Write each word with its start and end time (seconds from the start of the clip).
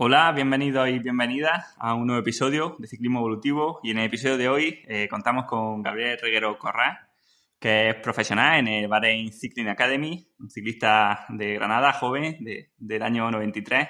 Hola, 0.00 0.30
bienvenidos 0.30 0.88
y 0.88 1.00
bienvenidas 1.00 1.74
a 1.76 1.94
un 1.94 2.06
nuevo 2.06 2.22
episodio 2.22 2.76
de 2.78 2.86
Ciclismo 2.86 3.18
Evolutivo 3.18 3.80
y 3.82 3.90
en 3.90 3.98
el 3.98 4.04
episodio 4.04 4.36
de 4.38 4.48
hoy 4.48 4.78
eh, 4.86 5.08
contamos 5.08 5.46
con 5.46 5.82
Gabriel 5.82 6.16
Reguero 6.22 6.56
Corrá, 6.56 7.10
que 7.58 7.88
es 7.90 7.96
profesional 7.96 8.60
en 8.60 8.68
el 8.68 8.86
Bahrain 8.86 9.32
Cycling 9.32 9.66
Academy, 9.66 10.24
un 10.38 10.50
ciclista 10.50 11.26
de 11.30 11.54
Granada, 11.54 11.92
joven, 11.94 12.36
de, 12.44 12.70
del 12.76 13.02
año 13.02 13.28
93. 13.28 13.88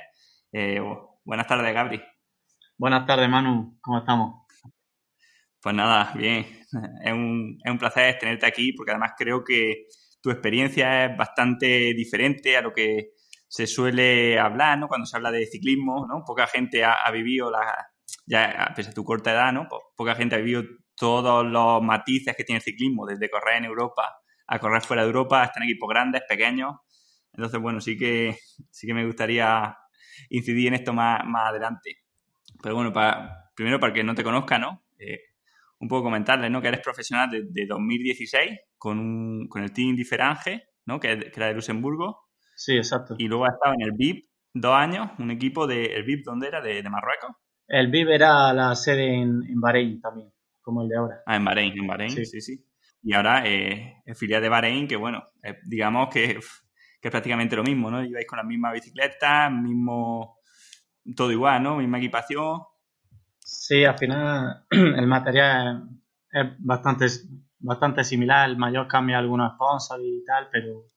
Eh, 0.53 0.81
buenas 1.25 1.47
tardes, 1.47 1.75
Gabri. 1.75 2.03
Buenas 2.79 3.05
tardes, 3.07 3.29
Manu. 3.29 3.79
¿Cómo 3.83 3.99
estamos? 3.99 4.47
Pues 5.61 5.75
nada, 5.75 6.15
bien. 6.17 6.47
Es 7.05 7.13
un, 7.13 7.59
es 7.63 7.71
un 7.71 7.79
placer 7.79 8.19
tenerte 8.19 8.47
aquí 8.47 8.73
porque 8.73 8.93
además 8.93 9.13
creo 9.15 9.45
que 9.45 9.89
tu 10.23 10.31
experiencia 10.31 11.05
es 11.05 11.17
bastante 11.19 11.93
diferente 11.93 12.57
a 12.57 12.63
lo 12.63 12.73
que 12.73 13.11
se 13.49 13.67
suele 13.67 14.39
hablar, 14.39 14.79
¿no? 14.79 14.89
Cuando 14.89 15.07
se 15.07 15.17
habla 15.17 15.31
de 15.31 15.47
ciclismo, 15.47 16.07
¿no? 16.07 16.23
Poca 16.25 16.47
gente 16.47 16.85
ha, 16.85 17.11
vivido 17.11 17.51
la, 17.51 17.89
ya 18.27 18.73
pese 18.77 18.91
a 18.91 18.95
tu 18.95 19.05
corta 19.05 19.33
edad, 19.33 19.53
¿no? 19.53 19.69
Poca 19.97 20.15
gente 20.15 20.37
ha 20.37 20.39
vivido 20.39 20.63
todos 20.95 21.47
los 21.47 21.83
matices 21.83 22.37
que 22.37 22.45
tiene 22.45 22.59
el 22.59 22.63
ciclismo, 22.63 23.07
desde 23.07 23.31
correr 23.31 23.57
en 23.57 23.65
Europa 23.65 24.19
a 24.49 24.59
correr 24.59 24.83
fuera 24.83 25.03
de 25.03 25.09
Europa, 25.09 25.45
estar 25.45 25.63
en 25.63 25.69
equipos 25.69 25.89
grandes, 25.89 26.23
pequeños. 26.27 26.77
Entonces, 27.33 27.61
bueno, 27.61 27.81
sí 27.81 27.97
que, 27.97 28.37
sí 28.71 28.87
que 28.87 28.95
me 28.95 29.05
gustaría 29.05 29.77
incidir 30.31 30.69
en 30.69 30.75
esto 30.75 30.93
más, 30.93 31.21
más 31.27 31.51
adelante. 31.51 31.99
Pero 32.63 32.75
bueno, 32.75 32.93
para, 32.93 33.51
primero 33.55 33.79
para 33.79 33.93
que 33.93 34.03
no 34.03 34.15
te 34.15 34.25
conozca, 34.25 34.59
¿no? 34.59 34.85
Eh, 34.99 35.21
un 35.81 35.89
poco 35.89 36.05
comentarles, 36.05 36.51
¿no? 36.51 36.63
Que 36.63 36.69
eres 36.69 36.81
profesional 36.81 37.31
desde 37.31 37.67
2016 37.67 38.59
con, 38.79 38.99
un, 38.99 39.49
con 39.49 39.63
el 39.63 39.73
Team 39.73 39.95
Diferange, 39.95 40.65
¿no? 40.87 40.99
Que, 40.99 41.19
que, 41.19 41.33
era 41.37 41.49
de 41.49 41.55
Luxemburgo. 41.55 42.28
Sí, 42.59 42.77
exacto. 42.77 43.15
Y 43.19 43.29
luego 43.29 43.45
has 43.45 43.55
estado 43.55 43.75
en 43.75 43.83
el 43.83 43.93
VIP 43.93 44.29
dos 44.53 44.75
años, 44.75 45.11
un 45.21 45.31
equipo 45.31 45.69
de... 45.69 45.95
¿El 45.95 46.03
VIP 46.03 46.25
dónde 46.25 46.49
era? 46.49 46.61
¿De, 46.61 46.83
de 46.83 46.91
Marruecos? 46.91 47.31
El 47.69 47.87
VIP 47.89 48.09
era 48.09 48.53
la 48.53 48.75
sede 48.75 49.15
en, 49.15 49.45
en, 49.49 49.61
Bahrein 49.61 50.01
también, 50.01 50.33
como 50.61 50.83
el 50.83 50.89
de 50.89 50.97
ahora. 50.97 51.23
Ah, 51.25 51.37
en 51.37 51.45
Bahrein, 51.45 51.79
en 51.79 51.87
Bahrein, 51.87 52.11
sí, 52.11 52.27
sí. 52.27 52.41
sí. 52.41 52.67
Y 53.01 53.15
ahora 53.15 53.47
eh, 53.47 54.03
es 54.05 54.19
filial 54.19 54.43
de 54.43 54.49
Bahrein, 54.49 54.89
que 54.89 54.97
bueno, 54.97 55.23
digamos 55.67 56.09
que, 56.09 56.41
que, 57.01 57.09
es 57.09 57.11
prácticamente 57.13 57.55
lo 57.55 57.63
mismo, 57.63 57.93
¿no? 57.93 58.03
Lleváis 58.03 58.27
con 58.27 58.39
la 58.39 58.45
misma 58.45 58.73
bicicleta, 58.73 59.49
mismo... 59.51 60.41
Todo 61.15 61.31
igual, 61.31 61.63
¿no? 61.63 61.77
Misma 61.77 61.99
equipación. 61.99 62.63
Sí, 63.39 63.85
al 63.85 63.97
final 63.97 64.65
el 64.71 65.07
material 65.07 65.89
es 66.33 66.47
bastante, 66.59 67.07
bastante 67.61 68.03
similar. 68.03 68.51
El 68.51 68.57
mayor 68.57 68.89
cambia 68.89 69.19
algunos 69.19 69.55
sponsors 69.55 70.03
y 70.05 70.25
tal, 70.25 70.49
pero 70.51 70.91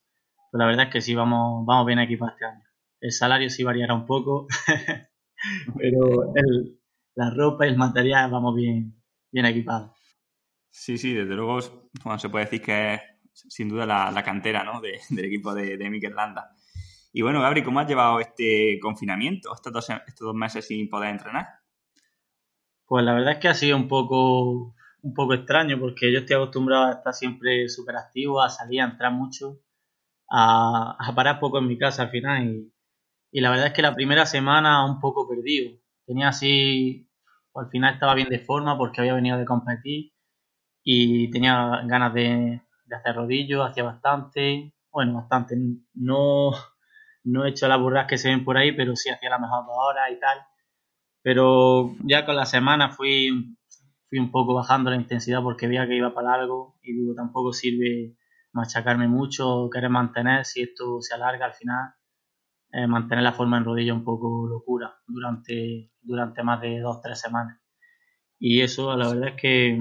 pues 0.52 0.60
la 0.60 0.66
verdad 0.66 0.88
es 0.88 0.92
que 0.92 1.02
sí, 1.02 1.16
vamos, 1.16 1.66
vamos 1.66 1.86
bien 1.86 2.00
equipados 2.00 2.34
este 2.34 2.46
año. 2.46 2.64
El 3.00 3.12
salario 3.14 3.50
sí 3.50 3.64
variará 3.64 3.94
un 3.94 4.06
poco, 4.06 4.48
pero 5.78 6.36
el, 6.36 6.80
la 7.16 7.30
ropa 7.30 7.66
y 7.66 7.70
el 7.70 7.78
material 7.78 8.30
vamos 8.30 8.56
bien, 8.56 9.02
bien 9.32 9.46
equipados. 9.46 9.92
Sí, 10.70 10.98
sí, 10.98 11.14
desde 11.14 11.36
luego 11.36 11.60
bueno, 12.04 12.20
se 12.20 12.30
puede 12.30 12.46
decir 12.46 12.62
que 12.62 12.94
es 12.96 13.02
sin 13.34 13.70
duda 13.70 13.86
la, 13.86 14.12
la 14.12 14.24
cantera 14.24 14.64
¿no? 14.66 14.82
de, 14.82 15.00
del 15.10 15.26
equipo 15.26 15.54
de, 15.54 15.78
de 15.78 15.90
Mikel 15.90 16.16
Landa. 16.16 16.52
Y 17.14 17.22
bueno, 17.22 17.42
Gabri, 17.42 17.64
¿cómo 17.64 17.80
has 17.80 17.88
llevado 17.88 18.20
este 18.20 18.78
confinamiento, 18.82 19.54
estos 19.54 19.72
dos, 19.72 19.90
estos 19.90 20.26
dos 20.28 20.36
meses 20.36 20.68
sin 20.68 20.90
poder 20.90 21.12
entrenar? 21.12 21.48
Pues 22.86 23.06
la 23.06 23.14
verdad 23.14 23.34
es 23.34 23.40
que 23.40 23.48
ha 23.48 23.54
sido 23.54 23.78
un 23.78 23.88
poco, 23.88 24.76
un 25.02 25.14
poco 25.14 25.34
extraño 25.34 25.80
porque 25.80 26.12
yo 26.12 26.20
estoy 26.20 26.36
acostumbrado 26.36 26.88
a 26.88 26.92
estar 26.92 27.14
siempre 27.14 27.70
súper 27.70 27.96
activo, 27.96 28.42
a 28.42 28.50
salir, 28.50 28.82
a 28.82 28.86
entrar 28.86 29.14
mucho 29.14 29.62
a, 30.32 31.12
parar 31.16 31.40
poco 31.40 31.60
en 31.60 31.68
mi 31.68 31.78
casa 31.78 32.04
al 32.04 32.10
final 32.10 32.44
y, 32.46 32.74
y, 33.32 33.42
la 33.42 33.50
verdad 33.52 33.68
es 33.68 33.74
que 33.74 33.82
la 33.82 33.94
primera 33.94 34.26
semana 34.26 34.86
un 34.86 35.00
poco 35.00 35.28
perdido. 35.28 35.78
Tenía 36.06 36.30
así, 36.30 37.10
al 37.56 37.70
final 37.70 37.94
estaba 37.96 38.16
bien 38.16 38.30
de 38.30 38.40
forma 38.40 38.78
porque 38.78 39.02
había 39.02 39.14
venido 39.14 39.38
de 39.38 39.46
competir 39.46 40.14
y 40.84 41.30
tenía 41.32 41.82
ganas 41.86 42.14
de, 42.14 42.62
de 42.86 42.96
hacer 42.96 43.16
rodillos, 43.16 43.70
hacía 43.70 43.84
bastante, 43.84 44.74
bueno, 44.92 45.16
bastante, 45.16 45.56
no, 45.94 46.52
no 47.24 47.46
he 47.46 47.50
hecho 47.50 47.68
las 47.68 47.80
burras 47.80 48.08
que 48.08 48.18
se 48.18 48.30
ven 48.30 48.46
por 48.46 48.58
ahí, 48.58 48.72
pero 48.72 48.96
sí 48.96 49.10
hacía 49.10 49.30
la 49.30 49.40
mejor 49.40 49.66
dos 49.66 49.76
horas 49.78 50.12
y 50.12 50.20
tal. 50.20 50.40
Pero 51.24 51.96
ya 52.04 52.26
con 52.26 52.36
la 52.36 52.46
semana 52.46 52.90
fui, 52.90 53.58
fui 54.10 54.20
un 54.20 54.32
poco 54.32 54.56
bajando 54.56 54.90
la 54.90 54.96
intensidad 54.96 55.44
porque 55.44 55.68
veía 55.68 55.88
que 55.88 55.96
iba 55.98 56.14
para 56.14 56.34
algo 56.34 56.78
y 56.82 56.94
digo, 56.94 57.14
tampoco 57.16 57.54
sirve 57.54 58.16
machacarme 58.54 59.08
mucho, 59.08 59.70
querer 59.72 59.90
mantener, 59.90 60.46
si 60.46 60.62
esto 60.62 61.02
se 61.02 61.14
alarga 61.14 61.46
al 61.46 61.54
final, 61.54 61.94
eh, 62.72 62.88
mantener 62.88 63.24
la 63.24 63.34
forma 63.34 63.58
en 63.58 63.66
rodilla 63.66 63.94
un 63.94 64.04
poco 64.04 64.48
locura 64.48 64.96
durante, 65.08 65.92
durante 66.02 66.44
más 66.44 66.62
de 66.62 66.80
dos, 66.80 67.02
tres 67.02 67.20
semanas. 67.20 67.60
Y 68.40 68.62
eso 68.62 68.96
la 68.98 69.10
verdad 69.10 69.30
es 69.30 69.42
que 69.42 69.78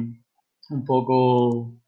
un 0.70 0.84
poco 0.84 1.80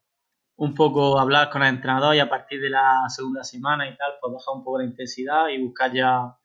un 0.55 0.73
poco 0.75 1.19
hablar 1.19 1.49
con 1.49 1.63
el 1.63 1.69
entrenador 1.75 2.15
y 2.15 2.19
a 2.19 2.29
partir 2.29 2.61
de 2.61 2.69
la 2.69 3.03
segunda 3.09 3.43
semana 3.43 3.87
y 3.89 3.97
tal, 3.97 4.13
pues 4.21 4.33
bajar 4.33 4.55
un 4.55 4.63
poco 4.63 4.79
la 4.79 4.85
intensidad 4.85 5.49
y 5.49 5.61
buscar 5.63 5.91
ya 5.93 6.37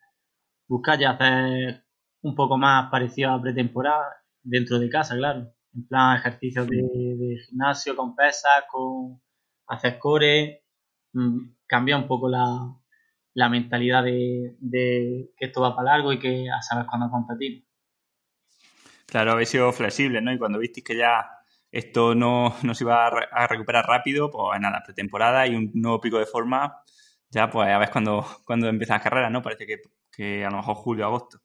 buscar 0.67 0.99
ya 0.99 1.11
hacer 1.11 1.85
un 2.23 2.35
poco 2.35 2.59
más 2.59 2.91
parecido 2.91 3.33
a 3.33 3.41
pretemporada 3.41 4.07
dentro 4.43 4.79
de 4.79 4.89
casa, 4.91 5.17
claro. 5.17 5.53
En 5.75 5.87
plan 5.87 6.17
ejercicios 6.19 6.67
de, 6.69 6.77
de 6.77 7.37
gimnasio 7.47 7.95
con 7.95 8.17
pesas, 8.17 8.65
con 8.71 9.21
hacer 9.69 9.99
core, 9.99 10.65
mm, 11.13 11.39
cambia 11.67 11.97
un 11.97 12.07
poco 12.07 12.29
la, 12.29 12.75
la 13.35 13.49
mentalidad 13.49 14.03
de, 14.03 14.57
de, 14.59 15.31
que 15.37 15.47
esto 15.47 15.61
va 15.61 15.77
para 15.77 15.93
largo 15.93 16.13
y 16.13 16.19
que 16.19 16.47
a 16.51 16.61
saber 16.63 16.87
cuándo 16.87 17.11
competir. 17.11 17.67
Claro, 19.07 19.33
habéis 19.33 19.51
sido 19.51 19.73
flexibles, 19.73 20.23
¿no? 20.23 20.33
Y 20.33 20.39
cuando 20.39 20.59
visteis 20.59 20.85
que 20.85 20.97
ya 20.97 21.31
esto 21.71 22.15
no, 22.15 22.55
no 22.63 22.75
se 22.75 22.85
iba 22.85 23.07
a, 23.07 23.47
recuperar 23.47 23.87
rápido, 23.87 24.31
pues 24.31 24.61
nada, 24.61 24.83
pretemporada 24.85 25.47
y 25.47 25.55
un 25.55 25.71
nuevo 25.75 26.01
pico 26.01 26.19
de 26.19 26.27
forma, 26.27 26.83
ya 27.31 27.49
pues 27.51 27.69
a 27.69 27.79
ver 27.79 27.91
cuando, 27.91 28.27
cuando 28.45 28.69
empieza 28.69 28.95
la 28.95 29.03
carrera, 29.03 29.31
¿no? 29.31 29.43
Parece 29.43 29.67
que, 29.67 29.83
que 30.11 30.45
a 30.45 30.51
lo 30.51 30.59
mejor 30.59 30.75
julio, 30.77 31.07
agosto. 31.07 31.39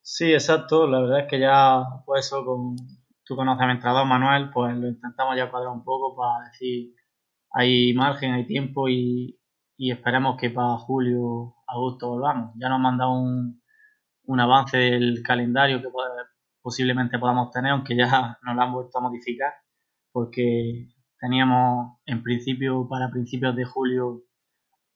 Sí, 0.00 0.32
exacto. 0.32 0.86
La 0.86 1.00
verdad 1.00 1.20
es 1.20 1.26
que 1.28 1.40
ya, 1.40 1.82
pues 2.04 2.26
eso, 2.26 2.44
con 2.44 2.76
tu 3.24 3.34
conocimiento 3.34 4.04
Manuel, 4.04 4.50
pues 4.50 4.76
lo 4.76 4.86
intentamos 4.86 5.36
ya 5.36 5.50
cuadrar 5.50 5.72
un 5.72 5.82
poco 5.82 6.16
para 6.16 6.48
decir 6.48 6.94
hay 7.58 7.94
margen, 7.94 8.34
hay 8.34 8.46
tiempo 8.46 8.86
y, 8.86 9.40
y 9.78 9.90
esperemos 9.90 10.36
que 10.38 10.50
para 10.50 10.76
julio, 10.76 11.54
agosto 11.66 12.10
volvamos. 12.10 12.52
Ya 12.60 12.68
nos 12.68 12.76
han 12.76 12.82
mandado 12.82 13.12
un, 13.12 13.62
un 14.24 14.40
avance 14.40 14.76
del 14.76 15.22
calendario 15.22 15.80
que 15.80 15.88
posiblemente 16.60 17.18
podamos 17.18 17.50
tener, 17.50 17.72
aunque 17.72 17.96
ya 17.96 18.38
nos 18.42 18.56
lo 18.56 18.62
han 18.62 18.72
vuelto 18.72 18.98
a 18.98 19.00
modificar, 19.00 19.54
porque 20.12 20.88
teníamos 21.18 21.98
en 22.04 22.22
principio 22.22 22.86
para 22.90 23.10
principios 23.10 23.56
de 23.56 23.64
julio 23.64 24.24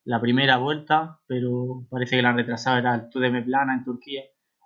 la 0.04 0.20
primera 0.20 0.58
vuelta, 0.58 1.18
pero 1.26 1.86
parece 1.88 2.16
que 2.16 2.22
la 2.22 2.30
han 2.30 2.36
retrasado, 2.36 2.76
era 2.76 2.94
el 2.94 3.08
Tour 3.08 3.22
de 3.22 3.42
Plana 3.42 3.74
en 3.74 3.84
Turquía 3.84 4.22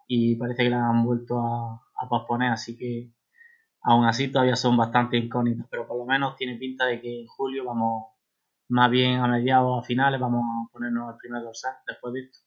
y 0.09 0.35
parece 0.35 0.65
que 0.65 0.71
la 0.71 0.89
han 0.89 1.05
vuelto 1.05 1.39
a, 1.39 1.75
a 1.75 2.09
posponer, 2.09 2.51
así 2.51 2.77
que 2.77 3.13
Aún 3.85 4.07
así 4.07 4.29
todavía 4.29 4.57
son 4.57 4.77
bastante 4.77 5.17
incógnitas, 5.19 5.67
pero 5.71 5.87
por 5.87 5.99
lo 5.99 6.07
menos 6.07 6.37
tiene 6.37 6.57
pinta 6.57 6.87
de 6.87 7.01
que 7.01 7.21
en 7.21 7.27
julio 7.27 7.65
vamos 7.65 8.07
más 8.69 8.91
bien 8.91 9.21
a 9.21 9.29
mediados 9.29 9.79
a 9.79 9.87
finales, 9.87 10.19
vamos 10.19 10.43
a 10.43 10.73
ponernos 10.73 11.11
al 11.11 11.19
primer 11.19 11.43
dorsal 11.43 11.75
después 11.87 12.15
de 12.15 12.21
esto. 12.21 12.39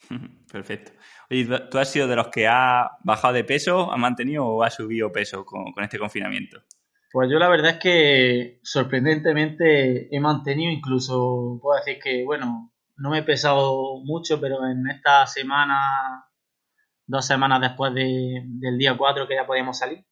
Perfecto. 0.52 0.92
Oye, 1.30 1.46
¿tú 1.70 1.78
has 1.78 1.90
sido 1.90 2.08
de 2.08 2.16
los 2.16 2.28
que 2.28 2.48
ha 2.48 2.92
bajado 3.04 3.34
de 3.34 3.44
peso, 3.44 3.92
ha 3.92 3.96
mantenido 3.96 4.46
o 4.46 4.62
ha 4.62 4.70
subido 4.70 5.12
peso 5.12 5.44
con, 5.44 5.72
con 5.72 5.84
este 5.84 5.98
confinamiento? 5.98 6.62
Pues 7.12 7.30
yo 7.30 7.38
la 7.38 7.50
verdad 7.50 7.72
es 7.72 7.78
que 7.78 8.60
sorprendentemente 8.62 10.08
he 10.10 10.18
mantenido, 10.18 10.72
incluso 10.72 11.58
puedo 11.60 11.78
decir 11.78 12.02
que, 12.02 12.24
bueno, 12.24 12.72
no 12.96 13.10
me 13.10 13.18
he 13.18 13.22
pesado 13.22 13.98
mucho, 14.02 14.40
pero 14.40 14.66
en 14.66 14.88
esta 14.88 15.26
semana, 15.26 16.24
dos 17.06 17.26
semanas 17.26 17.60
después 17.60 17.92
de, 17.92 18.42
del 18.46 18.78
día 18.78 18.96
4 18.96 19.28
que 19.28 19.34
ya 19.34 19.46
podíamos 19.46 19.76
salir, 19.76 20.06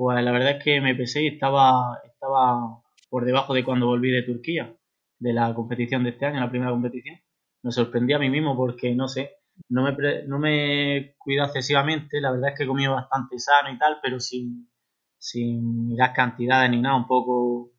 pues 0.00 0.24
la 0.24 0.32
verdad 0.32 0.52
es 0.52 0.64
que 0.64 0.80
me 0.80 0.94
pesé 0.94 1.24
y 1.24 1.26
estaba, 1.26 2.00
estaba 2.06 2.80
por 3.10 3.26
debajo 3.26 3.52
de 3.52 3.62
cuando 3.62 3.84
volví 3.84 4.10
de 4.10 4.22
Turquía, 4.22 4.74
de 5.18 5.32
la 5.34 5.54
competición 5.54 6.04
de 6.04 6.10
este 6.10 6.24
año, 6.24 6.40
la 6.40 6.48
primera 6.48 6.70
competición. 6.70 7.18
Me 7.62 7.70
sorprendí 7.70 8.14
a 8.14 8.18
mí 8.18 8.30
mismo 8.30 8.56
porque, 8.56 8.94
no 8.94 9.08
sé, 9.08 9.32
no 9.68 9.82
me, 9.82 9.94
no 10.26 10.38
me 10.38 11.14
cuido 11.18 11.44
excesivamente, 11.44 12.18
la 12.18 12.30
verdad 12.30 12.48
es 12.48 12.56
que 12.56 12.64
he 12.64 12.66
comido 12.66 12.94
bastante 12.94 13.38
sano 13.38 13.70
y 13.70 13.78
tal, 13.78 13.98
pero 14.00 14.18
sin, 14.20 14.70
sin 15.18 15.88
mirar 15.88 16.14
cantidades 16.14 16.70
ni 16.70 16.80
nada, 16.80 16.96
un 16.96 17.06
poco, 17.06 17.72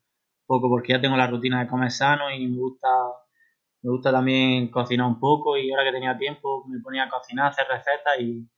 poco 0.46 0.68
porque 0.68 0.92
ya 0.92 1.00
tengo 1.00 1.16
la 1.16 1.26
rutina 1.26 1.58
de 1.60 1.66
comer 1.68 1.90
sano 1.90 2.30
y 2.30 2.46
me 2.46 2.56
gusta, 2.56 2.86
me 3.82 3.90
gusta 3.90 4.12
también 4.12 4.68
cocinar 4.70 5.08
un 5.08 5.18
poco 5.18 5.56
y 5.56 5.72
ahora 5.72 5.82
que 5.82 5.96
tenía 5.96 6.16
tiempo 6.16 6.64
me 6.68 6.78
ponía 6.78 7.02
a 7.02 7.08
cocinar, 7.08 7.50
hacer 7.50 7.66
recetas 7.68 8.20
y 8.20 8.48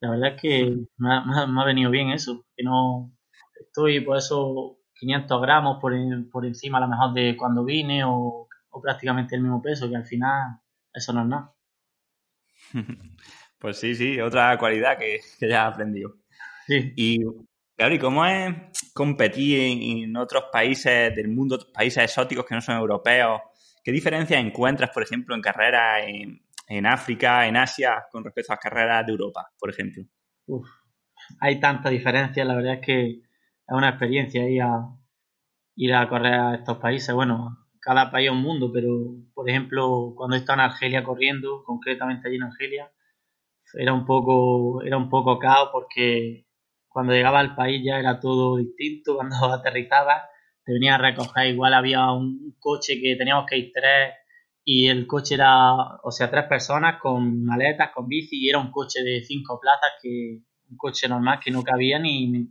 la 0.00 0.10
verdad 0.10 0.34
es 0.34 0.40
que 0.40 0.76
me 0.98 1.12
ha, 1.12 1.64
venido 1.64 1.90
bien 1.90 2.10
eso, 2.10 2.46
que 2.56 2.62
no 2.62 3.12
estoy 3.60 4.00
por 4.00 4.16
eso 4.16 4.78
500 4.94 5.42
gramos 5.42 5.78
por, 5.80 5.92
por 6.30 6.46
encima 6.46 6.78
a 6.78 6.82
lo 6.82 6.88
mejor 6.88 7.14
de 7.14 7.36
cuando 7.36 7.64
vine 7.64 8.04
o, 8.04 8.48
o 8.70 8.82
prácticamente 8.82 9.34
el 9.36 9.42
mismo 9.42 9.62
peso, 9.62 9.88
que 9.88 9.96
al 9.96 10.06
final 10.06 10.60
eso 10.92 11.12
no 11.12 11.22
es 11.22 11.28
nada. 11.28 11.54
Pues 13.60 13.76
sí, 13.76 13.96
sí, 13.96 14.20
otra 14.20 14.56
cualidad 14.56 14.96
que, 14.96 15.18
ya 15.40 15.46
he 15.48 15.56
aprendido. 15.56 16.14
Sí. 16.68 16.92
Y, 16.94 17.24
¿y 17.24 17.98
cómo 17.98 18.24
es 18.24 18.54
competir 18.94 19.58
en, 20.04 20.16
otros 20.16 20.44
países 20.52 21.12
del 21.16 21.26
mundo, 21.26 21.58
países 21.74 22.04
exóticos 22.04 22.44
que 22.46 22.54
no 22.54 22.60
son 22.60 22.76
europeos? 22.76 23.40
¿Qué 23.82 23.90
diferencias 23.90 24.40
encuentras, 24.40 24.90
por 24.90 25.02
ejemplo, 25.02 25.34
en 25.34 25.42
carreras 25.42 26.04
en, 26.06 26.40
África, 26.86 27.46
en 27.46 27.56
Asia, 27.56 28.04
con 28.10 28.24
respecto 28.24 28.52
a 28.52 28.56
las 28.56 28.62
carreras 28.62 29.06
de 29.06 29.12
Europa, 29.12 29.50
por 29.58 29.70
ejemplo? 29.70 30.04
hay 31.40 31.60
tanta 31.60 31.90
diferencia, 31.90 32.44
la 32.44 32.56
verdad 32.56 32.74
es 32.74 32.86
que 32.86 33.10
es 33.10 33.76
una 33.76 33.90
experiencia 33.90 34.48
ir 34.48 34.62
a, 34.62 34.88
ir 35.76 35.94
a 35.94 36.08
correr 36.08 36.34
a 36.34 36.54
estos 36.54 36.78
países. 36.78 37.14
Bueno, 37.14 37.68
cada 37.80 38.10
país 38.10 38.28
es 38.28 38.32
un 38.32 38.42
mundo, 38.42 38.70
pero 38.72 38.90
por 39.34 39.48
ejemplo, 39.48 40.14
cuando 40.16 40.36
he 40.36 40.40
estado 40.40 40.60
en 40.60 40.66
Argelia 40.66 41.04
corriendo, 41.04 41.62
concretamente 41.64 42.28
allí 42.28 42.36
en 42.36 42.44
Argelia, 42.44 42.92
era 43.74 43.92
un 43.92 44.06
poco, 44.06 44.82
era 44.82 44.96
un 44.96 45.10
poco 45.10 45.38
caos 45.38 45.70
porque 45.72 46.46
cuando 46.88 47.12
llegaba 47.12 47.40
al 47.40 47.54
país 47.54 47.82
ya 47.84 47.98
era 47.98 48.18
todo 48.20 48.56
distinto, 48.56 49.14
cuando 49.16 49.36
aterrizaba 49.52 50.22
te 50.64 50.72
venía 50.72 50.96
a 50.96 50.98
recoger, 50.98 51.46
igual 51.46 51.74
había 51.74 52.10
un 52.12 52.56
coche 52.58 53.00
que 53.00 53.16
teníamos 53.16 53.46
que 53.48 53.58
ir 53.58 53.72
tres 53.72 54.14
y 54.70 54.86
el 54.88 55.06
coche 55.06 55.34
era, 55.36 55.96
o 56.02 56.10
sea, 56.10 56.30
tres 56.30 56.44
personas 56.44 57.00
con 57.00 57.42
maletas, 57.42 57.90
con 57.94 58.06
bici 58.06 58.36
y 58.38 58.50
era 58.50 58.58
un 58.58 58.70
coche 58.70 59.02
de 59.02 59.22
cinco 59.24 59.58
plazas 59.58 59.92
que 60.02 60.42
un 60.68 60.76
coche 60.76 61.08
normal 61.08 61.40
que 61.42 61.50
no 61.50 61.62
cabía 61.62 61.98
ni, 61.98 62.50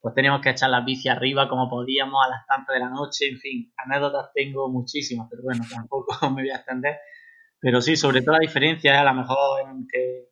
pues 0.00 0.14
teníamos 0.14 0.40
que 0.40 0.48
echar 0.48 0.70
las 0.70 0.86
bici 0.86 1.10
arriba 1.10 1.50
como 1.50 1.68
podíamos 1.68 2.24
a 2.24 2.30
las 2.30 2.46
tantas 2.46 2.72
de 2.72 2.80
la 2.80 2.88
noche, 2.88 3.28
en 3.28 3.38
fin, 3.38 3.70
anécdotas 3.76 4.30
tengo 4.32 4.70
muchísimas, 4.70 5.28
pero 5.28 5.42
bueno, 5.42 5.62
tampoco 5.70 6.16
me 6.34 6.40
voy 6.40 6.50
a 6.50 6.56
extender. 6.56 6.96
Pero 7.60 7.82
sí, 7.82 7.94
sobre 7.94 8.22
todo 8.22 8.36
la 8.36 8.40
diferencia 8.40 8.94
es 8.94 8.98
a 8.98 9.04
lo 9.04 9.12
mejor 9.12 9.60
en 9.68 9.86
que 9.86 10.30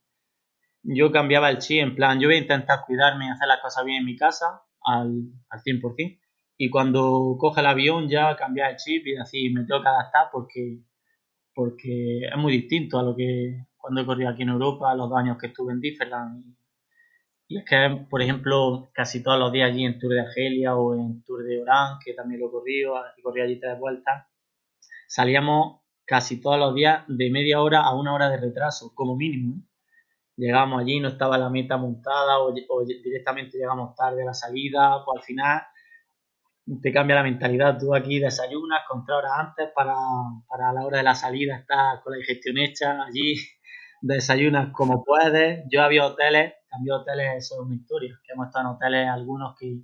yo 0.82 1.12
cambiaba 1.12 1.50
el 1.50 1.58
chip, 1.58 1.82
en 1.82 1.94
plan, 1.94 2.18
yo 2.18 2.28
voy 2.28 2.36
a 2.36 2.40
intentar 2.40 2.86
cuidarme 2.86 3.26
y 3.26 3.28
hacer 3.28 3.48
las 3.48 3.60
cosas 3.60 3.84
bien 3.84 3.98
en 3.98 4.06
mi 4.06 4.16
casa 4.16 4.62
al, 4.80 5.24
al 5.50 5.60
100%, 5.60 6.20
y 6.56 6.70
cuando 6.70 7.36
coge 7.38 7.60
el 7.60 7.66
avión 7.66 8.08
ya 8.08 8.34
cambiar 8.34 8.70
el 8.70 8.76
chip 8.78 9.06
y 9.06 9.16
así 9.18 9.50
me 9.50 9.64
tengo 9.66 9.82
que 9.82 9.88
adaptar 9.88 10.30
porque, 10.32 10.78
porque 11.58 12.20
es 12.20 12.36
muy 12.36 12.52
distinto 12.52 13.00
a 13.00 13.02
lo 13.02 13.16
que 13.16 13.64
cuando 13.76 14.00
he 14.00 14.06
corrido 14.06 14.30
aquí 14.30 14.44
en 14.44 14.50
Europa, 14.50 14.94
los 14.94 15.10
dos 15.10 15.18
años 15.18 15.38
que 15.38 15.48
estuve 15.48 15.72
en 15.72 15.80
Differland 15.80 16.54
y 17.48 17.58
es 17.58 17.64
que, 17.64 18.06
por 18.08 18.22
ejemplo, 18.22 18.88
casi 18.94 19.24
todos 19.24 19.40
los 19.40 19.50
días 19.50 19.68
allí 19.68 19.84
en 19.84 19.98
Tour 19.98 20.12
de 20.12 20.20
Argelia 20.20 20.76
o 20.76 20.94
en 20.94 21.24
Tour 21.24 21.42
de 21.42 21.60
Orán, 21.60 21.98
que 22.04 22.14
también 22.14 22.40
lo 22.40 22.46
he 22.46 22.50
corrido, 22.52 22.94
y 23.16 23.22
corrí 23.22 23.40
allí 23.40 23.58
tres 23.58 23.76
vueltas, 23.76 24.28
salíamos 25.08 25.80
casi 26.04 26.40
todos 26.40 26.60
los 26.60 26.76
días 26.76 27.02
de 27.08 27.28
media 27.28 27.60
hora 27.60 27.80
a 27.80 27.92
una 27.92 28.14
hora 28.14 28.30
de 28.30 28.36
retraso, 28.36 28.92
como 28.94 29.16
mínimo. 29.16 29.60
Llegábamos 30.36 30.82
allí, 30.82 31.00
no 31.00 31.08
estaba 31.08 31.38
la 31.38 31.50
meta 31.50 31.76
montada 31.76 32.38
o, 32.38 32.52
directamente 32.52 33.58
llegamos 33.58 33.96
tarde 33.96 34.22
a 34.22 34.26
la 34.26 34.34
salida, 34.34 35.02
pues 35.04 35.18
al 35.18 35.24
final 35.24 35.62
te 36.82 36.92
cambia 36.92 37.16
la 37.16 37.22
mentalidad. 37.22 37.78
Tú 37.78 37.94
aquí 37.94 38.18
desayunas 38.18 38.80
con 38.88 39.04
tres 39.04 39.16
horas 39.16 39.32
antes 39.36 39.68
para, 39.74 39.94
para 40.48 40.72
la 40.72 40.84
hora 40.84 40.98
de 40.98 41.04
la 41.04 41.14
salida, 41.14 41.56
estás 41.56 42.00
con 42.02 42.12
la 42.12 42.18
digestión 42.18 42.58
hecha 42.58 43.02
allí 43.02 43.34
desayunas 44.00 44.72
como 44.72 45.04
puedes. 45.04 45.64
Yo 45.70 45.82
había 45.82 46.06
hoteles, 46.06 46.54
cambié 46.68 46.92
hoteles, 46.92 47.44
eso 47.44 47.56
es 47.56 47.66
una 47.66 47.76
historia, 47.76 48.18
que 48.24 48.32
hemos 48.32 48.46
estado 48.46 48.68
en 48.68 48.74
hoteles 48.76 49.08
algunos 49.08 49.56
que 49.58 49.80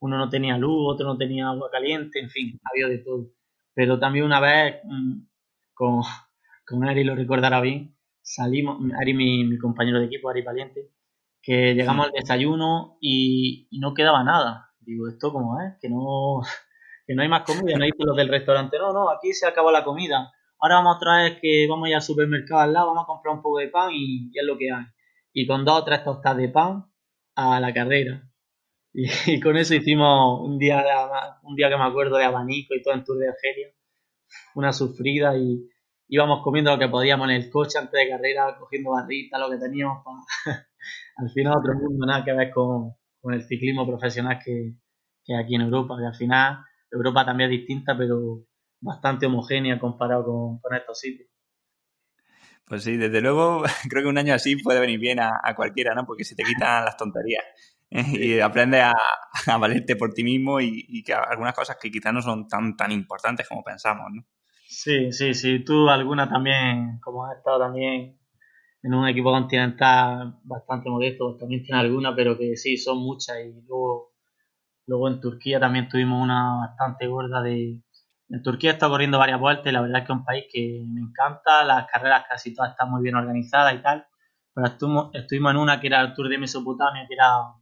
uno 0.00 0.16
no 0.16 0.28
tenía 0.28 0.56
luz, 0.56 0.94
otro 0.94 1.06
no 1.06 1.18
tenía 1.18 1.48
agua 1.48 1.70
caliente, 1.70 2.20
en 2.20 2.30
fin, 2.30 2.58
había 2.64 2.88
de 2.88 2.98
todo. 2.98 3.30
Pero 3.74 3.98
también 3.98 4.24
una 4.24 4.40
vez 4.40 4.76
mm, 4.84 5.20
con, 5.74 6.02
con 6.66 6.84
Ari, 6.84 7.04
lo 7.04 7.14
recordará 7.14 7.60
bien, 7.60 7.96
salimos, 8.22 8.78
Ari 9.00 9.14
mi, 9.14 9.44
mi 9.44 9.58
compañero 9.58 10.00
de 10.00 10.06
equipo, 10.06 10.30
Ari 10.30 10.42
Valiente, 10.42 10.90
que 11.42 11.74
llegamos 11.74 12.06
al 12.06 12.12
desayuno 12.12 12.98
y, 13.00 13.68
y, 13.70 13.78
no 13.78 13.94
quedaba 13.94 14.22
nada. 14.24 14.67
Digo, 14.88 15.08
¿esto 15.08 15.32
cómo 15.32 15.60
es? 15.60 15.74
Que 15.80 15.88
no, 15.88 16.40
que 17.06 17.14
no 17.14 17.22
hay 17.22 17.28
más 17.28 17.42
comida, 17.42 17.76
no 17.76 17.84
hay 17.84 17.90
los 17.96 18.16
del 18.16 18.28
restaurante. 18.28 18.78
No, 18.78 18.92
no, 18.92 19.10
aquí 19.10 19.32
se 19.32 19.46
acabó 19.46 19.70
la 19.70 19.84
comida 19.84 20.32
ahora 20.58 20.76
vamos 20.76 20.96
a 20.96 20.98
traer 20.98 21.40
que 21.40 21.66
vamos 21.68 21.86
a 21.86 21.88
ir 21.90 21.94
al 21.94 22.02
supermercado 22.02 22.60
al 22.60 22.72
lado, 22.72 22.88
vamos 22.88 23.04
a 23.04 23.06
comprar 23.06 23.34
un 23.34 23.42
poco 23.42 23.58
de 23.58 23.68
pan 23.68 23.90
y, 23.92 24.30
ya 24.32 24.42
es 24.42 24.46
lo 24.46 24.58
que 24.58 24.70
hay. 24.72 24.84
Y 25.32 25.46
con 25.46 25.64
dos 25.64 25.82
o 25.82 25.84
tres 25.84 26.04
tostadas 26.04 26.38
de 26.38 26.48
pan 26.48 26.84
a 27.34 27.60
la 27.60 27.72
carrera. 27.72 28.24
Y, 29.26 29.38
con 29.40 29.56
eso 29.56 29.74
hicimos 29.74 30.40
un 30.40 30.58
día, 30.58 30.82
un 31.42 31.54
día 31.54 31.68
que 31.68 31.76
me 31.76 31.84
acuerdo 31.84 32.16
de 32.16 32.24
abanico 32.24 32.74
y 32.74 32.82
todo 32.82 32.94
en 32.94 33.04
Tour 33.04 33.18
de 33.18 33.28
Argelia. 33.28 33.68
Una 34.54 34.72
sufrida 34.72 35.36
y 35.36 35.68
íbamos 36.08 36.42
comiendo 36.42 36.72
lo 36.72 36.78
que 36.78 36.88
podíamos 36.88 37.28
en 37.28 37.36
el 37.36 37.50
coche 37.50 37.78
antes 37.78 37.92
de 37.92 38.08
carrera, 38.08 38.56
cogiendo 38.58 38.90
barritas, 38.90 39.38
lo 39.38 39.50
que 39.50 39.58
teníamos. 39.58 40.02
al 41.16 41.30
final 41.30 41.58
otro 41.58 41.74
mundo, 41.74 42.06
nada 42.06 42.24
que 42.24 42.32
ver 42.32 42.50
con, 42.50 42.94
el 43.24 43.42
ciclismo 43.42 43.86
profesional 43.86 44.38
que, 44.44 44.74
que 45.24 45.36
aquí 45.36 45.54
en 45.54 45.62
Europa. 45.62 45.96
Que 45.98 46.06
al 46.06 46.14
final 46.14 46.58
Europa 46.90 47.24
también 47.24 47.50
es 47.50 47.58
distinta, 47.58 47.96
pero 47.96 48.44
bastante 48.80 49.26
homogénea 49.26 49.78
comparado 49.78 50.24
con, 50.24 50.74
estos 50.74 51.00
sitios. 51.00 51.28
Pues 52.66 52.84
sí, 52.84 52.96
desde 52.96 53.20
luego 53.20 53.62
creo 53.88 54.02
que 54.02 54.08
un 54.08 54.18
año 54.18 54.34
así 54.34 54.56
puede 54.56 54.80
venir 54.80 54.98
bien 54.98 55.20
a, 55.20 55.40
cualquiera, 55.56 55.94
¿no? 55.94 56.04
Porque 56.06 56.24
se 56.24 56.34
te 56.34 56.44
quitan 56.44 56.84
las 56.84 56.96
tonterías 56.96 57.44
¿eh? 57.90 58.04
y 58.12 58.40
aprendes 58.40 58.82
a, 58.82 59.58
valerte 59.58 59.96
por 59.96 60.12
ti 60.12 60.24
mismo 60.24 60.60
y, 60.60 61.02
que 61.02 61.14
algunas 61.14 61.54
cosas 61.54 61.76
que 61.80 61.90
quizás 61.90 62.12
no 62.12 62.22
son 62.22 62.46
tan, 62.48 62.76
tan 62.76 62.92
importantes 62.92 63.48
como 63.48 63.62
pensamos, 63.62 64.06
¿no? 64.12 64.26
Sí, 64.66 65.12
sí, 65.12 65.32
sí. 65.32 65.64
Tú 65.64 65.88
alguna 65.88 66.28
también, 66.28 66.98
como 67.00 67.24
has 67.24 67.38
estado 67.38 67.58
también 67.58 68.17
en 68.82 68.94
un 68.94 69.08
equipo 69.08 69.32
continental 69.32 70.38
bastante 70.44 70.88
modesto, 70.88 71.36
también 71.36 71.62
tienes 71.62 71.84
alguna, 71.84 72.14
pero 72.14 72.38
que 72.38 72.56
sí, 72.56 72.76
son 72.76 72.98
muchas. 72.98 73.36
Y 73.44 73.62
luego, 73.66 74.12
luego 74.86 75.08
en 75.08 75.20
Turquía 75.20 75.60
también 75.60 75.88
tuvimos 75.88 76.22
una 76.22 76.68
bastante 76.68 77.06
gorda 77.06 77.42
de, 77.42 77.82
en 78.30 78.42
Turquía 78.42 78.70
he 78.70 78.72
estado 78.74 78.92
corriendo 78.92 79.18
varias 79.18 79.40
vueltas 79.40 79.66
y 79.66 79.72
la 79.72 79.80
verdad 79.80 80.00
es 80.00 80.06
que 80.06 80.12
es 80.12 80.18
un 80.18 80.24
país 80.24 80.44
que 80.52 80.84
me 80.86 81.00
encanta, 81.00 81.64
las 81.64 81.86
carreras 81.86 82.24
casi 82.28 82.54
todas 82.54 82.72
están 82.72 82.90
muy 82.90 83.02
bien 83.02 83.16
organizadas 83.16 83.74
y 83.74 83.78
tal, 83.78 84.06
pero 84.54 84.66
estuvimos, 84.66 85.10
estuvimos 85.14 85.52
en 85.52 85.56
una 85.56 85.80
que 85.80 85.86
era 85.86 86.02
el 86.02 86.14
Tour 86.14 86.28
de 86.28 86.38
Mesopotamia, 86.38 87.06
que 87.08 87.14
era, 87.14 87.54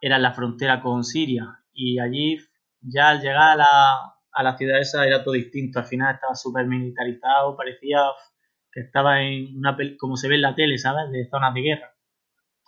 era 0.00 0.16
en 0.16 0.22
la 0.22 0.32
frontera 0.32 0.80
con 0.82 1.04
Siria, 1.04 1.60
y 1.72 2.00
allí 2.00 2.38
ya 2.80 3.10
al 3.10 3.20
llegar 3.20 3.52
a 3.52 3.56
la, 3.56 4.14
a 4.32 4.42
la 4.42 4.56
ciudad 4.56 4.80
esa 4.80 5.06
era 5.06 5.22
todo 5.22 5.34
distinto, 5.34 5.78
al 5.78 5.86
final 5.86 6.14
estaba 6.14 6.34
súper 6.34 6.66
militarizado, 6.66 7.56
parecía 7.56 8.00
que 8.74 8.80
estaba 8.80 9.22
en 9.22 9.56
una 9.56 9.76
como 9.98 10.16
se 10.16 10.28
ve 10.28 10.34
en 10.34 10.42
la 10.42 10.54
tele, 10.56 10.78
¿sabes? 10.78 11.10
De 11.12 11.28
zonas 11.28 11.54
de 11.54 11.60
guerra. 11.60 11.94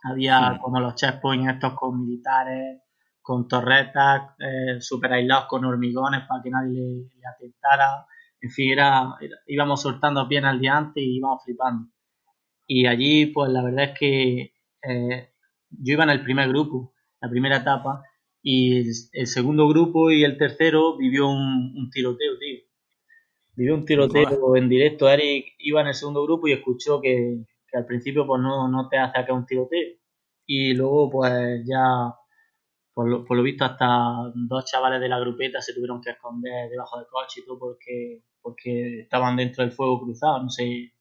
Había 0.05 0.59
como 0.63 0.79
los 0.79 0.95
checkpoints 0.95 1.55
estos 1.55 1.75
con 1.75 2.01
militares, 2.01 2.81
con 3.21 3.49
torretas 3.49 4.37
eh, 4.39 4.81
super 4.81 5.13
aislados 5.15 5.47
con 5.47 5.65
hormigones 5.65 6.23
para 6.29 6.41
que 6.43 6.51
nadie 6.51 6.81
le, 6.81 7.27
atentara. 7.29 8.07
En 8.41 8.51
fin, 8.51 8.71
era, 8.71 9.17
íbamos 9.49 9.83
soltando 9.83 10.29
bien 10.29 10.45
al 10.45 10.61
día 10.61 10.77
antes 10.77 11.03
y 11.03 11.17
íbamos 11.17 11.43
flipando. 11.45 11.89
Y 12.69 12.87
allí, 12.87 13.27
pues 13.27 13.51
la 13.51 13.65
verdad 13.65 13.87
es 13.87 13.99
que 13.99 14.55
eh, 14.83 15.31
yo 15.71 15.93
iba 15.95 16.05
en 16.05 16.11
el 16.11 16.23
primer 16.23 16.49
grupo, 16.51 16.95
la 17.21 17.29
primera 17.29 17.57
etapa, 17.57 18.05
y 18.43 18.77
el, 18.77 19.27
segundo 19.27 19.67
grupo 19.69 20.13
y 20.13 20.23
el 20.23 20.39
tercero 20.39 20.97
vivió 20.97 21.29
un, 21.29 21.91
tiroteo, 21.91 22.39
tío. 22.39 22.56
Vivió 23.57 23.75
un 23.75 23.85
tiroteo 23.85 24.57
en 24.57 24.69
directo. 24.69 25.09
Eric 25.09 25.55
iba 25.59 25.81
en 25.81 25.89
el 25.89 25.95
segundo 25.95 26.23
grupo 26.23 26.47
y 26.47 26.53
escuchó 26.53 27.01
que, 27.01 27.39
que 27.67 27.79
al 27.79 27.87
principio 27.87 28.27
pues 28.27 28.41
no, 28.41 28.69
no 28.69 28.89
te 28.89 28.99
hace 28.99 29.19
acá 29.19 29.33
un 29.33 29.47
tiroteo. 29.47 29.97
Y 30.47 30.75
luego 30.75 31.11
pues 31.11 31.63
ya 31.67 32.15
por 32.97 33.37
lo, 33.37 33.43
visto 33.43 33.67
hasta 33.67 34.33
dos 34.35 34.65
chavales 34.65 35.03
de 35.03 35.09
la 35.11 35.19
grupeta 35.19 35.61
se 35.61 35.75
tuvieron 35.75 36.01
que 36.01 36.13
esconder 36.13 36.71
debajo 36.71 36.97
del 36.97 37.07
coche 37.07 37.43
y 37.43 37.45
todo 37.45 37.59
porque, 37.59 38.23
porque 38.41 39.01
estaban 39.01 39.37
dentro 39.37 39.63
del 39.63 39.73
fuego 39.73 40.01
cruzado, 40.01 40.43
no 40.43 40.49
sé 40.49 40.95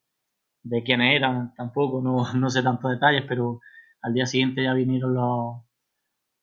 de 0.63 0.83
quiénes 0.83 1.15
eran 1.15 1.53
tampoco, 1.53 2.01
no, 2.01 2.17
no 2.35 2.49
sé 2.49 2.63
tantos 2.63 2.91
detalles, 2.91 3.23
pero 3.25 3.61
al 4.01 4.13
día 4.13 4.25
siguiente 4.25 4.61
ya 4.61 4.73
vinieron 4.73 5.13
los, 5.13 5.63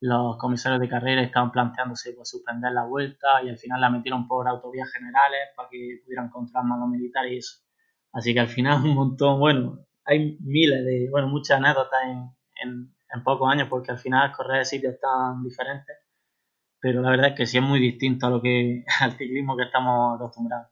los 0.03 0.37
comisarios 0.37 0.81
de 0.81 0.89
carrera 0.89 1.23
estaban 1.23 1.53
planteándose 1.53 2.13
pues, 2.13 2.29
suspender 2.29 2.73
la 2.73 2.85
vuelta 2.85 3.41
y 3.45 3.49
al 3.49 3.57
final 3.57 3.81
la 3.81 3.89
metieron 3.89 4.27
por 4.27 4.49
autovías 4.49 4.91
generales 4.91 5.51
para 5.55 5.69
que 5.69 6.01
pudieran 6.05 6.29
controlar 6.29 6.65
más 6.65 6.81
los 6.81 6.89
militares 6.89 7.33
y 7.33 7.37
eso. 7.37 7.61
Así 8.13 8.35
que 8.35 8.41
al 8.41 8.49
final 8.49 8.85
un 8.85 8.97
montón, 8.97 9.39
bueno, 9.39 9.87
hay 10.05 10.37
miles 10.41 10.85
de, 10.85 11.09
bueno, 11.09 11.29
muchas 11.29 11.59
anécdotas 11.59 12.01
en, 12.05 12.93
en, 13.15 13.23
pocos 13.23 13.49
años 13.49 13.69
porque 13.69 13.93
al 13.93 13.99
final 13.99 14.33
correr 14.33 14.65
sitios 14.67 14.99
tan 14.99 15.45
diferentes, 15.45 15.97
pero 16.81 17.01
la 17.01 17.11
verdad 17.11 17.29
es 17.29 17.35
que 17.37 17.47
sí 17.47 17.59
es 17.59 17.63
muy 17.63 17.79
distinto 17.79 18.27
a 18.27 18.31
lo 18.31 18.43
que 18.43 18.85
al 19.01 19.13
ciclismo 19.13 19.57
que 19.57 19.65
estamos 19.65 20.17
acostumbrados. 20.17 20.67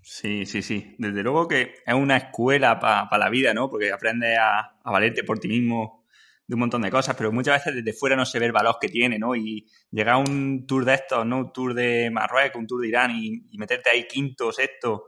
Sí, 0.00 0.46
sí, 0.46 0.62
sí. 0.62 0.94
Desde 0.98 1.22
luego 1.22 1.48
que 1.48 1.74
es 1.84 1.94
una 1.94 2.16
escuela 2.16 2.80
para 2.80 3.18
la 3.18 3.28
vida, 3.28 3.52
¿no? 3.52 3.68
Porque 3.68 3.92
aprendes 3.92 4.38
a, 4.40 4.78
valerte 4.84 5.22
por 5.22 5.38
ti 5.38 5.48
mismo 5.48 6.05
de 6.46 6.54
un 6.54 6.60
montón 6.60 6.82
de 6.82 6.90
cosas, 6.90 7.16
pero 7.16 7.32
muchas 7.32 7.58
veces 7.58 7.84
desde 7.84 7.98
fuera 7.98 8.14
no 8.14 8.24
se 8.24 8.38
ve 8.38 8.46
el 8.46 8.52
valor 8.52 8.76
que 8.80 8.88
tiene, 8.88 9.18
¿no? 9.18 9.34
Y 9.34 9.66
llegar 9.90 10.14
a 10.14 10.18
un 10.18 10.64
tour 10.66 10.84
de 10.84 10.94
estos, 10.94 11.26
¿no? 11.26 11.38
Un 11.38 11.52
tour 11.52 11.74
de 11.74 12.10
Marruecos, 12.10 12.60
un 12.60 12.66
tour 12.66 12.80
de 12.82 12.88
Irán 12.88 13.10
y, 13.12 13.58
meterte 13.58 13.90
ahí 13.90 14.06
quinto, 14.06 14.52
sexto, 14.52 15.06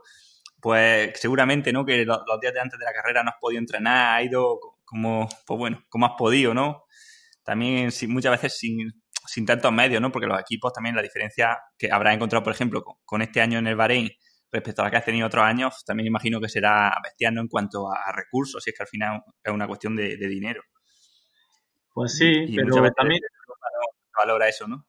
pues 0.59 1.11
seguramente, 1.15 1.71
¿no? 1.71 1.85
Que 1.85 2.03
los, 2.05 2.19
días 2.41 2.53
de 2.53 2.59
antes 2.59 2.77
de 2.77 2.85
la 2.85 2.93
carrera 2.93 3.23
no 3.23 3.29
has 3.29 3.37
podido 3.39 3.59
entrenar, 3.59 4.17
ha 4.17 4.23
ido 4.23 4.59
como, 4.83 5.29
pues 5.45 5.57
bueno, 5.57 5.83
como 5.89 6.07
has 6.07 6.13
podido, 6.17 6.53
¿no? 6.53 6.83
También 7.43 7.89
muchas 8.09 8.31
veces 8.33 8.57
sin, 8.57 8.91
sin 9.25 9.45
tantos 9.45 9.71
medios, 9.71 10.01
¿no? 10.01 10.11
Porque 10.11 10.27
los 10.27 10.39
equipos 10.39 10.73
también 10.73 10.95
la 10.95 11.01
diferencia 11.01 11.57
que 11.77 11.89
habrás 11.89 12.15
encontrado, 12.15 12.43
por 12.43 12.53
ejemplo, 12.53 12.83
con, 12.83 13.21
este 13.21 13.39
año 13.41 13.59
en 13.59 13.67
el 13.67 13.75
Bahrein 13.77 14.09
respecto 14.51 14.81
a 14.81 14.85
la 14.85 14.91
que 14.91 14.97
has 14.97 15.05
tenido 15.05 15.27
otros 15.27 15.45
años, 15.45 15.85
también 15.85 16.07
imagino 16.07 16.41
que 16.41 16.49
será 16.49 16.93
bestial 17.01 17.37
en 17.37 17.47
cuanto 17.47 17.89
a 17.89 18.11
recursos, 18.11 18.61
si 18.63 18.71
es 18.71 18.75
que 18.75 18.83
al 18.83 18.89
final 18.89 19.21
es 19.43 19.53
una 19.53 19.67
cuestión 19.67 19.95
de 19.95 20.17
dinero. 20.17 20.63
Pues 21.93 22.17
sí, 22.17 22.45
pero 22.55 22.91
también... 22.91 23.21
Valora 24.17 24.47
eso, 24.49 24.67
¿no? 24.67 24.85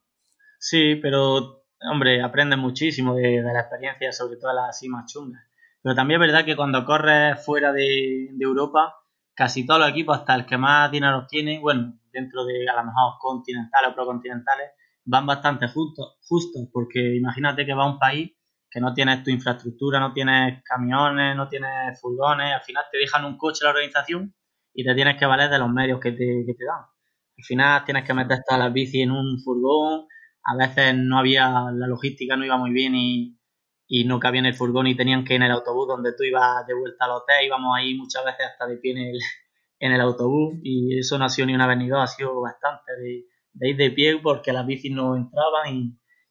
Sí, 0.59 0.97
pero, 0.97 1.65
hombre, 1.91 2.23
aprendes 2.23 2.59
muchísimo 2.59 3.15
de, 3.15 3.43
la 3.43 3.61
experiencia, 3.61 4.13
sobre 4.13 4.37
todo 4.37 4.53
las 4.53 4.79
cimas 4.79 5.11
chungas. 5.11 5.43
Pero 5.83 5.95
también 5.95 6.21
es 6.21 6.29
verdad 6.29 6.45
que 6.45 6.57
cuando 6.57 6.85
corres 6.85 7.43
fuera 7.45 7.73
de, 7.73 8.29
Europa, 8.39 8.97
casi 9.35 9.65
todos 9.65 9.81
los 9.81 9.91
equipos, 9.91 10.19
hasta 10.19 10.35
el 10.35 10.45
que 10.45 10.59
más 10.59 10.91
dinero 10.91 11.27
tiene, 11.29 11.59
bueno, 11.61 11.99
dentro 12.13 12.45
de 12.45 12.69
a 12.69 12.77
lo 12.77 12.85
mejor 12.85 13.15
continentales 13.21 13.91
o 13.91 13.95
procontinentales, 13.95 14.73
van 15.05 15.27
bastante 15.27 15.69
justos, 15.69 16.19
justos, 16.29 16.69
porque 16.73 17.17
imagínate 17.17 17.65
que 17.65 17.73
va 17.73 17.85
a 17.85 17.93
un 17.93 17.99
país 17.99 18.33
que 18.71 18.81
no 18.81 18.93
tienes 18.93 19.23
tu 19.25 19.31
infraestructura, 19.31 19.99
no 19.99 20.13
tienes 20.13 20.63
camiones, 20.63 21.35
no 21.35 21.49
tienes 21.49 22.01
furgones, 22.01 22.53
al 22.53 22.63
final 22.63 22.85
te 22.93 22.99
dejan 22.99 23.25
un 23.25 23.39
coche 23.39 23.65
la 23.65 23.71
organización 23.71 24.35
y 24.81 24.85
te 24.85 24.95
tienes 24.95 25.19
que 25.19 25.27
valer 25.27 25.51
de 25.51 25.59
los 25.59 25.71
medios 25.71 26.01
que 26.01 26.13
te, 26.13 26.43
que 26.47 26.55
te 26.55 26.65
dan. 26.65 26.81
Al 26.81 27.45
final 27.45 27.85
tienes 27.85 28.05
que 28.05 28.15
meter 28.15 28.39
todas 28.47 28.65
las 28.65 28.73
bicis 28.73 29.03
en 29.03 29.11
un 29.11 29.39
furgón, 29.39 30.07
a 30.43 30.57
veces 30.57 30.95
no 30.97 31.19
había, 31.19 31.51
la 31.71 31.87
logística 31.87 32.35
no 32.35 32.47
iba 32.47 32.57
muy 32.57 32.71
bien 32.71 32.95
y, 32.95 33.37
no 34.07 34.19
cabía 34.21 34.41
en 34.41 34.47
el 34.47 34.55
furgón 34.55 34.87
y 34.87 34.97
tenían 34.97 35.25
que 35.25 35.35
ir 35.35 35.43
en 35.43 35.47
el 35.47 35.53
autobús 35.53 35.89
donde 35.89 36.13
tú 36.17 36.23
ibas 36.23 36.67
de 36.67 36.75
vuelta 36.75 37.05
al 37.05 37.11
hotel, 37.11 37.45
íbamos 37.45 37.77
ahí 37.77 37.95
muchas 37.95 38.25
veces 38.25 38.47
hasta 38.53 38.67
de 38.69 38.77
pie 38.79 38.93
en 38.93 38.99
el, 38.99 39.19
en 39.81 39.93
el 39.93 40.01
autobús 40.01 40.55
y 40.63 40.99
eso 40.99 41.19
no 41.19 41.27
ha 41.27 41.29
sido 41.29 41.47
ni 41.47 41.55
una 41.55 41.65
avenida, 41.65 42.03
ha 42.03 42.07
sido 42.07 42.41
bastante 42.41 42.93
de, 42.97 43.69
ir 43.69 43.77
de 43.77 43.91
pie 43.91 44.19
porque 44.23 44.53
las 44.53 44.67
bicis 44.67 44.93
no 44.93 45.15
entraban 45.15 45.77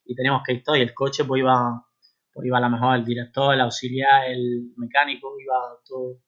y, 0.05 0.15
teníamos 0.15 0.41
que 0.43 0.53
ir 0.53 0.63
todos 0.63 0.79
y 0.79 0.81
el 0.81 0.93
coche 0.95 1.23
pues 1.25 1.41
iba, 1.41 1.85
pues 2.33 2.47
iba 2.47 2.57
a 2.57 2.61
lo 2.61 2.69
mejor 2.71 2.95
el 2.95 3.05
director, 3.05 3.53
el 3.53 3.61
auxiliar, 3.61 4.31
el 4.31 4.71
mecánico, 4.75 5.35
iba 5.39 5.55
todo, 5.87 6.21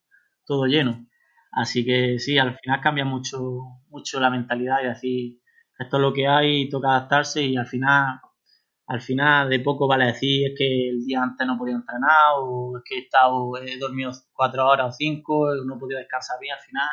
todo 0.46 0.66
lleno. 0.66 1.08
Así 1.52 1.86
que 1.86 2.18
sí, 2.20 2.38
al 2.38 2.58
final 2.58 2.82
cambia 2.82 3.06
mucho, 3.06 3.40
mucho 3.90 4.20
la 4.20 4.30
mentalidad 4.30 4.82
y 4.82 4.88
decir, 4.88 5.42
esto 5.78 5.98
es 5.98 6.02
lo 6.02 6.14
que 6.14 6.28
hay, 6.28 6.70
toca 6.70 6.90
adaptarse 6.90 7.44
y 7.44 7.58
al 7.58 7.66
final, 7.68 8.20
al 8.88 9.02
final 9.02 9.50
de 9.50 9.60
poco 9.60 9.88
vale 9.88 10.06
decir 10.08 10.52
es 10.52 10.58
que 10.58 10.90
el 10.90 11.06
día 11.06 11.24
antes 11.24 11.46
no 11.48 11.58
podía 11.58 11.76
entrenar 11.76 12.36
o 12.38 12.78
es 12.78 12.84
que 12.86 12.96
he 12.98 13.00
estado, 13.02 13.58
he 13.58 13.78
dormido 13.78 14.12
cuatro 14.34 14.68
horas 14.68 14.88
o 14.90 14.98
cinco, 14.98 15.54
no 15.66 15.76
he 15.76 15.80
podido 15.80 16.00
descansar 16.00 16.38
bien, 16.40 16.56
al 16.56 16.62
final 16.62 16.90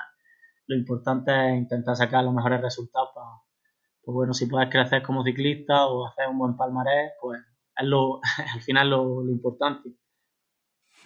lo 0.67 0.77
importante 0.77 1.33
es 1.33 1.59
intentar 1.59 1.97
sacar 1.97 2.25
los 2.25 2.35
mejores 2.35 2.61
resultados 2.61 3.11
para, 3.15 3.27
pues 4.03 4.15
bueno, 4.15 4.35
si 4.35 4.47
puedes 4.47 4.71
crecer 4.71 5.03
como 5.03 5.25
ciclista 5.25 5.87
o 5.87 6.07
hacer 6.07 6.29
un 6.29 6.39
buen 6.39 6.57
palmarés, 6.57 7.13
pues 7.21 7.41
es 7.77 7.87
lo, 7.87 8.21
al 8.55 8.63
final 8.63 8.91
lo, 8.91 9.23
lo 9.23 9.31
importante. 9.31 9.91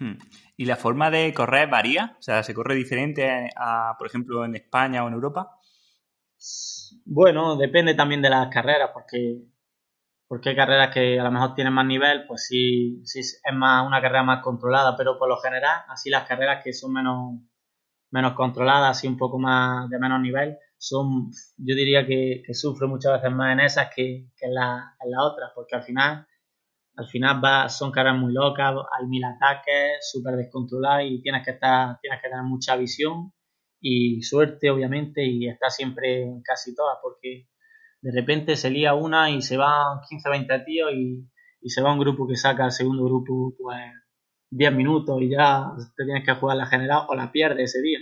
Hmm. 0.03 0.19
¿Y 0.57 0.65
la 0.65 0.75
forma 0.75 1.11
de 1.11 1.33
correr 1.33 1.71
varía? 1.71 2.17
O 2.19 2.23
sea, 2.23 2.43
¿se 2.43 2.55
corre 2.55 2.75
diferente 2.75 3.51
a, 3.55 3.95
por 3.97 4.09
ejemplo, 4.09 4.45
en 4.45 4.57
España 4.57 5.05
o 5.05 5.09
en 5.09 5.15
Europa? 5.15 5.61
Bueno, 7.05 7.57
depende 7.57 7.95
también 7.95 8.21
de 8.21 8.29
las 8.31 8.49
carreras, 8.49 8.91
porque, 8.93 9.45
porque 10.27 10.49
hay 10.51 10.57
carreras 10.57 10.93
que 10.93 11.21
a 11.21 11.23
lo 11.23 11.31
mejor 11.31 11.55
tienen 11.55 11.73
más 11.73 11.87
nivel, 11.87 12.27
pues 12.27 12.47
sí, 12.49 13.01
sí 13.05 13.21
es 13.21 13.41
más 13.55 13.87
una 13.87 14.01
carrera 14.03 14.25
más 14.25 14.43
controlada, 14.43 14.97
pero 14.97 15.17
por 15.19 15.29
lo 15.29 15.37
general, 15.37 15.83
así 15.89 16.11
las 16.11 16.27
carreras 16.27 16.65
que 16.65 16.73
son 16.73 16.93
menos, 16.93 17.35
menos 18.11 18.33
controladas, 18.35 18.99
así 18.99 19.07
un 19.07 19.17
poco 19.17 19.39
más 19.39 19.89
de 19.89 20.01
menos 20.01 20.21
nivel, 20.21 20.59
son, 20.79 21.31
yo 21.59 21.77
diría 21.77 22.05
que, 22.05 22.43
que 22.45 22.55
sufre 22.55 22.89
muchas 22.89 23.13
veces 23.13 23.31
más 23.33 23.53
en 23.53 23.61
esas 23.61 23.95
que, 23.95 24.27
que 24.37 24.47
en, 24.47 24.55
la, 24.55 24.97
en 25.01 25.11
las 25.13 25.21
otras, 25.23 25.53
porque 25.55 25.77
al 25.77 25.85
final 25.85 26.27
al 26.97 27.07
final 27.07 27.43
va, 27.43 27.69
son 27.69 27.91
caras 27.91 28.17
muy 28.19 28.33
locas, 28.33 28.75
hay 28.99 29.07
mil 29.07 29.25
ataques, 29.25 30.11
súper 30.11 30.37
descontroladas 30.37 31.05
y 31.07 31.23
tienes 31.23 31.45
que 31.45 31.53
estar, 31.53 31.99
tienes 32.01 32.21
que 32.21 32.29
tener 32.29 32.45
mucha 32.45 32.77
visión 32.77 33.33
y 33.81 34.23
suerte, 34.23 34.71
obviamente, 34.71 35.25
y 35.25 35.49
estar 35.49 35.71
siempre 35.71 36.23
en 36.23 36.43
casi 36.43 36.75
todas, 36.75 36.99
porque 37.03 37.49
de 38.03 38.13
repente 38.13 38.57
se 38.57 38.71
lía 38.71 38.95
una 38.95 39.31
y 39.31 39.43
se 39.43 39.57
van 39.57 40.01
15 40.09 40.29
o 40.29 40.33
20 40.33 40.59
tíos 40.61 40.91
y, 40.93 41.29
se 41.65 41.81
va 41.81 41.93
un 41.93 42.01
grupo 42.01 42.27
que 42.27 42.35
saca 42.35 42.65
al 42.65 42.73
segundo 42.73 43.05
grupo 43.05 43.55
pues 43.57 43.79
10 44.51 44.73
minutos 44.75 45.23
y 45.23 45.31
ya 45.31 45.71
te 45.97 46.05
tienes 46.05 46.25
que 46.25 46.35
jugar 46.35 46.57
la 46.57 46.67
general 46.67 47.07
o 47.09 47.15
la 47.15 47.31
pierdes 47.31 47.71
ese 47.71 47.83
día. 47.83 48.01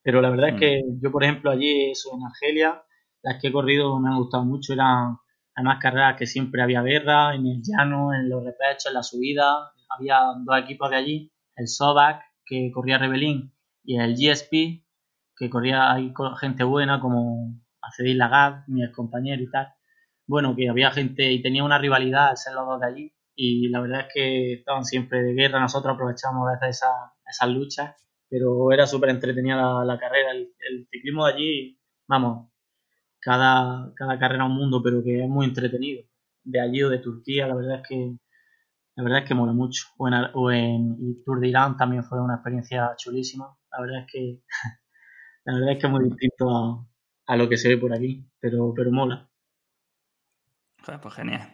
Pero 0.00 0.20
la 0.20 0.30
verdad 0.30 0.50
es 0.50 0.60
que 0.60 0.82
mm. 0.84 1.00
yo, 1.02 1.10
por 1.10 1.24
ejemplo, 1.24 1.50
allí 1.50 1.90
eso, 1.90 2.10
en 2.14 2.24
Argelia, 2.24 2.82
las 3.22 3.40
que 3.40 3.48
he 3.48 3.52
corrido 3.52 3.98
me 3.98 4.10
han 4.10 4.18
gustado 4.18 4.44
mucho, 4.44 4.72
eran 4.72 5.16
Además, 5.54 5.78
carreras 5.80 6.16
que 6.16 6.26
siempre 6.26 6.62
había 6.62 6.82
guerra, 6.82 7.34
en 7.34 7.46
el 7.46 7.62
llano, 7.62 8.14
en 8.14 8.28
los 8.28 8.44
repechos, 8.44 8.86
en 8.86 8.94
la 8.94 9.02
subida. 9.02 9.72
Había 9.88 10.20
dos 10.44 10.58
equipos 10.58 10.90
de 10.90 10.96
allí, 10.96 11.32
el 11.56 11.68
Sobac, 11.68 12.22
que 12.44 12.70
corría 12.72 12.98
Rebelín, 12.98 13.52
y 13.84 13.98
el 13.98 14.14
GSP, 14.14 14.84
que 15.36 15.50
corría 15.50 15.92
ahí 15.92 16.12
gente 16.40 16.64
buena 16.64 17.00
como 17.00 17.60
Acedil 17.82 18.18
Lagarde, 18.18 18.64
mi 18.68 18.90
compañero 18.92 19.42
y 19.42 19.50
tal. 19.50 19.68
Bueno, 20.26 20.56
que 20.56 20.68
había 20.68 20.90
gente 20.90 21.30
y 21.30 21.42
tenía 21.42 21.64
una 21.64 21.78
rivalidad 21.78 22.30
al 22.30 22.36
ser 22.36 22.54
los 22.54 22.66
dos 22.66 22.80
de 22.80 22.86
allí. 22.86 23.14
Y 23.34 23.68
la 23.68 23.80
verdad 23.80 24.00
es 24.02 24.14
que 24.14 24.52
estaban 24.54 24.84
siempre 24.84 25.22
de 25.22 25.34
guerra. 25.34 25.60
Nosotros 25.60 25.94
aprovechamos 25.94 26.48
a 26.48 26.52
veces 26.52 26.82
esas 27.26 27.48
luchas, 27.50 27.96
pero 28.28 28.72
era 28.72 28.86
súper 28.86 29.10
entretenida 29.10 29.84
la, 29.84 29.98
carrera. 29.98 30.32
el 30.32 30.86
ciclismo 30.90 31.26
de 31.26 31.32
allí, 31.32 31.80
vamos, 32.08 32.51
cada, 33.22 33.92
cada 33.94 34.18
carrera 34.18 34.44
un 34.44 34.56
mundo, 34.56 34.82
pero 34.82 35.02
que 35.02 35.22
es 35.22 35.28
muy 35.28 35.46
entretenido. 35.46 36.04
De 36.44 36.60
allí 36.60 36.82
o 36.82 36.90
de 36.90 36.98
Turquía, 36.98 37.46
la 37.46 37.54
verdad 37.54 37.80
es 37.82 37.88
que 37.88 38.16
la 38.94 39.04
verdad 39.04 39.20
es 39.20 39.28
que 39.28 39.34
mola 39.34 39.52
mucho. 39.52 39.86
O 39.96 40.08
en, 40.08 40.14
o 40.34 40.50
en 40.50 41.22
Tour 41.24 41.40
de 41.40 41.48
Irán 41.48 41.76
también 41.76 42.04
fue 42.04 42.20
una 42.20 42.34
experiencia 42.34 42.94
chulísima. 42.96 43.56
La 43.70 43.80
verdad 43.80 44.00
es 44.00 44.06
que 44.12 44.42
la 45.44 45.54
verdad 45.54 45.72
es 45.72 45.78
que 45.78 45.86
es 45.86 45.92
muy 45.92 46.04
distinto 46.04 46.50
a, 46.50 46.86
a 47.26 47.36
lo 47.36 47.48
que 47.48 47.56
se 47.56 47.68
ve 47.68 47.78
por 47.78 47.94
aquí, 47.94 48.28
pero, 48.40 48.74
pero 48.74 48.90
mola. 48.90 49.30
Pues 50.84 51.14
genial. 51.14 51.48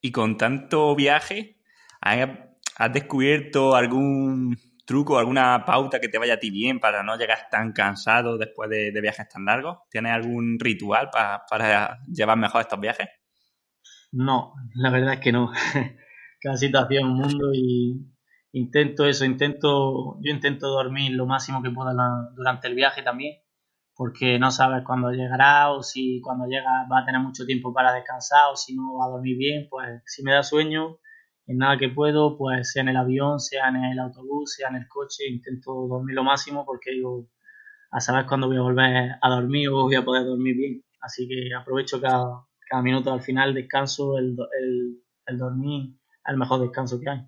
Y 0.00 0.12
con 0.12 0.36
tanto 0.36 0.94
viaje, 0.94 1.56
¿has 2.02 2.92
descubierto 2.92 3.74
algún 3.74 4.58
truco, 4.84 5.18
alguna 5.18 5.64
pauta 5.64 6.00
que 6.00 6.08
te 6.08 6.18
vaya 6.18 6.34
a 6.34 6.38
ti 6.38 6.50
bien 6.50 6.80
para 6.80 7.02
no 7.02 7.16
llegar 7.16 7.48
tan 7.50 7.72
cansado 7.72 8.38
después 8.38 8.70
de, 8.70 8.92
viajes 9.00 9.28
tan 9.28 9.44
largos? 9.44 9.78
¿Tienes 9.90 10.12
algún 10.12 10.58
ritual 10.58 11.10
para 11.10 12.00
llevar 12.06 12.38
mejor 12.38 12.62
estos 12.62 12.80
viajes? 12.80 13.08
No, 14.14 14.54
la 14.74 14.90
verdad 14.90 15.14
es 15.14 15.20
que 15.20 15.32
no. 15.32 15.52
Cada 16.40 16.56
situación 16.56 17.04
un 17.04 17.18
mundo 17.18 17.52
y 17.52 18.06
intento 18.52 19.06
eso, 19.06 19.24
intento, 19.24 20.18
yo 20.20 20.30
intento 20.32 20.68
dormir 20.68 21.12
lo 21.12 21.26
máximo 21.26 21.62
que 21.62 21.70
pueda 21.70 21.92
durante 22.36 22.68
el 22.68 22.74
viaje 22.74 23.02
también, 23.02 23.40
porque 23.94 24.38
no 24.38 24.50
sabes 24.50 24.84
cuándo 24.84 25.10
llegará 25.10 25.70
o 25.72 25.82
si 25.82 26.20
cuando 26.20 26.46
llega 26.46 26.86
va 26.90 27.00
a 27.00 27.04
tener 27.06 27.20
mucho 27.20 27.46
tiempo 27.46 27.72
para 27.72 27.92
descansar 27.92 28.52
o 28.52 28.56
si 28.56 28.76
no 28.76 28.98
va 28.98 29.06
a 29.06 29.10
dormir 29.10 29.36
bien, 29.38 29.66
pues 29.70 30.02
si 30.06 30.22
me 30.22 30.32
da 30.32 30.42
sueño, 30.42 30.98
en 31.46 31.58
nada 31.58 31.78
que 31.78 31.88
puedo, 31.88 32.36
pues 32.38 32.72
sea 32.72 32.82
en 32.82 32.88
el 32.88 32.96
avión, 32.96 33.40
sea 33.40 33.68
en 33.68 33.76
el 33.84 33.98
autobús, 33.98 34.54
sea 34.54 34.68
en 34.68 34.76
el 34.76 34.88
coche, 34.88 35.28
intento 35.28 35.86
dormir 35.86 36.14
lo 36.14 36.24
máximo 36.24 36.64
porque 36.64 36.92
digo, 36.92 37.28
a 37.90 38.00
saber 38.00 38.26
cuándo 38.26 38.48
voy 38.48 38.56
a 38.56 38.62
volver 38.62 39.12
a 39.20 39.30
dormir 39.30 39.68
o 39.68 39.82
voy 39.82 39.94
a 39.96 40.04
poder 40.04 40.24
dormir 40.24 40.56
bien. 40.56 40.84
Así 41.00 41.28
que 41.28 41.54
aprovecho 41.54 42.00
cada, 42.00 42.44
cada 42.68 42.82
minuto 42.82 43.12
al 43.12 43.22
final, 43.22 43.54
descanso, 43.54 44.18
el, 44.18 44.36
el, 44.60 45.02
el 45.26 45.38
dormir 45.38 45.94
el 46.26 46.36
mejor 46.36 46.60
descanso 46.60 47.00
que 47.00 47.10
hay. 47.10 47.20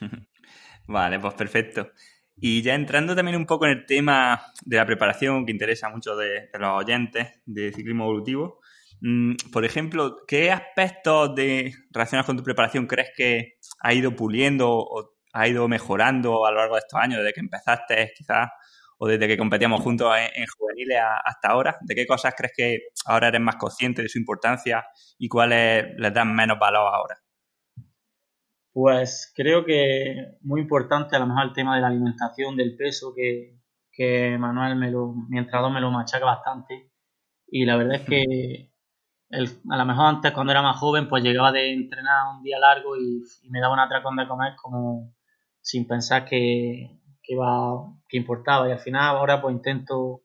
Vale, 0.86 1.18
pues 1.18 1.34
perfecto. 1.34 1.90
Y 2.36 2.62
ya 2.62 2.74
entrando 2.74 3.14
también 3.14 3.36
un 3.36 3.46
poco 3.46 3.66
en 3.66 3.72
el 3.72 3.86
tema 3.86 4.40
de 4.64 4.76
la 4.76 4.86
preparación 4.86 5.44
que 5.44 5.52
interesa 5.52 5.90
mucho 5.90 6.16
de, 6.16 6.48
los 6.58 6.70
oyentes 6.70 7.34
de 7.44 7.72
ciclismo 7.72 8.04
evolutivo, 8.04 8.60
por 9.52 9.64
ejemplo, 9.64 10.18
¿qué 10.26 10.50
aspectos 10.50 11.34
de, 11.34 11.72
relacionados 11.90 12.26
con 12.26 12.36
tu 12.36 12.42
preparación 12.42 12.86
crees 12.86 13.10
que 13.16 13.54
ha 13.80 13.94
ido 13.94 14.14
puliendo 14.14 14.70
o 14.70 15.14
ha 15.32 15.48
ido 15.48 15.68
mejorando 15.68 16.44
a 16.44 16.50
lo 16.50 16.58
largo 16.58 16.74
de 16.74 16.80
estos 16.80 17.00
años, 17.00 17.18
desde 17.18 17.32
que 17.32 17.40
empezaste 17.40 18.12
quizás 18.16 18.48
o 18.98 19.06
desde 19.06 19.26
que 19.26 19.38
competíamos 19.38 19.80
juntos 19.80 20.12
en, 20.34 20.44
juveniles 20.46 20.98
hasta 21.24 21.48
ahora? 21.48 21.78
¿De 21.80 21.94
qué 21.94 22.06
cosas 22.06 22.34
crees 22.36 22.52
que 22.54 22.78
ahora 23.06 23.28
eres 23.28 23.40
más 23.40 23.56
consciente 23.56 24.02
de 24.02 24.08
su 24.08 24.18
importancia 24.18 24.84
y 25.18 25.28
cuáles 25.28 25.86
les 25.96 26.12
dan 26.12 26.34
menos 26.34 26.58
valor 26.58 26.92
ahora? 26.92 27.16
Pues 28.72 29.32
creo 29.34 29.64
que 29.64 30.14
muy 30.42 30.60
importante 30.60 31.16
a 31.16 31.18
lo 31.18 31.26
mejor 31.26 31.44
el 31.44 31.52
tema 31.54 31.74
de 31.74 31.80
la 31.80 31.88
alimentación, 31.88 32.56
del 32.56 32.76
peso, 32.76 33.14
que, 33.14 34.36
Manuel, 34.38 34.76
me 34.76 34.90
lo, 34.90 35.14
me 35.28 35.80
lo 35.80 35.90
machaca 35.90 36.24
bastante. 36.24 36.90
Y 37.48 37.64
la 37.64 37.76
verdad 37.76 37.96
es 37.96 38.02
que 38.02 38.70
a 39.32 39.76
lo 39.76 39.84
mejor 39.84 40.06
antes 40.06 40.32
cuando 40.32 40.52
era 40.52 40.62
más 40.62 40.76
joven 40.78 41.08
pues 41.08 41.22
llegaba 41.22 41.52
de 41.52 41.72
entrenar 41.72 42.36
un 42.36 42.42
día 42.42 42.58
largo 42.58 42.96
y, 42.96 43.22
me 43.48 43.60
daba 43.60 43.74
un 43.74 43.80
atracón 43.80 44.16
de 44.16 44.26
comer 44.26 44.54
como 44.60 45.14
sin 45.60 45.86
pensar 45.86 46.24
que, 46.24 46.98
que, 47.22 47.36
que 48.08 48.16
importaba. 48.16 48.68
Y 48.68 48.72
al 48.72 48.80
final 48.80 49.16
ahora 49.16 49.40
pues 49.40 49.54
intento, 49.54 50.22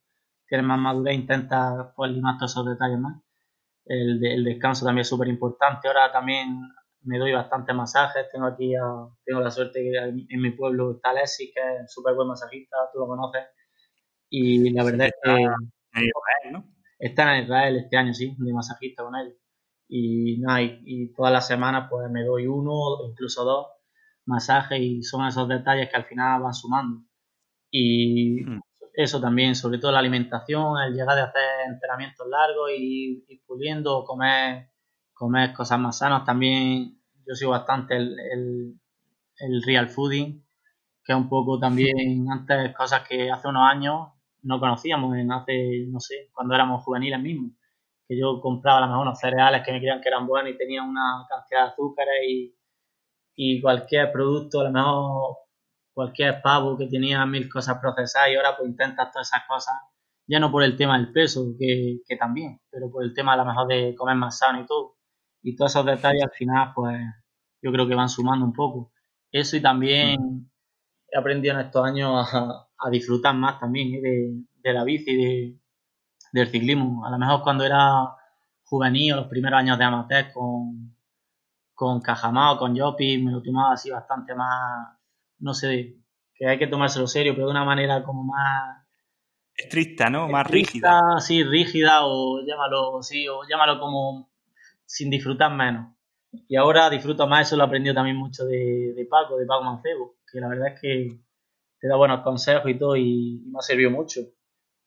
tener 0.48 0.66
más 0.66 0.80
madurez, 0.80 1.16
intenta 1.16 1.94
pues 1.96 2.12
limar 2.12 2.38
todos 2.38 2.52
esos 2.52 2.66
detalles 2.66 3.00
más. 3.00 3.22
El, 3.86 4.26
el 4.26 4.44
descanso 4.44 4.86
también 4.86 5.02
es 5.02 5.10
súper 5.10 5.28
importante. 5.28 5.88
Ahora 5.88 6.12
también 6.12 6.60
me 7.04 7.20
doy 7.20 7.32
bastantes 7.34 7.76
masajes. 7.76 8.30
Tengo 8.32 8.48
aquí, 8.48 8.74
tengo 9.24 9.42
la 9.42 9.52
suerte 9.52 9.82
que 9.82 9.98
en 9.98 10.42
mi 10.42 10.52
pueblo 10.52 10.96
está 10.96 11.12
Alexis, 11.12 11.52
que 11.54 11.62
es 11.84 11.94
súper 11.94 12.16
buen 12.16 12.28
masajista, 12.28 12.78
tú 12.92 13.00
lo 13.00 13.08
conoces. 13.08 13.44
Y 14.30 14.72
la 14.72 14.84
verdad 14.84 15.08
es 15.08 15.14
que... 15.24 15.32
En 15.32 16.04
Israel, 16.04 16.52
¿no? 16.52 16.75
Está 17.00 17.38
en 17.38 17.44
Israel 17.44 17.78
este 17.78 17.98
año, 17.98 18.14
sí, 18.14 18.36
de 18.38 18.54
masajista 18.54 19.04
con 19.04 19.16
él. 19.16 19.38
Y 19.88 20.40
nada, 20.40 20.62
y, 20.62 21.14
todas 21.14 21.32
las 21.32 21.48
semanas 21.48 21.88
pues 21.90 22.10
me 22.10 22.24
doy 22.24 22.48
uno 22.48 22.72
o 22.74 23.10
incluso 23.10 23.44
dos 23.44 23.68
masajes 24.26 24.80
y 24.80 25.04
son 25.04 25.28
esos 25.28 25.48
detalles 25.48 25.90
que 25.90 25.98
al 25.98 26.06
final 26.06 26.42
van 26.42 26.54
sumando. 26.54 27.04
Y 27.70 28.44
hmm. 28.44 28.62
eso 28.94 29.22
también, 29.22 29.56
sobre 29.56 29.78
todo 29.80 29.92
la 29.92 30.00
alimentación, 30.00 30.82
el 30.82 30.94
llegar 30.94 31.16
de 31.16 31.22
hacer 31.24 31.44
entrenamientos 31.68 32.28
largos 32.28 32.72
y 32.78 33.26
ir 33.28 33.42
puliendo, 33.46 34.04
comer 34.04 34.70
comer 35.16 35.54
cosas 35.54 35.80
más 35.80 35.98
sanas. 35.98 36.26
También 36.26 37.02
yo 37.26 37.34
sigo 37.34 37.52
bastante 37.52 37.96
el, 37.96 38.78
el, 39.40 39.64
real 39.64 39.90
fooding, 39.90 40.46
que 41.04 41.14
es 41.14 41.18
un 41.18 41.28
poco 41.28 41.58
también 41.58 42.28
antes 42.32 42.76
cosas 42.76 43.08
que 43.08 43.32
hace 43.32 43.48
unos 43.48 43.64
años 43.64 44.10
no 44.46 44.60
conocíamos, 44.60 45.16
en 45.18 45.32
hace, 45.32 45.86
no 45.90 46.00
sé, 46.00 46.30
cuando 46.34 46.56
éramos 46.56 46.84
juveniles 46.84 47.20
mismos. 47.22 47.52
Que 48.08 48.18
yo 48.18 48.40
compraba 48.42 48.80
a 48.80 48.82
lo 48.82 48.88
mejor 48.88 49.08
unos 49.08 49.20
cereales 49.20 49.64
que 49.66 49.72
me 49.72 49.80
creían 49.80 50.02
que 50.02 50.10
eran 50.10 50.28
buenos 50.28 50.52
y 50.54 50.58
tenían 50.58 50.88
una 50.90 51.26
cantidad 51.30 51.66
de 51.66 51.72
azúcares 51.72 52.14
y, 52.28 52.56
y 53.36 53.62
cualquier 53.62 54.12
producto, 54.12 54.62
a 54.62 54.66
lo 54.66 54.72
mejor 54.72 55.38
cualquier 55.94 56.42
pavo 56.42 56.78
que 56.78 56.88
tenía 56.88 57.26
mil 57.26 57.50
cosas 57.50 57.80
procesadas 57.80 58.30
y 58.32 58.36
ahora 58.36 58.58
pues 58.58 58.70
intentas 58.70 59.12
todas 59.12 59.28
esas 59.30 59.48
cosas, 59.48 59.76
ya 60.28 60.40
no 60.40 60.52
por 60.52 60.64
el 60.64 60.76
tema 60.78 60.98
del 60.98 61.12
peso, 61.12 61.56
que, 61.60 62.02
que 62.08 62.18
también, 62.18 62.60
pero 62.70 62.92
por 62.92 63.04
el 63.04 63.14
tema 63.14 63.34
a 63.34 63.38
lo 63.38 63.46
mejor 63.46 63.68
de 63.68 63.96
comer 63.96 64.16
más 64.16 64.38
sano 64.40 64.62
y 64.62 64.66
todo 64.66 64.98
y 65.42 65.56
todos 65.56 65.72
esos 65.72 65.86
detalles 65.86 66.24
al 66.24 66.32
final, 66.32 66.72
pues 66.76 67.00
yo 67.62 67.72
creo 67.72 67.88
que 67.88 67.96
van 67.96 68.10
sumando 68.10 68.46
un 68.46 68.54
poco. 68.54 68.92
Eso 69.32 69.58
y 69.58 69.62
también 69.62 70.50
he 71.12 71.18
aprendido 71.18 71.56
en 71.56 71.66
estos 71.68 71.86
años 71.86 72.28
a, 72.34 72.65
disfrutar 72.92 73.36
más 73.36 73.60
también 73.60 73.96
¿eh? 73.96 74.46
de, 74.64 74.74
la 74.74 74.84
bici, 74.84 75.16
de, 75.16 75.60
del 76.32 76.48
ciclismo. 76.48 77.06
A 77.06 77.12
lo 77.12 77.18
mejor 77.18 77.42
cuando 77.42 77.66
era 77.66 78.16
juvenil, 78.64 79.16
los 79.16 79.28
primeros 79.28 79.60
años 79.60 79.78
de 79.78 79.84
amateur 79.84 80.32
con, 80.34 80.96
con 81.74 82.02
Cajamao, 82.02 82.58
con 82.58 82.76
Yopi, 82.76 83.18
me 83.20 83.32
lo 83.32 83.42
tomaba 83.42 83.74
así 83.74 83.90
bastante 83.90 84.34
más, 84.36 84.98
no 85.40 85.54
sé, 85.54 85.98
que 86.34 86.48
hay 86.48 86.58
que 86.58 86.68
tomárselo 86.68 87.08
serio, 87.08 87.34
pero 87.34 87.48
de 87.48 87.52
una 87.52 87.66
manera 87.66 88.04
como 88.04 88.24
más... 88.24 88.86
Estricta, 89.56 90.10
¿no? 90.10 90.28
Más 90.28 90.48
rígida. 90.48 91.20
Sí, 91.20 91.44
rígida 91.44 92.06
o 92.06 92.42
llámalo, 92.46 93.02
sí, 93.02 93.28
o 93.28 93.42
llámalo 93.50 93.80
como 93.80 94.30
sin 94.86 95.10
disfrutar 95.10 95.54
menos. 95.54 95.96
Y 96.48 96.58
ahora 96.58 96.90
disfruto 96.90 97.28
más, 97.28 97.48
eso 97.48 97.56
lo 97.56 97.64
he 97.64 97.68
aprendido 97.68 97.96
también 97.96 98.18
mucho 98.18 98.46
de, 98.46 99.08
Paco, 99.10 99.38
de 99.38 99.46
Paco 99.46 99.64
Mancebo, 99.64 100.16
que 100.30 100.40
la 100.40 100.50
verdad 100.50 100.74
es 100.74 100.82
que 100.82 101.20
te 101.86 101.90
da 101.90 101.98
buenos 101.98 102.24
consejos 102.24 102.72
y 102.72 102.80
todo 102.80 102.96
y, 102.96 103.44
me 103.46 103.60
ha 103.60 103.62
servido 103.62 103.92
mucho. 103.92 104.22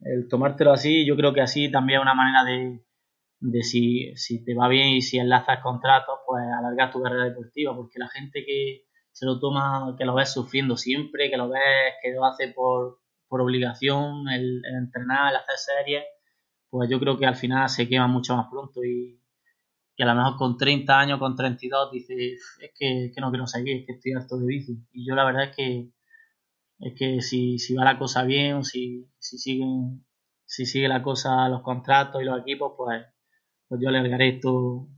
El 0.00 0.26
tomártelo 0.28 0.72
así, 0.72 1.06
yo 1.06 1.14
creo 1.14 1.32
que 1.32 1.40
así 1.40 1.70
también 1.70 2.00
es 2.00 2.02
una 2.02 2.14
manera 2.14 2.42
de, 2.42 2.84
de 3.38 3.62
si, 3.62 4.16
si 4.16 4.44
te 4.44 4.52
va 4.52 4.66
bien 4.66 4.88
y 4.88 5.00
si 5.00 5.16
enlazas 5.16 5.60
contratos, 5.62 6.18
pues 6.26 6.42
alargar 6.58 6.90
tu 6.90 7.00
carrera 7.00 7.26
deportiva, 7.26 7.76
porque 7.76 8.00
la 8.00 8.08
gente 8.08 8.44
que 8.44 8.86
se 9.12 9.26
lo 9.26 9.38
toma, 9.38 9.94
que 9.96 10.04
lo 10.04 10.14
ves 10.16 10.32
sufriendo 10.32 10.76
siempre, 10.76 11.30
que 11.30 11.36
lo 11.36 11.48
ves 11.48 11.94
que 12.02 12.10
lo 12.10 12.24
hace 12.24 12.48
por, 12.48 12.98
por 13.28 13.42
obligación, 13.42 14.28
el, 14.28 14.60
el 14.64 14.74
entrenar, 14.74 15.30
el 15.30 15.36
hacer 15.36 15.56
series, 15.56 16.04
pues 16.68 16.90
yo 16.90 16.98
creo 16.98 17.16
que 17.16 17.26
al 17.26 17.36
final 17.36 17.68
se 17.68 17.88
quema 17.88 18.08
mucho 18.08 18.36
más 18.36 18.48
pronto 18.50 18.82
y, 18.82 19.20
que 19.96 20.04
a 20.04 20.06
lo 20.06 20.14
mejor 20.16 20.36
con 20.36 20.56
30 20.56 20.98
años, 20.98 21.18
con 21.20 21.36
32, 21.36 21.92
dices, 21.92 22.56
es 22.60 22.70
que, 22.76 23.20
no 23.20 23.30
quiero 23.30 23.46
seguir, 23.46 23.78
es 23.78 23.86
que 23.86 23.92
estoy 23.92 24.12
harto 24.12 24.36
de 24.36 24.46
bici. 24.46 24.78
Y 24.92 25.06
yo 25.06 25.16
la 25.16 25.24
verdad 25.24 25.50
es 25.50 25.56
que 25.56 25.90
es 26.80 26.94
que 26.96 27.20
si, 27.20 27.58
si 27.58 27.74
va 27.74 27.84
la 27.84 27.98
cosa 27.98 28.24
bien, 28.24 28.64
si, 28.64 29.08
si 29.18 29.38
siguen, 29.38 30.06
si 30.44 30.66
sigue 30.66 30.88
la 30.88 31.02
cosa, 31.02 31.48
los 31.48 31.62
contratos 31.62 32.22
y 32.22 32.24
los 32.24 32.40
equipos, 32.40 32.74
pues, 32.76 33.04
pues 33.68 33.80
yo 33.82 33.90
le 33.90 34.14
haré 34.14 34.36
esto 34.36 34.88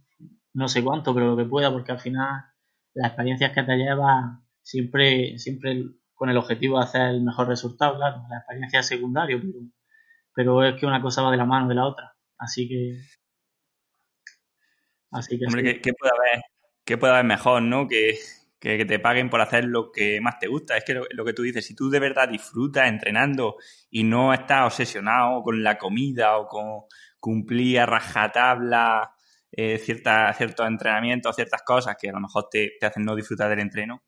no 0.52 0.68
sé 0.68 0.82
cuánto, 0.82 1.14
pero 1.14 1.30
lo 1.30 1.36
que 1.36 1.48
pueda, 1.48 1.70
porque 1.72 1.92
al 1.92 2.00
final 2.00 2.44
las 2.94 3.08
experiencias 3.08 3.52
que 3.52 3.62
te 3.62 3.76
llevas 3.76 4.38
siempre, 4.62 5.38
siempre 5.38 5.84
con 6.14 6.28
el 6.28 6.36
objetivo 6.36 6.78
de 6.78 6.84
hacer 6.84 7.02
el 7.02 7.22
mejor 7.22 7.48
resultado, 7.48 7.96
claro, 7.96 8.24
la 8.28 8.38
experiencia 8.38 8.80
es 8.80 8.86
secundaria, 8.86 9.38
pero, 9.40 9.58
pero 10.34 10.64
es 10.64 10.78
que 10.78 10.86
una 10.86 11.00
cosa 11.00 11.22
va 11.22 11.30
de 11.30 11.36
la 11.36 11.46
mano 11.46 11.68
de 11.68 11.74
la 11.74 11.86
otra. 11.86 12.14
Así 12.36 12.68
que 12.68 12.98
Hombre, 15.12 15.80
¿qué, 15.80 15.92
puede 15.92 16.12
haber, 16.16 16.42
¿qué, 16.84 16.96
puede 16.96 17.12
haber, 17.12 17.24
mejor, 17.24 17.62
no? 17.62 17.88
Que, 18.60 18.84
te 18.84 18.98
paguen 18.98 19.30
por 19.30 19.40
hacer 19.40 19.64
lo 19.64 19.90
que 19.90 20.20
más 20.20 20.38
te 20.38 20.46
gusta. 20.46 20.76
Es 20.76 20.84
que 20.84 20.94
lo, 20.94 21.24
que 21.24 21.32
tú 21.32 21.42
dices, 21.42 21.64
si 21.64 21.74
tú 21.74 21.88
de 21.88 21.98
verdad 21.98 22.28
disfrutas 22.28 22.88
entrenando 22.88 23.56
y 23.88 24.04
no 24.04 24.34
estás 24.34 24.66
obsesionado 24.66 25.42
con 25.42 25.62
la 25.62 25.78
comida 25.78 26.36
o 26.36 26.46
con 26.46 26.82
cumplir 27.18 27.80
a 27.80 27.86
rajatabla 27.86 29.14
eh, 29.50 29.78
cierta, 29.78 30.32
ciertos 30.34 30.66
entrenamientos, 30.66 31.34
ciertas 31.34 31.62
cosas 31.62 31.96
que 31.98 32.10
a 32.10 32.12
lo 32.12 32.20
mejor 32.20 32.48
te, 32.50 32.72
hacen 32.82 33.04
no 33.04 33.16
disfrutar 33.16 33.48
del 33.48 33.60
entreno, 33.60 34.02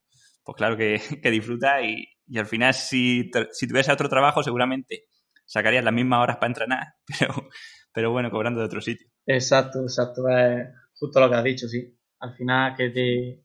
pues 0.45 0.57
claro 0.57 0.77
que, 0.77 1.01
que 1.23 1.31
disfrutas 1.31 1.83
y, 1.83 2.07
y, 2.27 2.39
al 2.39 2.47
final 2.47 2.75
si, 2.75 3.31
si 3.51 3.67
tuvieras 3.67 3.89
otro 3.89 4.09
trabajo 4.09 4.43
seguramente 4.43 5.07
sacarías 5.45 5.85
las 5.85 5.93
mismas 5.93 6.23
horas 6.23 6.37
para 6.37 6.47
entrenar, 6.49 6.95
pero, 7.19 7.49
pero 7.93 8.11
bueno, 8.11 8.31
cobrando 8.31 8.61
de 8.61 8.67
otro 8.67 8.81
sitio. 8.81 9.09
Exacto, 9.27 9.83
exacto. 9.83 10.29
Es 10.29 10.69
justo 10.95 11.21
lo 11.21 11.29
que 11.29 11.37
has 11.37 11.45
dicho, 11.45 11.69
sí. 11.69 11.95
Al 12.21 12.35
final 12.35 12.75
que 12.77 12.91
te, 12.91 13.45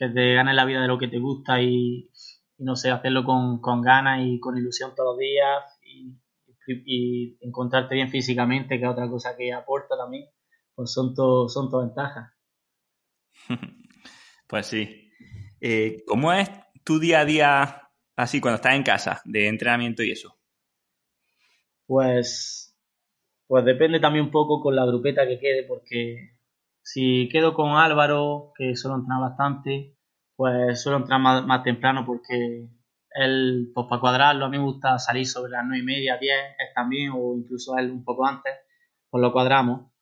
que 0.00 0.08
te 0.08 0.32
ganes 0.32 0.54
la 0.54 0.64
vida 0.64 0.80
de 0.80 0.88
lo 0.88 0.98
que 0.98 1.08
te 1.08 1.18
gusta 1.18 1.60
y, 1.60 2.10
no 2.56 2.74
sé, 2.74 2.90
hacerlo 2.90 3.22
con, 3.22 3.60
con, 3.60 3.82
ganas 3.82 4.22
y 4.24 4.40
con 4.40 4.56
ilusión 4.56 4.94
todos 4.96 5.12
los 5.12 5.18
días 5.18 5.78
y, 5.82 6.16
encontrarte 7.40 7.96
bien 7.96 8.08
físicamente, 8.08 8.78
que 8.78 8.84
es 8.84 8.90
otra 8.90 9.10
cosa 9.10 9.36
que 9.36 9.52
aporta 9.52 9.96
también, 9.96 10.28
pues 10.74 10.92
son 10.92 11.14
todas 11.14 11.52
son 11.52 11.68
ventajas. 11.70 12.32
pues 14.48 14.66
sí. 14.66 15.10
Eh, 15.60 16.02
¿Cómo 16.06 16.32
es 16.32 16.48
tu 16.84 17.00
día 17.00 17.20
a 17.20 17.24
día 17.24 17.82
así 18.16 18.40
cuando 18.40 18.56
estás 18.56 18.76
en 18.76 18.84
casa 18.84 19.20
de 19.24 19.48
entrenamiento 19.48 20.04
y 20.04 20.12
eso? 20.12 20.38
Pues, 21.86 22.78
pues 23.48 23.64
depende 23.64 23.98
también 23.98 24.26
un 24.26 24.30
poco 24.30 24.62
con 24.62 24.76
la 24.76 24.86
grupeta 24.86 25.26
que 25.26 25.40
quede, 25.40 25.64
porque 25.64 26.38
si 26.92 27.28
quedo 27.28 27.54
con 27.54 27.76
Álvaro, 27.76 28.52
que 28.56 28.74
suelo 28.74 28.96
entrenar 28.96 29.20
bastante, 29.20 29.96
pues 30.34 30.82
suelo 30.82 30.98
entrenar 30.98 31.44
más, 31.44 31.62
temprano 31.62 32.04
porque 32.04 32.68
él, 33.12 33.70
pues 33.72 33.86
para 33.88 34.00
cuadrarlo, 34.00 34.46
a 34.46 34.48
mí 34.48 34.58
me 34.58 34.64
gusta 34.64 34.98
salir 34.98 35.24
sobre 35.24 35.52
las 35.52 35.64
9 35.64 35.78
y 35.78 35.86
media, 35.86 36.18
10, 36.18 36.36
él 36.58 36.66
también, 36.74 37.12
o 37.14 37.36
incluso 37.36 37.78
él 37.78 37.92
un 37.92 38.02
poco 38.04 38.26
antes, 38.26 38.52
pues 39.08 39.22
lo 39.22 39.32
cuadramos 39.32 39.92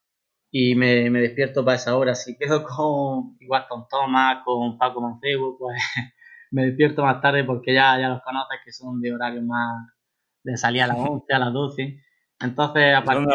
y 0.51 0.77
me, 0.77 1.11
despierto 1.11 1.63
para 1.63 1.77
esa 1.77 1.95
hora. 1.95 2.15
Si 2.15 2.39
quedo 2.39 2.65
con, 2.65 3.37
igual 3.41 3.67
con 3.69 3.87
Tomás, 3.87 4.39
con 4.43 4.79
Paco 4.79 5.03
Mancebo, 5.03 5.59
pues 5.59 5.77
me 6.53 6.65
despierto 6.67 7.03
más 7.03 7.21
tarde 7.21 7.45
porque 7.45 7.75
ya, 7.75 8.01
ya 8.01 8.09
los 8.09 8.23
conoces 8.23 8.61
que 8.65 8.73
son 8.73 8.99
de 9.03 9.13
horario 9.13 9.43
más 9.43 9.89
de 10.43 10.57
salir 10.57 10.83
a 10.85 10.87
las 10.87 10.97
11, 10.99 11.35
a 11.35 11.39
las 11.39 11.53
12. 11.53 12.01
Entonces, 12.41 12.95
aparte... 12.97 13.27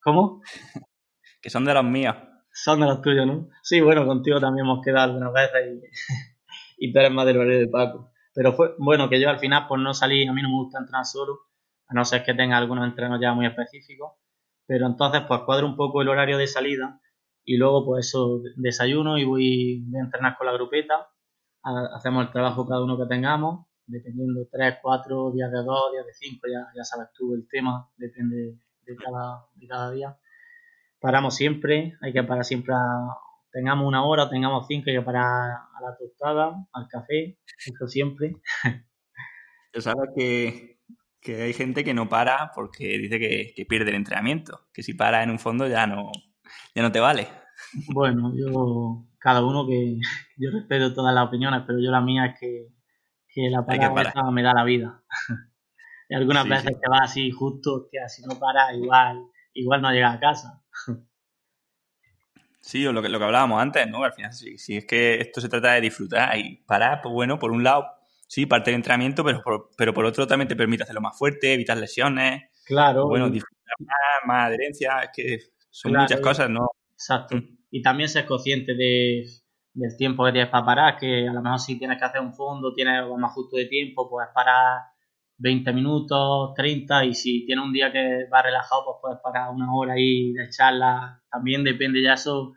¿Cómo? 0.00 0.40
Que 1.40 1.50
son 1.50 1.64
de 1.64 1.74
los 1.74 1.82
míos 1.82 2.14
son 2.52 2.80
de 2.80 2.86
los 2.86 3.00
tuyos, 3.02 3.26
¿no? 3.26 3.48
Sí, 3.62 3.80
bueno, 3.80 4.06
contigo 4.06 4.40
también 4.40 4.66
hemos 4.66 4.84
quedado 4.84 5.12
algunas 5.12 5.32
veces 5.32 5.82
y, 6.78 6.88
y 6.88 6.92
tú 6.92 6.98
eres 6.98 7.12
más 7.12 7.26
del 7.26 7.38
horario 7.38 7.60
de 7.60 7.68
Paco. 7.68 8.10
Pero 8.34 8.52
fue 8.54 8.74
bueno 8.78 9.08
que 9.08 9.20
yo 9.20 9.28
al 9.28 9.38
final, 9.38 9.66
por 9.66 9.78
no 9.78 9.94
salir, 9.94 10.28
a 10.28 10.32
mí 10.32 10.42
no 10.42 10.48
me 10.48 10.56
gusta 10.56 10.78
entrenar 10.78 11.04
solo, 11.04 11.40
a 11.88 11.94
no 11.94 12.04
ser 12.04 12.24
que 12.24 12.34
tenga 12.34 12.56
algunos 12.56 12.86
entrenos 12.86 13.20
ya 13.20 13.32
muy 13.34 13.46
específicos. 13.46 14.12
Pero 14.66 14.86
entonces, 14.86 15.22
pues 15.28 15.40
cuadro 15.42 15.66
un 15.66 15.76
poco 15.76 16.02
el 16.02 16.08
horario 16.08 16.38
de 16.38 16.46
salida 16.46 17.00
y 17.44 17.56
luego, 17.56 17.84
pues 17.84 18.08
eso, 18.08 18.40
desayuno 18.56 19.18
y 19.18 19.24
voy 19.24 19.84
a 19.96 20.04
entrenar 20.04 20.36
con 20.38 20.46
la 20.46 20.52
grupeta. 20.52 21.08
hacemos 21.94 22.26
el 22.26 22.32
trabajo 22.32 22.66
cada 22.66 22.82
uno 22.82 22.96
que 22.96 23.06
tengamos, 23.06 23.66
dependiendo 23.86 24.46
3, 24.50 24.76
4, 24.80 25.32
días 25.32 25.50
de 25.50 25.58
2, 25.62 25.92
días 25.92 26.06
de 26.06 26.12
5, 26.14 26.46
ya, 26.52 26.66
ya 26.76 26.84
sabes 26.84 27.08
tú 27.14 27.34
el 27.34 27.46
tema, 27.48 27.90
depende 27.96 28.58
de 28.86 28.96
cada 29.68 29.90
día. 29.90 30.16
Paramos 31.02 31.34
siempre, 31.34 31.98
hay 32.00 32.12
que 32.12 32.22
parar 32.22 32.44
siempre 32.44 32.74
a, 32.74 33.08
tengamos 33.52 33.86
una 33.86 34.04
hora, 34.04 34.30
tengamos 34.30 34.66
cinco, 34.68 34.84
hay 34.88 34.96
que 34.96 35.02
parar 35.02 35.24
a 35.24 35.80
la 35.82 35.96
tostada, 35.98 36.66
al 36.72 36.88
café, 36.88 37.38
eso 37.66 37.86
siempre. 37.86 38.36
Yo 39.74 39.80
sabes 39.80 40.10
que, 40.16 40.78
hay 41.26 41.52
gente 41.52 41.82
que 41.82 41.92
no 41.92 42.08
para 42.08 42.50
porque 42.54 42.98
dice 42.98 43.18
que, 43.18 43.66
pierde 43.68 43.90
el 43.90 43.96
entrenamiento, 43.96 44.68
que 44.72 44.82
si 44.82 44.94
para 44.94 45.22
en 45.22 45.30
un 45.30 45.38
fondo 45.38 45.66
ya 45.66 45.86
no, 45.86 46.10
ya 46.74 46.82
no 46.82 46.92
te 46.92 47.00
vale. 47.00 47.28
Bueno, 47.94 48.32
yo, 48.34 49.06
cada 49.18 49.44
uno 49.44 49.66
que, 49.66 49.98
yo 50.36 50.50
respeto 50.50 50.94
todas 50.94 51.14
las 51.14 51.28
opiniones, 51.28 51.62
pero 51.66 51.78
yo 51.78 51.90
la 51.90 52.00
mía 52.00 52.26
es 52.26 52.40
que, 52.40 52.68
que 53.28 53.50
la 53.50 53.64
parada 53.64 54.30
me 54.30 54.42
da 54.42 54.52
la 54.52 54.64
vida. 54.64 55.02
y 56.08 56.14
algunas 56.14 56.48
veces 56.48 56.78
te 56.80 56.88
vas 56.88 57.10
así 57.10 57.30
justo, 57.30 57.74
hostia, 57.74 58.08
si 58.08 58.22
no 58.22 58.38
paras 58.38 58.74
igual, 58.74 59.26
igual 59.54 59.82
no 59.82 59.92
llegas 59.92 60.16
a 60.16 60.20
casa. 60.20 60.61
Sí, 62.62 62.86
o 62.86 62.92
lo 62.92 63.02
que, 63.02 63.08
lo 63.08 63.18
que 63.18 63.24
hablábamos 63.24 63.60
antes, 63.60 63.88
¿no? 63.88 64.04
Al 64.04 64.12
final, 64.12 64.32
si, 64.32 64.76
es 64.76 64.86
que 64.86 65.16
esto 65.16 65.40
se 65.40 65.48
trata 65.48 65.72
de 65.72 65.80
disfrutar 65.80 66.38
y 66.38 66.56
parar, 66.64 67.00
pues 67.02 67.12
bueno, 67.12 67.38
por 67.38 67.50
un 67.50 67.64
lado, 67.64 67.86
sí, 68.28 68.46
parte 68.46 68.70
del 68.70 68.76
entrenamiento, 68.76 69.24
pero 69.24 69.42
por, 69.42 69.70
pero 69.76 69.92
por 69.92 70.04
otro 70.04 70.28
también 70.28 70.46
te 70.46 70.54
permite 70.54 70.84
hacerlo 70.84 71.00
más 71.00 71.18
fuerte, 71.18 71.52
evitar 71.52 71.76
lesiones. 71.76 72.44
Claro. 72.64 73.08
Bueno, 73.08 73.28
disfrutar 73.28 73.74
más, 73.80 74.26
más 74.26 74.46
adherencia, 74.46 75.00
es 75.00 75.10
que 75.12 75.38
son 75.70 75.92
muchas 75.92 76.20
cosas, 76.20 76.48
¿no? 76.48 76.68
Exacto. 76.92 77.36
Mm. 77.36 77.58
Y 77.72 77.82
también 77.82 78.08
ser 78.08 78.26
consciente 78.26 78.74
de, 78.74 79.24
del 79.74 79.96
tiempo 79.96 80.24
que 80.24 80.32
tienes 80.32 80.50
para 80.50 80.64
parar, 80.64 80.98
que 80.98 81.26
a 81.28 81.32
lo 81.32 81.42
mejor 81.42 81.58
si 81.58 81.78
tienes 81.78 81.98
que 81.98 82.04
hacer 82.04 82.20
un 82.20 82.32
fondo, 82.32 82.72
tienes 82.74 83.00
algo 83.00 83.18
más 83.18 83.32
justo 83.32 83.56
de 83.56 83.66
tiempo, 83.66 84.08
puedes 84.08 84.30
parar 84.32 84.82
20 85.42 85.72
minutos, 85.72 86.54
30, 86.54 87.04
y 87.04 87.14
si 87.14 87.44
tienes 87.44 87.64
un 87.64 87.72
día 87.72 87.90
que 87.90 88.28
va 88.32 88.42
relajado, 88.42 88.84
pues 88.84 88.96
puedes 89.02 89.18
parar 89.20 89.50
una 89.50 89.74
hora 89.74 89.94
y 89.98 90.32
de 90.32 90.48
charla. 90.50 91.20
También 91.30 91.64
depende 91.64 92.02
ya 92.02 92.14
eso, 92.14 92.54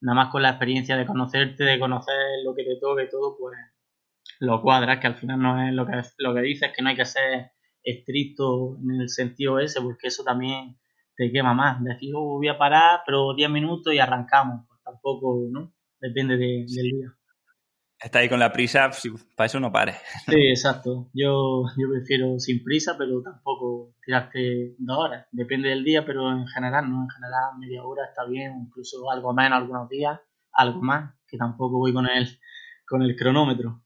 nada 0.00 0.16
más 0.16 0.32
con 0.32 0.42
la 0.42 0.50
experiencia 0.50 0.96
de 0.96 1.06
conocerte, 1.06 1.64
de 1.64 1.78
conocer 1.78 2.14
lo 2.44 2.54
que 2.54 2.64
te 2.64 2.76
toque 2.80 3.04
y 3.04 3.08
todo, 3.08 3.36
pues 3.38 3.56
lo 4.40 4.60
cuadras, 4.62 4.98
que 4.98 5.06
al 5.06 5.14
final 5.14 5.40
no 5.40 5.62
es 5.62 5.72
lo 5.72 5.86
que, 5.86 5.92
lo 6.18 6.34
que 6.34 6.40
dices, 6.40 6.72
que 6.74 6.82
no 6.82 6.88
hay 6.90 6.96
que 6.96 7.04
ser 7.04 7.52
estricto 7.84 8.76
en 8.82 9.02
el 9.02 9.08
sentido 9.08 9.60
ese, 9.60 9.80
porque 9.80 10.08
eso 10.08 10.24
también 10.24 10.76
te 11.16 11.30
quema 11.30 11.54
más. 11.54 11.82
Decir, 11.84 12.12
oh, 12.16 12.38
voy 12.38 12.48
a 12.48 12.58
parar, 12.58 13.00
pero 13.06 13.34
10 13.34 13.48
minutos 13.50 13.94
y 13.94 13.98
arrancamos. 14.00 14.66
Pues 14.68 14.80
tampoco, 14.82 15.46
¿no? 15.50 15.72
Depende 16.00 16.36
del 16.36 16.66
día. 16.66 17.14
Está 18.04 18.18
ahí 18.18 18.28
con 18.28 18.38
la 18.38 18.52
prisa, 18.52 18.90
para 19.34 19.46
eso 19.46 19.58
no 19.58 19.72
pare. 19.72 19.94
Sí, 20.26 20.48
exacto. 20.50 21.08
Yo, 21.14 21.64
yo 21.78 21.88
prefiero 21.90 22.38
sin 22.38 22.62
prisa, 22.62 22.96
pero 22.98 23.22
tampoco 23.22 23.94
tirarte 24.04 24.74
dos 24.76 24.98
horas. 24.98 25.26
Depende 25.32 25.70
del 25.70 25.82
día, 25.84 26.04
pero 26.04 26.30
en 26.30 26.46
general, 26.46 26.90
¿no? 26.90 27.04
En 27.04 27.08
general, 27.08 27.58
media 27.58 27.82
hora 27.82 28.04
está 28.04 28.26
bien, 28.26 28.66
incluso 28.66 29.10
algo 29.10 29.32
menos 29.32 29.56
algunos 29.56 29.88
días, 29.88 30.20
algo 30.52 30.82
más, 30.82 31.14
que 31.26 31.38
tampoco 31.38 31.78
voy 31.78 31.94
con 31.94 32.06
el, 32.06 32.28
con 32.86 33.02
el 33.02 33.16
cronómetro. 33.16 33.82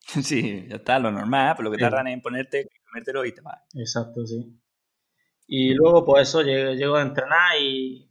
Sí, 0.22 0.66
ya 0.68 0.76
está, 0.76 0.98
lo 0.98 1.10
normal, 1.10 1.54
pero 1.56 1.70
lo 1.70 1.76
que 1.76 1.82
tardan 1.82 2.08
en 2.08 2.20
ponerte, 2.20 2.68
comértelo 2.86 3.24
y 3.24 3.34
te 3.34 3.40
vas. 3.40 3.58
Exacto, 3.74 4.26
sí. 4.26 4.58
Y 5.46 5.74
luego, 5.74 6.04
pues 6.04 6.28
eso, 6.28 6.42
llego, 6.42 6.72
llego 6.72 6.96
a 6.96 7.02
entrenar 7.02 7.60
y 7.60 8.10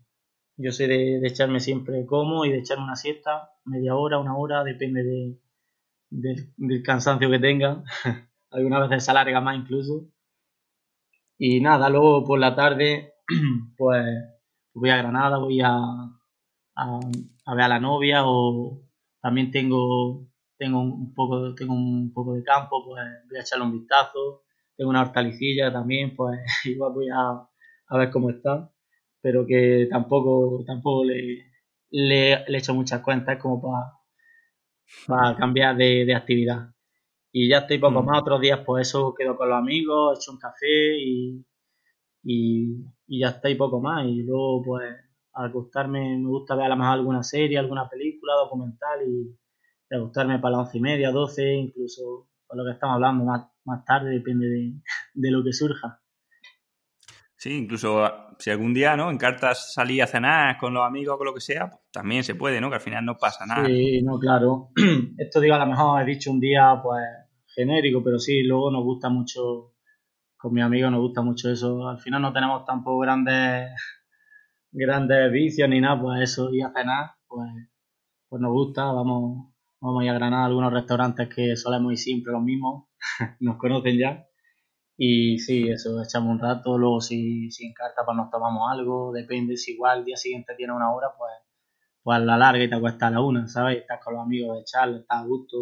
yo 0.57 0.71
soy 0.71 0.87
de, 0.87 1.27
echarme 1.27 1.59
siempre 1.59 2.05
como 2.05 2.45
y 2.45 2.51
de 2.51 2.59
echarme 2.59 2.85
una 2.85 2.95
siesta, 2.95 3.51
media 3.65 3.95
hora, 3.95 4.19
una 4.19 4.37
hora, 4.37 4.63
depende 4.63 5.03
de, 5.03 5.39
del, 6.57 6.83
cansancio 6.83 7.29
que 7.29 7.39
tenga. 7.39 7.83
Algunas 8.51 8.89
veces 8.89 9.05
se 9.05 9.11
alarga 9.11 9.41
más 9.41 9.57
incluso. 9.57 10.07
Y 11.37 11.59
nada, 11.61 11.89
luego 11.89 12.23
por 12.23 12.39
la 12.39 12.55
tarde, 12.55 13.13
pues 13.77 14.05
voy 14.73 14.89
a 14.89 14.97
Granada, 14.97 15.37
voy 15.39 15.61
a, 15.61 15.75
a, 16.75 16.99
ver 17.55 17.61
a 17.61 17.67
la 17.67 17.79
novia 17.79 18.23
o 18.25 18.83
también 19.21 19.51
tengo, 19.51 20.27
tengo, 20.57 20.81
un 20.81 21.13
poco, 21.13 21.55
tengo 21.55 21.73
un 21.73 22.13
poco 22.13 22.33
de 22.35 22.43
campo, 22.43 22.83
pues 22.85 23.05
voy 23.29 23.37
a 23.37 23.41
echarle 23.41 23.65
un 23.65 23.73
vistazo. 23.79 24.43
Tengo 24.77 24.89
una 24.89 25.01
hortalicilla 25.01 25.71
también, 25.71 26.15
pues 26.15 26.39
igual 26.65 26.93
voy 26.93 27.09
a, 27.09 27.47
a 27.87 27.97
ver 27.97 28.11
cómo 28.11 28.29
está 28.29 28.72
pero 29.23 29.45
que 29.47 29.87
tampoco, 29.89 30.65
tampoco 30.67 31.05
le, 31.05 31.45
le, 31.91 32.33
he 32.33 32.57
hecho 32.57 32.73
muchas 32.75 33.01
cuentas 33.01 33.39
como 33.41 33.61
para, 33.61 33.93
para 35.07 35.37
cambiar 35.37 35.77
de, 35.77 36.13
actividad. 36.13 36.69
Y 37.31 37.47
ya 37.49 37.59
estoy 37.59 37.79
poco 37.79 38.03
mm. 38.03 38.05
más, 38.05 38.21
otros 38.21 38.41
días 38.41 38.59
pues 38.65 38.89
eso 38.89 39.15
quedo 39.17 39.37
con 39.37 39.49
los 39.49 39.57
amigos, 39.57 40.17
he 40.17 40.21
hecho 40.21 40.31
un 40.33 40.39
café 40.39 40.97
y, 40.99 41.45
y, 42.23 43.19
ya 43.19 43.29
estoy 43.29 43.55
poco 43.55 43.79
más. 43.79 44.05
Y 44.05 44.23
luego 44.23 44.61
pues 44.61 44.93
al 45.33 45.51
gustarme, 45.53 46.17
me 46.17 46.27
gusta 46.27 46.55
ver 46.55 46.65
a 46.65 46.69
lo 46.69 46.75
mejor 46.75 46.93
alguna 46.93 47.23
serie, 47.23 47.57
alguna 47.57 47.87
película, 47.89 48.33
documental 48.33 49.07
y, 49.07 49.37
y 49.89 49.99
gustarme 49.99 50.39
para 50.39 50.57
las 50.57 50.67
once 50.67 50.77
y 50.79 50.81
media, 50.81 51.11
doce, 51.11 51.53
incluso 51.53 52.27
con 52.45 52.57
lo 52.57 52.65
que 52.65 52.71
estamos 52.71 52.95
hablando 52.95 53.23
más, 53.23 53.47
más 53.63 53.85
tarde, 53.85 54.11
depende 54.11 54.47
de, 54.47 54.73
de 55.13 55.31
lo 55.31 55.45
que 55.45 55.53
surja. 55.53 56.02
Sí, 57.43 57.57
incluso 57.57 58.05
ah, 58.05 58.33
si 58.39 58.51
algún 58.51 58.73
día, 58.73 58.95
¿no? 58.95 59.11
En 59.11 59.17
cartas 59.17 59.73
salí 59.73 59.99
a 59.99 60.07
cenar 60.07 60.57
con 60.57 60.73
los 60.73 60.87
amigos 60.87 61.15
o 61.15 61.17
con 61.17 61.27
lo 61.27 61.33
que 61.33 61.41
sea, 61.41 61.69
pues 61.69 61.81
también 61.91 62.23
se 62.23 62.35
puede, 62.35 62.61
¿no? 62.61 62.69
Que 62.69 62.75
al 62.75 62.81
final 62.81 63.03
no 63.03 63.17
pasa 63.17 63.45
nada. 63.45 63.65
Sí, 63.65 64.01
no, 64.01 64.17
claro. 64.17 64.69
Esto 65.17 65.41
digo, 65.41 65.53
a 65.53 65.57
lo 65.57 65.65
mejor 65.65 66.01
he 66.01 66.05
dicho 66.05 66.31
un 66.31 66.39
día, 66.39 66.79
pues, 66.81 67.03
genérico, 67.53 68.01
pero 68.01 68.17
sí, 68.17 68.43
luego 68.43 68.71
nos 68.71 68.85
gusta 68.85 69.09
mucho, 69.09 69.73
con 70.37 70.53
mi 70.53 70.61
amigo 70.61 70.89
nos 70.89 71.01
gusta 71.01 71.21
mucho 71.21 71.51
eso. 71.51 71.85
Al 71.85 71.99
final 71.99 72.21
no 72.21 72.31
tenemos 72.31 72.63
tampoco 72.63 72.99
grandes, 72.99 73.71
grandes 74.71 75.29
vicios 75.29 75.67
ni 75.67 75.81
nada, 75.81 76.01
pues 76.01 76.21
eso, 76.21 76.49
ir 76.53 76.63
a 76.63 76.71
cenar, 76.71 77.11
pues, 77.27 77.49
pues 78.29 78.41
nos 78.41 78.53
gusta, 78.53 78.85
vamos, 78.85 79.53
vamos 79.81 80.01
a 80.01 80.05
ir 80.05 80.11
a 80.11 80.13
Granada 80.13 80.43
a 80.43 80.45
algunos 80.45 80.71
restaurantes 80.71 81.27
que 81.27 81.57
solemos 81.57 81.91
ir 81.91 81.97
siempre 81.97 82.31
los 82.31 82.41
mismos, 82.41 82.85
nos 83.41 83.57
conocen 83.57 83.97
ya 83.99 84.25
y 84.97 85.39
sí, 85.39 85.69
eso, 85.69 86.01
echamos 86.01 86.31
un 86.31 86.39
rato, 86.39 86.77
luego 86.77 87.01
si, 87.01 87.49
si 87.51 87.65
en 87.65 87.73
carta 87.73 88.03
pues 88.05 88.15
nos 88.15 88.29
tomamos 88.29 88.71
algo, 88.71 89.11
depende, 89.11 89.57
si 89.57 89.73
igual 89.73 89.99
el 89.99 90.05
día 90.05 90.17
siguiente 90.17 90.55
tiene 90.55 90.73
una 90.73 90.93
hora, 90.93 91.09
pues, 91.17 91.31
pues 92.03 92.17
a 92.17 92.19
la 92.19 92.37
larga 92.37 92.63
y 92.63 92.69
te 92.69 92.75
acuestas 92.75 93.09
a 93.09 93.11
la 93.11 93.21
una, 93.21 93.47
¿sabes? 93.47 93.79
Estás 93.79 94.03
con 94.03 94.13
los 94.15 94.23
amigos 94.23 94.57
de 94.57 94.63
charla, 94.65 94.99
estás 94.99 95.19
a 95.19 95.25
gusto. 95.25 95.57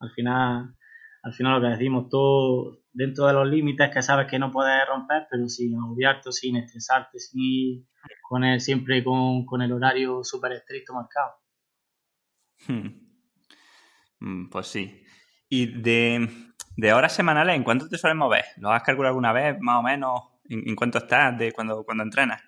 Al 0.00 0.10
final, 0.10 0.76
al 1.22 1.32
final 1.32 1.54
lo 1.54 1.60
que 1.60 1.72
decimos, 1.72 2.08
todo 2.08 2.82
dentro 2.92 3.26
de 3.26 3.32
los 3.32 3.48
límites 3.48 3.90
que 3.92 4.02
sabes 4.02 4.28
que 4.28 4.38
no 4.38 4.50
puedes 4.50 4.86
romper, 4.86 5.26
pero 5.30 5.48
sin 5.48 5.76
agobiarte, 5.76 6.32
sin 6.32 6.56
estresarte, 6.56 7.18
sin 7.18 7.40
ir 7.40 7.86
con 8.28 8.44
él 8.44 8.60
siempre 8.60 9.02
con, 9.02 9.44
con 9.46 9.62
el 9.62 9.72
horario 9.72 10.22
súper 10.24 10.52
estricto 10.52 10.94
marcado. 10.94 11.32
Hmm. 12.66 13.02
Mm, 14.20 14.50
pues 14.50 14.66
sí. 14.68 15.02
Y 15.48 15.66
de, 15.82 16.28
de 16.76 16.92
horas 16.92 17.12
semanales, 17.12 17.56
¿en 17.56 17.64
cuánto 17.64 17.88
te 17.88 17.98
suelen 17.98 18.18
mover? 18.18 18.44
¿Lo 18.56 18.70
has 18.70 18.82
calculado 18.82 19.10
alguna 19.10 19.32
vez, 19.32 19.56
más 19.60 19.78
o 19.78 19.82
menos? 19.82 20.20
¿En, 20.48 20.74
cuánto 20.74 20.98
estás 20.98 21.38
de 21.38 21.52
cuando, 21.52 21.84
cuando 21.84 22.02
entrenas? 22.02 22.42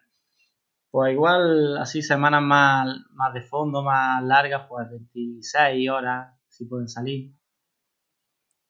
Pues 0.90 1.12
igual, 1.12 1.78
así 1.78 2.02
semanas 2.02 2.42
más, 2.42 2.96
más 3.10 3.34
de 3.34 3.42
fondo, 3.42 3.82
más 3.82 4.22
largas, 4.22 4.66
pues 4.68 4.88
26 4.90 5.90
horas, 5.90 6.34
si 6.48 6.66
pueden 6.66 6.88
salir. 6.88 7.34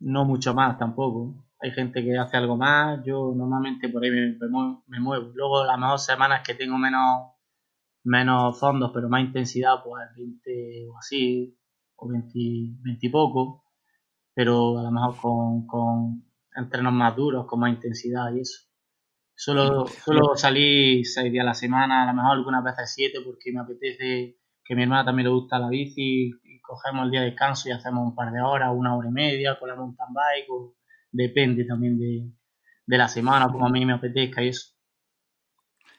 No 0.00 0.24
mucho 0.24 0.54
más 0.54 0.78
tampoco. 0.78 1.44
Hay 1.60 1.70
gente 1.70 2.04
que 2.04 2.18
hace 2.18 2.36
algo 2.36 2.56
más, 2.56 3.00
yo 3.04 3.32
normalmente 3.34 3.88
por 3.88 4.04
ahí 4.04 4.10
me, 4.10 4.98
muevo. 5.00 5.32
Luego 5.34 5.64
las 5.64 5.78
mejores 5.78 6.04
semanas 6.04 6.42
que 6.46 6.54
tengo 6.54 6.76
menos, 6.78 7.32
menos 8.04 8.58
fondos, 8.58 8.90
pero 8.92 9.08
más 9.08 9.22
intensidad, 9.22 9.82
pues 9.82 10.04
20 10.16 10.88
o 10.90 10.98
así, 10.98 11.58
o 11.96 12.08
20, 12.08 12.32
20 12.82 13.06
y 13.06 13.08
poco 13.08 13.63
pero 14.34 14.78
a 14.78 14.82
lo 14.82 14.90
mejor 14.90 15.16
con, 15.20 15.66
con 15.66 16.24
entrenos 16.54 16.92
más 16.92 17.16
duros, 17.16 17.46
con 17.46 17.60
más 17.60 17.70
intensidad 17.70 18.32
y 18.34 18.40
eso. 18.40 18.64
Solo, 19.36 19.86
solo 19.86 20.36
salí 20.36 21.04
seis 21.04 21.32
días 21.32 21.42
a 21.42 21.46
la 21.46 21.54
semana, 21.54 22.04
a 22.04 22.06
lo 22.06 22.14
mejor 22.14 22.32
algunas 22.32 22.62
veces 22.62 22.92
siete, 22.94 23.18
porque 23.24 23.52
me 23.52 23.60
apetece 23.60 24.38
que 24.64 24.74
a 24.74 24.76
mi 24.76 24.84
hermana 24.84 25.04
también 25.04 25.28
le 25.28 25.34
gusta 25.34 25.58
la 25.58 25.68
bici 25.68 26.30
y 26.42 26.60
cogemos 26.60 27.04
el 27.04 27.10
día 27.10 27.20
de 27.20 27.30
descanso 27.30 27.68
y 27.68 27.72
hacemos 27.72 28.06
un 28.06 28.14
par 28.14 28.32
de 28.32 28.40
horas, 28.40 28.70
una 28.72 28.96
hora 28.96 29.08
y 29.08 29.12
media 29.12 29.58
con 29.58 29.68
la 29.68 29.76
mountain 29.76 30.08
bike, 30.12 30.50
o 30.50 30.76
depende 31.10 31.64
también 31.64 31.98
de, 31.98 32.30
de 32.86 32.98
la 32.98 33.08
semana, 33.08 33.48
como 33.50 33.66
a 33.66 33.70
mí 33.70 33.84
me 33.84 33.94
apetezca 33.94 34.42
y 34.42 34.48
eso. 34.48 34.72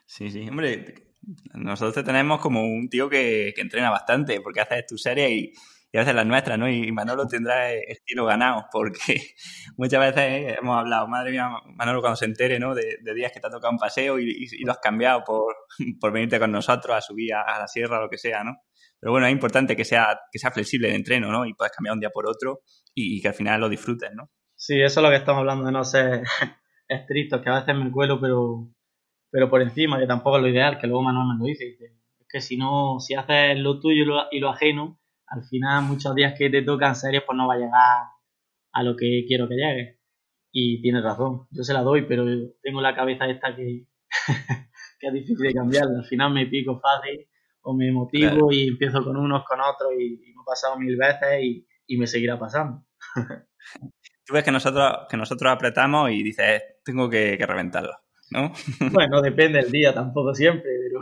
Sí, 0.05 0.29
sí, 0.29 0.47
hombre, 0.47 1.13
nosotros 1.55 2.05
tenemos 2.05 2.39
como 2.39 2.63
un 2.63 2.89
tío 2.89 3.09
que, 3.09 3.51
que 3.53 3.61
entrena 3.61 3.89
bastante, 3.89 4.39
porque 4.39 4.61
haces 4.61 4.85
tu 4.85 4.97
serie 4.97 5.35
y, 5.35 5.53
y 5.95 5.97
a 5.97 6.01
veces 6.01 6.13
las 6.13 6.25
nuestras, 6.25 6.59
¿no? 6.59 6.69
Y 6.69 6.91
Manolo 6.91 7.25
tendrá 7.25 7.71
el 7.71 7.97
tiro 8.03 8.25
ganado, 8.25 8.65
porque 8.69 9.15
muchas 9.77 10.01
veces 10.01 10.57
hemos 10.59 10.77
hablado, 10.77 11.07
madre 11.07 11.31
mía, 11.31 11.49
Manolo, 11.73 12.01
cuando 12.01 12.17
se 12.17 12.25
entere, 12.25 12.59
¿no? 12.59 12.75
De, 12.75 12.97
días 13.15 13.31
que 13.31 13.39
te 13.39 13.47
ha 13.47 13.49
tocado 13.49 13.71
un 13.71 13.79
paseo 13.79 14.19
y, 14.19 14.45
lo 14.65 14.73
has 14.73 14.79
cambiado 14.79 15.23
por, 15.23 15.55
por, 16.01 16.11
venirte 16.11 16.37
con 16.37 16.51
nosotros 16.51 16.97
a 16.97 16.99
subir 16.99 17.33
a, 17.33 17.59
la 17.59 17.67
sierra 17.69 18.01
lo 18.01 18.09
que 18.09 18.17
sea, 18.17 18.43
¿no? 18.43 18.57
pero 18.99 19.13
bueno, 19.13 19.25
es 19.27 19.31
importante 19.31 19.73
que 19.77 19.85
sea, 19.85 20.19
que 20.29 20.37
sea 20.37 20.51
flexible 20.51 20.89
el 20.89 20.95
entreno, 20.95 21.31
¿no? 21.31 21.45
Y 21.45 21.53
puedas 21.53 21.71
cambiar 21.71 21.93
un 21.93 22.01
día 22.01 22.09
por 22.09 22.27
otro 22.27 22.63
y, 22.93 23.21
que 23.21 23.29
al 23.29 23.33
final 23.33 23.61
lo 23.61 23.69
disfrutes, 23.69 24.11
¿no? 24.13 24.29
Sí, 24.53 24.81
eso 24.81 24.99
es 24.99 25.03
lo 25.03 25.09
que 25.09 25.15
estamos 25.15 25.39
hablando 25.39 25.65
de 25.65 25.71
no 25.71 25.85
ser 25.85 26.23
estrictos, 26.89 27.41
que 27.41 27.49
a 27.49 27.59
veces 27.59 27.73
me 27.73 27.89
cuelo, 27.89 28.19
pero, 28.19 28.67
pero 29.31 29.49
por 29.49 29.61
encima, 29.61 29.97
que 29.97 30.07
tampoco 30.07 30.35
es 30.35 30.43
lo 30.43 30.49
ideal, 30.49 30.77
que 30.77 30.87
luego 30.87 31.03
Manuel 31.03 31.37
me 31.37 31.39
lo 31.39 31.45
dice. 31.45 31.63
dice 31.63 31.85
es 32.19 32.27
que 32.27 32.41
si 32.41 32.57
no, 32.57 32.99
si 32.99 33.13
haces 33.13 33.57
lo 33.59 33.79
tuyo 33.79 34.03
y 34.03 34.05
lo, 34.05 34.23
y 34.29 34.39
lo 34.39 34.49
ajeno, 34.49 34.99
al 35.27 35.43
final 35.43 35.83
muchos 35.83 36.13
días 36.15 36.33
que 36.37 36.49
te 36.49 36.61
tocan 36.61 36.95
series, 36.95 37.23
pues 37.23 37.37
no 37.37 37.47
va 37.47 37.55
a 37.55 37.57
llegar 37.57 38.07
a 38.71 38.83
lo 38.83 38.95
que 38.95 39.25
quiero 39.27 39.47
que 39.47 39.55
llegue. 39.55 39.99
Y 40.51 40.81
tienes 40.81 41.03
razón, 41.03 41.47
yo 41.51 41.63
se 41.63 41.73
la 41.73 41.81
doy, 41.81 42.03
pero 42.03 42.25
tengo 42.61 42.81
la 42.81 42.95
cabeza 42.95 43.27
esta 43.27 43.55
que, 43.55 43.87
que 44.99 45.07
es 45.07 45.13
difícil 45.13 45.47
de 45.47 45.53
cambiarla. 45.53 45.99
Al 45.99 46.05
final 46.05 46.33
me 46.33 46.45
pico 46.45 46.79
fácil 46.79 47.27
o 47.65 47.73
me 47.75 47.91
motivo 47.91 48.51
y 48.51 48.67
empiezo 48.67 49.03
con 49.03 49.17
unos, 49.17 49.43
con 49.45 49.59
otros 49.59 49.91
y, 49.99 50.17
me 50.17 50.29
he 50.29 50.45
pasado 50.45 50.77
mil 50.77 50.95
veces 50.95 51.43
y, 51.87 51.97
me 51.97 52.07
seguirá 52.07 52.39
pasando. 52.39 52.85
Tú 54.25 54.33
ves 54.33 54.43
que 54.43 54.51
nosotros, 54.51 55.07
que 55.09 55.17
nosotros 55.17 55.51
apretamos 55.51 56.09
y 56.11 56.23
dices, 56.23 56.61
tengo 56.83 57.09
que, 57.09 57.37
reventarlo, 57.37 57.93
¿no? 58.31 58.53
bueno, 58.91 59.21
depende 59.21 59.61
del 59.61 59.71
día, 59.71 59.93
tampoco 59.93 60.33
siempre, 60.33 60.71
pero, 60.87 61.01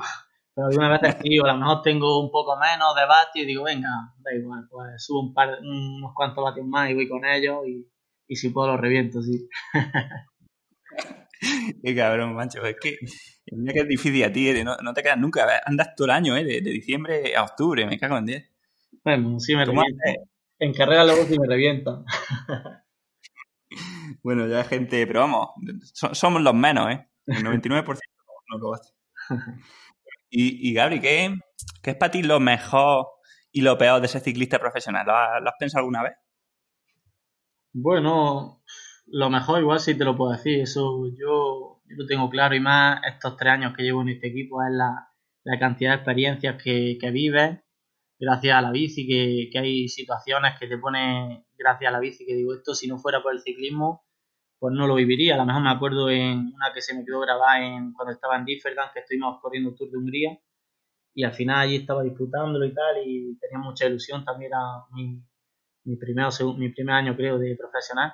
pero 0.55 0.67
algunas 0.67 1.01
veces 1.01 1.21
digo, 1.21 1.45
a 1.45 1.53
lo 1.53 1.59
mejor 1.59 1.81
tengo 1.81 2.23
un 2.23 2.31
poco 2.31 2.57
menos 2.57 2.95
de 2.95 3.05
vatios 3.05 3.43
y 3.43 3.47
digo, 3.47 3.63
venga, 3.63 3.89
da 4.19 4.33
igual, 4.33 4.67
pues 4.69 5.03
subo 5.03 5.21
un 5.21 5.33
par, 5.33 5.59
unos 5.61 6.13
cuantos 6.15 6.43
vatios 6.43 6.67
más 6.67 6.89
y 6.89 6.93
voy 6.93 7.07
con 7.07 7.25
ellos 7.25 7.65
y, 7.67 7.87
y 8.27 8.35
si 8.35 8.49
puedo 8.49 8.67
los 8.67 8.79
reviento, 8.79 9.21
sí. 9.21 9.47
Qué 11.83 11.95
cabrón, 11.95 12.35
mancho. 12.35 12.63
Es 12.65 12.77
que, 12.79 12.97
mira 13.51 13.73
que 13.73 13.79
es 13.79 13.87
difícil 13.87 14.23
a 14.23 14.31
ti, 14.31 14.49
eh, 14.49 14.63
no, 14.63 14.77
no, 14.77 14.93
te 14.93 15.03
quedas 15.03 15.17
nunca. 15.17 15.45
Andas 15.65 15.95
todo 15.95 16.05
el 16.05 16.11
año, 16.11 16.37
¿eh? 16.37 16.43
De, 16.43 16.61
diciembre 16.61 17.35
a 17.35 17.43
octubre, 17.43 17.85
me 17.85 17.99
cago 17.99 18.17
en 18.17 18.25
10. 18.25 18.49
Bueno, 19.03 19.39
sí 19.39 19.55
me 19.55 19.65
revienta. 19.65 20.03
En 20.59 20.73
carrera 20.73 21.03
luego 21.03 21.23
sí 21.25 21.37
me 21.37 21.47
revienta. 21.47 22.03
bueno, 24.23 24.47
ya 24.47 24.63
gente, 24.63 25.05
pero 25.07 25.21
vamos, 25.21 25.49
somos 26.13 26.41
los 26.41 26.53
menos, 26.53 26.91
¿eh? 26.91 27.07
El 27.25 27.43
99% 27.43 27.99
no 28.49 28.57
lo 28.57 28.73
hace. 28.73 28.93
Y, 30.35 30.67
y 30.67 30.73
Gabri, 30.73 30.99
¿qué, 30.99 31.31
¿qué, 31.83 31.91
es 31.91 31.95
para 31.95 32.11
ti 32.11 32.23
lo 32.23 32.39
mejor 32.39 33.05
y 33.51 33.61
lo 33.61 33.77
peor 33.77 34.01
de 34.01 34.07
ser 34.07 34.21
ciclista 34.21 34.57
profesional? 34.57 35.05
¿Lo 35.05 35.13
has 35.13 35.55
pensado 35.59 35.81
alguna 35.81 36.01
vez? 36.01 36.13
Bueno, 37.71 38.63
lo 39.05 39.29
mejor 39.29 39.61
igual 39.61 39.79
sí 39.79 39.95
te 39.95 40.03
lo 40.03 40.17
puedo 40.17 40.31
decir, 40.31 40.59
eso 40.61 41.05
yo, 41.15 41.83
lo 41.85 42.05
tengo 42.07 42.31
claro 42.31 42.55
y 42.55 42.59
más 42.59 42.99
estos 43.07 43.37
tres 43.37 43.53
años 43.53 43.75
que 43.77 43.83
llevo 43.83 44.01
en 44.01 44.09
este 44.09 44.29
equipo 44.29 44.63
es 44.63 44.71
la, 44.71 45.07
cantidad 45.59 45.91
de 45.91 45.97
experiencias 45.97 46.63
que, 46.63 46.97
que 46.99 47.11
vives 47.11 47.59
gracias 48.17 48.55
a 48.55 48.61
la 48.61 48.71
bici, 48.71 49.05
que, 49.05 49.49
que, 49.51 49.59
hay 49.59 49.87
situaciones 49.87 50.57
que 50.59 50.65
te 50.65 50.79
pone 50.79 51.45
gracias 51.55 51.89
a 51.89 51.91
la 51.91 51.99
bici, 51.99 52.25
que 52.25 52.33
digo, 52.33 52.55
esto 52.55 52.73
si 52.73 52.87
no 52.87 52.97
fuera 52.97 53.21
por 53.21 53.33
el 53.33 53.41
ciclismo, 53.41 54.03
pues 54.63 54.73
no 54.75 54.87
lo 54.87 54.95
viviría. 54.95 55.33
A 55.33 55.37
lo 55.39 55.45
mejor 55.45 55.61
me 55.61 55.71
acuerdo 55.71 56.09
en 56.09 56.53
una 56.55 56.71
que 56.73 56.81
se 56.81 56.95
me 56.95 57.03
quedó 57.03 57.19
grabada 57.19 57.61
en, 57.61 57.91
cuando 57.91 58.13
estaba 58.13 58.37
en 58.37 58.45
Differdan, 58.45 58.91
que 58.93 59.01
estuvimos 59.01 59.41
corriendo 59.41 59.71
el 59.71 59.75
Tour 59.75 59.91
de 59.91 59.97
Hungría, 59.97 60.39
y 61.13 61.25
al 61.25 61.33
final 61.33 61.59
allí 61.59 61.75
estaba 61.75 62.01
disfrutándolo 62.01 62.63
y 62.63 62.73
tal, 62.73 62.95
y 63.05 63.37
tenía 63.39 63.57
mucha 63.57 63.87
ilusión, 63.87 64.23
también 64.23 64.53
era 64.53 64.61
mi, 64.93 65.21
mi, 65.83 65.97
primer, 65.97 66.95
año 66.95 67.13
creo 67.17 67.39
de 67.39 67.57
profesional, 67.57 68.13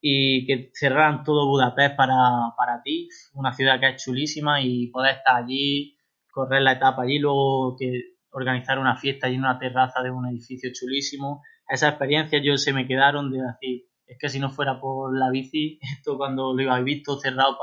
y 0.00 0.46
que 0.46 0.70
cerraran 0.72 1.22
todo 1.22 1.48
Budapest 1.48 1.96
para, 1.96 2.54
para 2.56 2.80
ti, 2.82 3.10
una 3.34 3.52
ciudad 3.52 3.78
que 3.78 3.90
es 3.90 4.02
chulísima 4.02 4.62
y 4.62 4.86
poder 4.86 5.16
estar 5.16 5.36
allí, 5.36 5.98
correr 6.30 6.62
la 6.62 6.72
etapa 6.72 7.02
allí, 7.02 7.18
luego 7.18 7.76
que 7.78 8.14
organizar 8.30 8.78
una 8.78 8.96
fiesta 8.96 9.26
allí 9.26 9.34
en 9.34 9.42
una 9.42 9.58
terraza 9.58 10.02
de 10.02 10.10
un 10.10 10.28
edificio 10.28 10.70
chulísimo. 10.72 11.42
Esas 11.68 11.90
experiencias 11.90 12.40
yo 12.42 12.56
se 12.56 12.72
me 12.72 12.86
quedaron 12.86 13.30
de 13.30 13.42
decir, 13.42 13.84
es 14.06 14.18
que 14.18 14.28
si 14.28 14.38
no 14.38 14.50
fuera 14.50 14.80
por 14.80 15.16
la 15.16 15.30
bici, 15.30 15.78
esto 15.98 16.16
cuando 16.16 16.54
lo 16.54 16.62
iba 16.62 16.74
a 16.74 16.80
vivir 16.80 17.02
todo 17.02 17.18
cerrado 17.18 17.58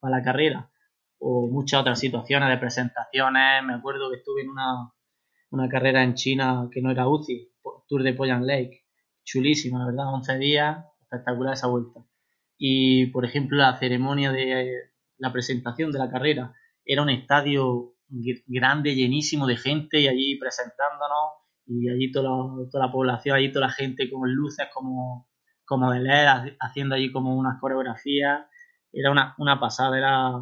para 0.00 0.16
la 0.16 0.22
carrera. 0.22 0.70
O 1.18 1.48
muchas 1.50 1.80
otras 1.80 1.98
situaciones 1.98 2.48
de 2.50 2.58
presentaciones. 2.58 3.64
Me 3.64 3.74
acuerdo 3.74 4.10
que 4.10 4.18
estuve 4.18 4.42
en 4.42 4.50
una, 4.50 4.92
una 5.50 5.68
carrera 5.68 6.02
en 6.02 6.14
China 6.14 6.68
que 6.70 6.82
no 6.82 6.90
era 6.90 7.08
UCI, 7.08 7.50
Tour 7.88 8.02
de 8.02 8.12
Poyan 8.12 8.46
Lake. 8.46 8.84
Chulísima, 9.24 9.78
la 9.78 9.86
verdad, 9.86 10.12
11 10.12 10.38
días, 10.38 10.84
espectacular 11.00 11.54
esa 11.54 11.68
vuelta. 11.68 12.00
Y, 12.58 13.06
por 13.06 13.24
ejemplo, 13.24 13.56
la 13.56 13.76
ceremonia 13.78 14.32
de 14.32 14.70
la 15.16 15.32
presentación 15.32 15.92
de 15.92 15.98
la 15.98 16.10
carrera 16.10 16.54
era 16.84 17.02
un 17.02 17.08
estadio 17.08 17.94
grande, 18.46 18.94
llenísimo 18.94 19.46
de 19.46 19.56
gente 19.56 20.00
y 20.00 20.08
allí 20.08 20.38
presentándonos 20.38 21.30
y 21.66 21.88
allí 21.88 22.12
toda 22.12 22.28
la, 22.28 22.70
toda 22.70 22.86
la 22.86 22.92
población, 22.92 23.36
allí 23.36 23.50
toda 23.50 23.68
la 23.68 23.72
gente 23.72 24.10
con 24.10 24.30
luces 24.30 24.66
como, 24.74 25.26
como 25.64 25.90
de 25.90 26.00
LED, 26.00 26.56
haciendo 26.60 26.94
allí 26.94 27.12
como 27.12 27.36
unas 27.36 27.60
coreografías. 27.60 28.46
Era 28.92 29.10
una, 29.10 29.34
una 29.38 29.58
pasada, 29.58 29.96
era 29.98 30.32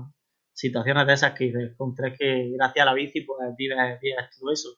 situaciones 0.53 1.07
de 1.07 1.13
esas 1.13 1.33
que 1.33 1.47
encontré 1.49 2.15
que 2.15 2.51
gracias 2.55 2.83
a 2.83 2.87
la 2.87 2.95
bici 2.95 3.23
pues 3.23 3.39
vives, 3.57 4.01
vives 4.01 4.31
todo 4.39 4.53
eso. 4.53 4.69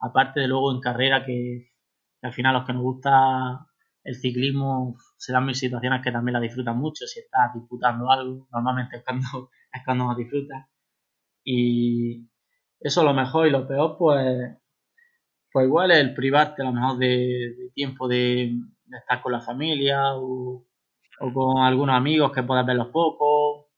Aparte 0.00 0.40
de 0.40 0.48
luego 0.48 0.72
en 0.72 0.80
carrera 0.80 1.24
que, 1.24 1.70
al 2.22 2.32
final 2.32 2.54
los 2.54 2.64
que 2.64 2.72
nos 2.72 2.82
gusta 2.82 3.66
el 4.04 4.14
ciclismo 4.14 4.96
se 5.16 5.32
dan 5.32 5.46
mil 5.46 5.54
situaciones 5.54 6.02
que 6.02 6.12
también 6.12 6.34
la 6.34 6.40
disfrutan 6.40 6.78
mucho. 6.78 7.06
Si 7.06 7.20
estás 7.20 7.54
disputando 7.54 8.10
algo, 8.10 8.48
normalmente 8.52 8.98
es 8.98 9.04
cuando, 9.04 9.50
es 9.72 9.82
cuando 9.84 10.04
más 10.06 10.16
disfrutas. 10.16 10.66
Y 11.44 12.28
eso 12.80 13.04
lo 13.04 13.14
mejor 13.14 13.46
y 13.46 13.50
lo 13.50 13.66
peor, 13.66 13.96
pues, 13.98 14.56
pues 15.52 15.66
igual 15.66 15.90
es 15.90 15.98
el 15.98 16.14
privarte 16.14 16.62
a 16.62 16.66
lo 16.66 16.72
mejor 16.72 16.98
de, 16.98 17.70
tiempo 17.74 18.08
de, 18.08 18.52
estar 18.92 19.22
con 19.22 19.32
la 19.32 19.40
familia 19.40 20.14
o, 20.16 20.64
con 21.32 21.58
algunos 21.58 21.96
amigos 21.96 22.32
que 22.32 22.42
puedas 22.42 22.66
verlos 22.66 22.88
poco, 22.88 23.70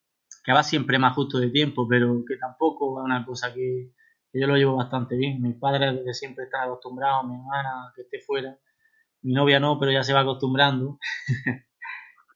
que 0.45 0.53
va 0.53 0.63
siempre 0.63 0.99
más 0.99 1.15
justo 1.15 1.39
de 1.39 1.51
tiempo, 1.51 1.87
pero 1.89 2.25
que 2.27 2.37
tampoco 2.37 3.01
es 3.01 3.05
una 3.05 3.25
cosa 3.25 3.53
que, 3.55 3.93
que 4.33 4.41
yo 4.41 4.47
lo 4.47 4.57
llevo 4.57 4.77
bastante 4.77 5.17
bien. 5.17 5.41
Mis 5.41 5.57
padres 5.57 5.95
desde 5.95 6.15
siempre 6.15 6.45
están 6.45 6.65
acostumbrados, 6.65 7.27
mi 7.27 7.35
hermana 7.37 7.93
que 7.95 8.03
esté 8.03 8.21
fuera, 8.21 8.59
mi 9.23 9.33
novia 9.33 9.61
no, 9.61 9.79
pero 9.79 9.93
ya 9.93 10.03
se 10.03 10.13
va 10.13 10.21
acostumbrando. 10.21 10.99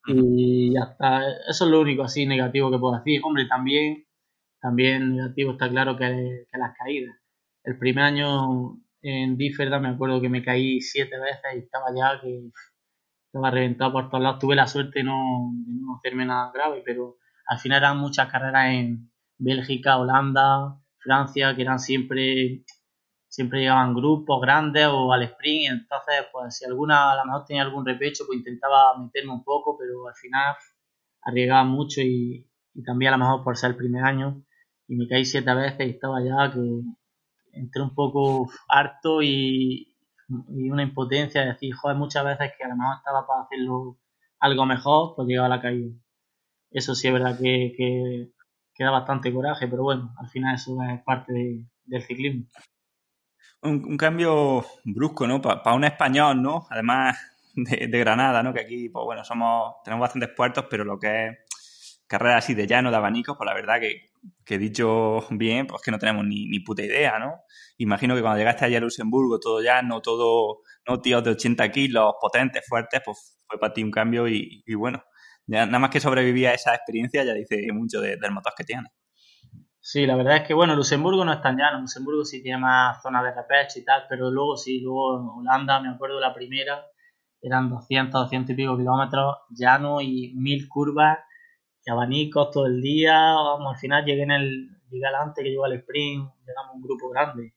y 0.07 0.73
ya 0.75 0.93
está. 0.93 1.23
Eso 1.49 1.65
es 1.65 1.71
lo 1.71 1.81
único 1.81 2.03
así 2.03 2.27
negativo 2.27 2.71
que 2.71 2.79
puedo 2.79 2.97
decir. 2.97 3.21
Hombre, 3.25 3.47
también, 3.47 4.07
también 4.61 5.17
negativo 5.17 5.53
está 5.53 5.69
claro 5.69 5.97
que, 5.97 6.47
las 6.53 6.77
caídas. 6.77 7.17
El 7.65 7.79
primer 7.79 8.05
año 8.05 8.79
en 9.03 9.37
Differda 9.37 9.79
me 9.81 9.89
acuerdo 9.89 10.21
que 10.21 10.29
me 10.29 10.43
caí 10.43 10.81
siete 10.81 11.19
veces 11.19 11.43
y 11.57 11.59
estaba 11.59 11.87
ya 11.95 12.21
que 12.21 12.51
estaba 13.27 13.51
reventado 13.51 13.93
por 13.93 14.11
todos 14.11 14.23
lados. 14.23 14.39
Tuve 14.41 14.55
la 14.55 14.67
suerte 14.67 15.03
no, 15.03 15.51
de 15.67 15.73
no 15.75 15.97
hacerme 15.97 16.27
nada 16.27 16.53
grave, 16.53 16.83
pero 16.85 17.17
al 17.47 17.59
final 17.59 17.79
eran 17.79 17.99
muchas 17.99 18.31
carreras 18.31 18.71
en 18.71 19.11
Bélgica, 19.39 19.99
Holanda, 19.99 20.79
Francia, 20.99 21.55
que 21.57 21.63
eran 21.63 21.79
siempre 21.79 22.65
siempre 23.33 23.61
llegaban 23.61 23.95
grupos 23.95 24.43
grandes 24.43 24.87
o 24.91 25.11
al 25.11 25.23
sprint, 25.23 25.63
y 25.63 25.67
entonces 25.67 26.27
pues 26.31 26.55
si 26.55 26.67
alguna 26.67 27.13
a 27.13 27.17
lo 27.17 27.25
mejor 27.25 27.47
tenía 27.47 27.63
algún 27.63 27.87
repecho 27.87 28.25
pues 28.27 28.39
intentaba 28.39 28.99
meterme 28.99 29.33
un 29.33 29.43
poco, 29.43 29.77
pero 29.79 30.07
al 30.07 30.15
final 30.15 30.55
arriesgaba 31.23 31.65
mucho 31.65 32.03
y, 32.03 32.47
también 32.85 33.15
a 33.15 33.17
lo 33.17 33.25
mejor 33.25 33.45
por 33.45 33.57
ser 33.57 33.71
el 33.71 33.77
primer 33.77 34.05
año 34.05 34.45
y 34.87 34.97
me 34.97 35.09
caí 35.09 35.25
siete 35.25 35.55
veces 35.55 35.87
y 35.87 35.91
estaba 35.91 36.23
ya 36.23 36.53
que 36.53 36.83
entré 37.53 37.83
un 37.83 37.95
poco 37.95 38.51
harto 38.69 39.23
y, 39.23 39.89
una 40.29 40.83
impotencia 40.83 41.43
de 41.43 41.49
decir, 41.49 41.75
joder, 41.75 41.97
muchas 41.97 42.25
veces 42.25 42.53
que 42.57 42.65
a 42.65 42.69
lo 42.69 42.77
mejor 42.77 42.97
estaba 42.97 43.27
para 43.27 43.43
hacerlo 43.43 43.99
algo 44.41 44.67
mejor, 44.67 45.15
pues 45.15 45.29
llegaba 45.29 45.49
la 45.49 45.61
caída. 45.61 45.95
Eso 46.71 46.95
sí 46.95 47.09
es 47.09 47.13
verdad 47.13 47.39
que, 47.39 47.75
que, 47.77 48.85
da 48.85 48.91
bastante 48.91 49.33
coraje, 49.33 49.69
pero 49.69 49.83
bueno, 49.85 50.13
al 50.19 50.29
final 50.29 50.55
eso 50.57 50.77
es 50.83 51.03
parte 51.05 51.67
del 51.85 52.03
ciclismo 52.03 52.47
un, 53.63 53.97
cambio 53.97 54.65
brusco, 54.85 55.27
¿no? 55.27 55.41
Para 55.41 55.75
un 55.75 55.85
español, 55.85 56.43
¿no? 56.43 56.67
Además 56.71 57.19
de, 57.55 57.87
Granada, 57.99 58.43
¿no? 58.43 58.53
Que 58.53 58.61
aquí, 58.61 58.89
pues 58.89 59.05
bueno, 59.05 59.25
somos, 59.25 59.75
tenemos 59.85 60.03
bastantes 60.03 60.31
puertos, 60.31 60.67
pero 60.69 60.85
lo 60.85 60.99
que 60.99 61.29
es 61.29 61.39
carrera 62.13 62.37
así 62.37 62.55
de 62.55 62.67
llano, 62.67 62.91
de 62.91 62.97
abanicos, 62.99 63.39
pues 63.39 63.47
la 63.49 63.55
verdad 63.55 63.81
que, 63.81 64.11
que 64.45 64.59
dicho 64.59 65.25
bien, 65.31 65.67
pues 65.67 65.81
que 65.81 65.91
no 65.91 65.99
tenemos 65.99 66.27
ni, 66.27 66.61
puta 66.61 66.83
idea, 66.83 67.19
¿no? 67.19 67.41
Imagino 67.79 68.15
que 68.15 68.21
cuando 68.21 68.39
llegaste 68.39 68.67
allá 68.67 68.77
a 68.77 68.81
Luxemburgo, 68.83 69.41
todo 69.41 69.63
llano, 69.63 70.03
todo, 70.03 70.61
no 70.87 71.01
tíos 71.01 71.25
de 71.25 71.31
80 71.31 71.71
kilos, 71.71 72.13
potentes, 72.21 72.67
fuertes, 72.69 73.01
pues 73.03 73.41
fue 73.47 73.59
para 73.59 73.73
ti 73.73 73.83
un 73.83 73.91
cambio 73.91 74.29
y, 74.29 74.63
bueno, 74.77 75.03
ya 75.47 75.65
nada 75.65 75.79
más 75.79 75.89
que 75.89 76.01
sobrevivía 76.01 76.51
a 76.51 76.55
esa 76.55 76.75
experiencia 76.75 77.25
ya 77.25 77.33
dice 77.33 77.67
mucho 77.73 78.01
del 78.03 78.31
motor 78.31 78.53
que 78.55 78.65
tiene. 78.65 78.89
Sí, 79.81 80.05
la 80.07 80.15
verdad 80.15 80.37
es 80.37 80.47
que, 80.47 80.53
bueno, 80.53 80.77
Luxemburgo 80.77 81.25
no 81.25 81.33
es 81.33 81.41
tan 81.41 81.57
llano, 81.57 81.81
Luxemburgo 81.81 82.27
sí 82.27 82.43
tiene 82.43 82.59
más 82.59 83.03
zonas 83.03 83.25
de 83.25 83.33
repecho 83.35 83.79
y 83.81 83.85
tal, 83.85 84.05
pero 84.07 84.31
luego 84.31 84.57
sí, 84.59 84.81
luego 84.81 85.39
Holanda, 85.39 85.81
me 85.81 85.89
acuerdo 85.89 86.21
la 86.21 86.35
primera, 86.35 86.85
eran 87.41 87.71
200, 87.71 88.13
200 88.25 88.51
y 88.51 88.55
pico 88.55 88.77
kilómetros 88.77 89.39
llano 89.49 90.03
y 90.03 90.35
mil 90.37 90.69
curvas 90.69 91.19
y 91.85 91.91
abanicos 91.91 92.51
todo 92.51 92.67
el 92.67 92.81
día, 92.81 93.15
vamos, 93.15 93.75
al 93.75 93.81
final 93.81 94.05
llegué 94.05 94.23
en 94.23 94.31
el, 94.31 94.69
llegué 94.91 95.07
que 95.37 95.43
llegó 95.43 95.65
al 95.65 95.73
sprint, 95.75 96.31
llegamos 96.47 96.75
un 96.75 96.83
grupo 96.83 97.09
grande, 97.11 97.55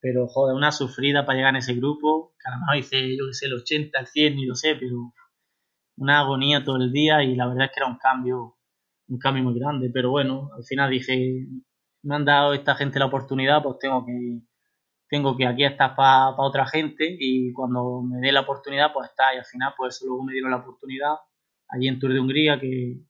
pero 0.00 0.26
joder, 0.28 0.56
una 0.56 0.72
sufrida 0.72 1.26
para 1.26 1.36
llegar 1.36 1.54
a 1.54 1.58
ese 1.58 1.74
grupo, 1.74 2.34
que 2.38 2.48
a 2.48 2.54
lo 2.54 2.60
mejor 2.60 2.76
hice, 2.76 3.16
yo 3.16 3.26
que 3.26 3.34
sé, 3.34 3.46
el 3.46 3.54
80, 3.54 3.98
el 3.98 4.06
100, 4.06 4.36
ni 4.36 4.46
lo 4.46 4.54
sé, 4.54 4.76
pero 4.76 5.12
una 5.96 6.20
agonía 6.20 6.64
todo 6.64 6.76
el 6.76 6.92
día 6.92 7.22
y 7.22 7.34
la 7.34 7.48
verdad 7.48 7.66
es 7.66 7.70
que 7.72 7.80
era 7.80 7.88
un 7.90 7.98
cambio, 7.98 8.56
un 9.08 9.18
cambio 9.18 9.44
muy 9.44 9.58
grande, 9.58 9.90
pero 9.92 10.10
bueno, 10.10 10.50
al 10.56 10.64
final 10.64 10.90
dije, 10.90 11.46
me 12.02 12.14
han 12.14 12.24
dado 12.24 12.54
esta 12.54 12.76
gente 12.76 12.98
la 12.98 13.06
oportunidad, 13.06 13.62
pues 13.62 13.78
tengo 13.78 14.04
que, 14.06 14.40
tengo 15.08 15.36
que 15.36 15.46
aquí 15.46 15.64
estar 15.64 15.94
para 15.96 16.34
otra 16.38 16.66
gente 16.66 17.16
y 17.18 17.52
cuando 17.52 18.02
me 18.02 18.18
dé 18.20 18.32
la 18.32 18.42
oportunidad, 18.42 18.92
pues 18.92 19.10
está, 19.10 19.34
y 19.34 19.38
al 19.38 19.44
final, 19.44 19.74
pues 19.76 20.02
luego 20.04 20.24
me 20.24 20.32
dieron 20.32 20.50
la 20.50 20.58
oportunidad 20.58 21.14
allí 21.68 21.88
en 21.88 21.98
Tour 21.98 22.12
de 22.12 22.20
Hungría 22.20 22.60
que, 22.60 23.00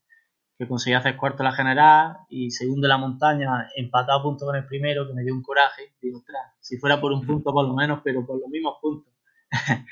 que 0.59 0.66
conseguí 0.66 0.95
hacer 0.95 1.16
cuarto 1.16 1.42
en 1.42 1.51
la 1.51 1.53
general 1.53 2.16
y 2.31 2.51
segundo 2.51 2.87
en 2.87 2.90
la 2.90 2.99
montaña, 2.99 3.69
empatado 3.77 4.21
a 4.21 4.23
punto 4.23 4.47
con 4.47 4.57
el 4.57 4.66
primero, 4.66 5.07
que 5.07 5.12
me 5.12 5.23
dio 5.23 5.35
un 5.35 5.42
coraje. 5.42 5.95
Digo, 6.01 6.19
ostras, 6.19 6.55
si 6.61 6.79
fuera 6.79 7.01
por 7.01 7.12
un 7.12 7.27
punto 7.27 7.53
por 7.53 7.66
lo 7.66 7.75
menos, 7.75 8.01
pero 8.03 8.27
por 8.27 8.40
los 8.40 8.49
mismos 8.49 8.77
puntos. 8.81 9.12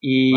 y, 0.00 0.32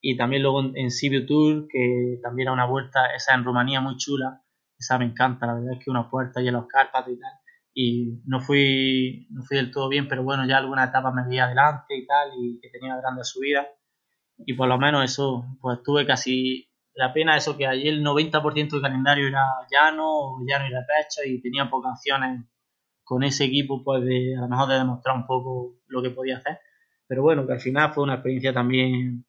y 0.00 0.16
también 0.16 0.42
luego 0.42 0.62
en, 0.74 0.90
Sibiu 0.90 1.26
Tour, 1.26 1.66
que 1.68 2.20
también 2.22 2.46
era 2.46 2.52
una 2.52 2.66
vuelta, 2.66 3.06
esa 3.16 3.34
en 3.34 3.44
Rumanía 3.44 3.80
muy 3.80 3.96
chula, 3.96 4.42
esa 4.78 4.96
me 4.96 5.06
encanta, 5.06 5.46
la 5.46 5.54
verdad 5.54 5.72
es 5.72 5.84
que 5.84 5.90
una 5.90 6.08
puerta 6.08 6.40
y 6.40 6.46
en 6.46 6.54
los 6.54 6.68
Cárpatos 6.68 7.12
y 7.12 7.18
tal. 7.18 7.32
Y 7.74 8.22
no 8.26 8.40
fui, 8.40 9.26
no 9.30 9.42
fui 9.42 9.56
del 9.56 9.72
todo 9.72 9.88
bien, 9.88 10.08
pero 10.08 10.22
bueno, 10.22 10.46
ya 10.46 10.58
alguna 10.58 10.84
etapa 10.84 11.12
me 11.12 11.28
vi 11.28 11.38
adelante 11.38 11.96
y 11.96 12.06
tal, 12.06 12.30
y 12.38 12.60
que 12.60 12.70
tenía 12.70 12.96
grandes 12.96 13.28
subidas. 13.28 13.66
Y 14.38 14.54
por 14.54 14.68
lo 14.68 14.78
menos 14.78 15.04
eso, 15.04 15.44
pues 15.60 15.82
tuve 15.82 16.06
casi 16.06 16.67
la 16.98 17.12
pena 17.12 17.36
eso 17.36 17.56
que 17.56 17.64
allí 17.64 17.86
el 17.86 18.02
90% 18.04 18.70
del 18.70 18.82
calendario 18.82 19.28
era 19.28 19.44
llano, 19.70 20.38
llano 20.44 20.66
y 20.66 20.70
repecho 20.70 21.20
y 21.24 21.40
tenía 21.40 21.70
pocas 21.70 21.92
opciones 21.96 22.44
con 23.04 23.22
ese 23.22 23.44
equipo 23.44 23.84
pues 23.84 24.04
de 24.04 24.36
a 24.36 24.40
lo 24.40 24.48
mejor 24.48 24.68
de 24.68 24.78
demostrar 24.78 25.16
un 25.16 25.24
poco 25.24 25.76
lo 25.86 26.02
que 26.02 26.10
podía 26.10 26.38
hacer. 26.38 26.58
Pero 27.06 27.22
bueno, 27.22 27.46
que 27.46 27.52
al 27.52 27.60
final 27.60 27.92
fue 27.92 28.02
una 28.02 28.14
experiencia 28.14 28.52
también 28.52 29.24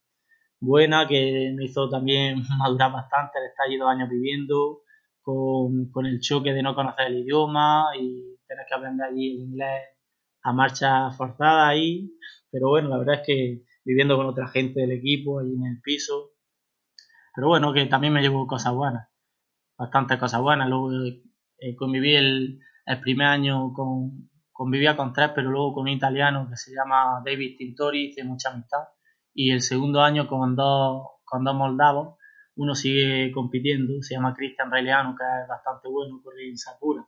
buena 0.59 1.07
que 1.07 1.53
me 1.55 1.65
hizo 1.65 1.87
también 1.89 2.41
madurar 2.57 2.91
bastante 2.91 3.37
el 3.37 3.45
estar 3.45 3.67
allí 3.67 3.77
dos 3.77 3.89
años 3.89 4.09
viviendo 4.09 4.81
con, 5.21 5.91
con 5.91 6.07
el 6.07 6.19
choque 6.21 6.53
de 6.53 6.63
no 6.63 6.73
conocer 6.73 7.05
el 7.05 7.19
idioma 7.19 7.91
y 7.99 8.35
tener 8.47 8.65
que 8.67 8.75
aprender 8.75 9.07
allí 9.07 9.35
el 9.35 9.41
inglés 9.41 9.83
a 10.41 10.53
marcha 10.53 11.11
forzada 11.11 11.67
ahí. 11.67 12.11
Pero 12.49 12.69
bueno, 12.69 12.89
la 12.89 12.97
verdad 12.97 13.21
es 13.21 13.27
que 13.27 13.61
viviendo 13.85 14.17
con 14.17 14.25
otra 14.25 14.47
gente 14.47 14.81
del 14.81 14.91
equipo 14.91 15.39
allí 15.39 15.53
en 15.53 15.67
el 15.67 15.81
piso, 15.83 16.31
pero 17.39 17.47
bueno, 17.47 17.71
que 17.71 17.85
también 17.85 18.11
me 18.11 18.21
llevo 18.21 18.45
cosas 18.45 18.73
buenas, 18.73 19.07
bastantes 19.77 20.19
cosas 20.19 20.41
buenas. 20.41 20.67
Luego 20.67 20.91
eh, 20.91 21.73
conviví 21.77 22.13
el, 22.13 22.59
el, 22.85 22.99
primer 22.99 23.27
año 23.27 23.71
con, 23.71 24.29
convivía 24.51 24.97
con 24.97 25.13
tres, 25.13 25.31
pero 25.33 25.49
luego 25.49 25.73
con 25.73 25.83
un 25.83 25.87
italiano 25.87 26.49
que 26.49 26.57
se 26.57 26.73
llama 26.75 27.21
David 27.23 27.55
Tintori, 27.57 28.07
hice 28.09 28.25
mucha 28.25 28.49
amistad. 28.49 28.89
Y 29.33 29.51
el 29.51 29.61
segundo 29.61 30.01
año 30.01 30.27
con 30.27 30.57
dos, 30.57 31.01
con 31.23 31.45
dos 31.45 31.55
moldavos, 31.55 32.17
uno 32.57 32.75
sigue 32.75 33.31
compitiendo, 33.31 34.01
se 34.01 34.15
llama 34.15 34.33
Cristian 34.33 34.69
Raileano, 34.69 35.15
que 35.15 35.23
es 35.23 35.47
bastante 35.47 35.87
bueno, 35.87 36.19
corre 36.21 36.49
en 36.49 36.57
Sakura, 36.57 37.07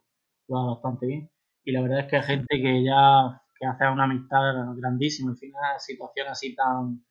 va 0.49 0.65
bastante 0.75 1.07
bien. 1.07 1.29
Y 1.65 1.73
la 1.73 1.81
verdad 1.81 1.99
es 1.99 2.05
que 2.07 2.15
hay 2.15 2.23
gente 2.23 2.55
que 2.61 2.85
ya 2.85 3.41
que 3.59 3.67
hace 3.67 3.85
una 3.85 4.05
amistad 4.05 4.39
grandísima, 4.77 5.31
en 5.31 5.37
fin, 5.37 5.51
una 5.53 5.77
situación 5.77 6.29
así 6.29 6.55
tan, 6.55 7.03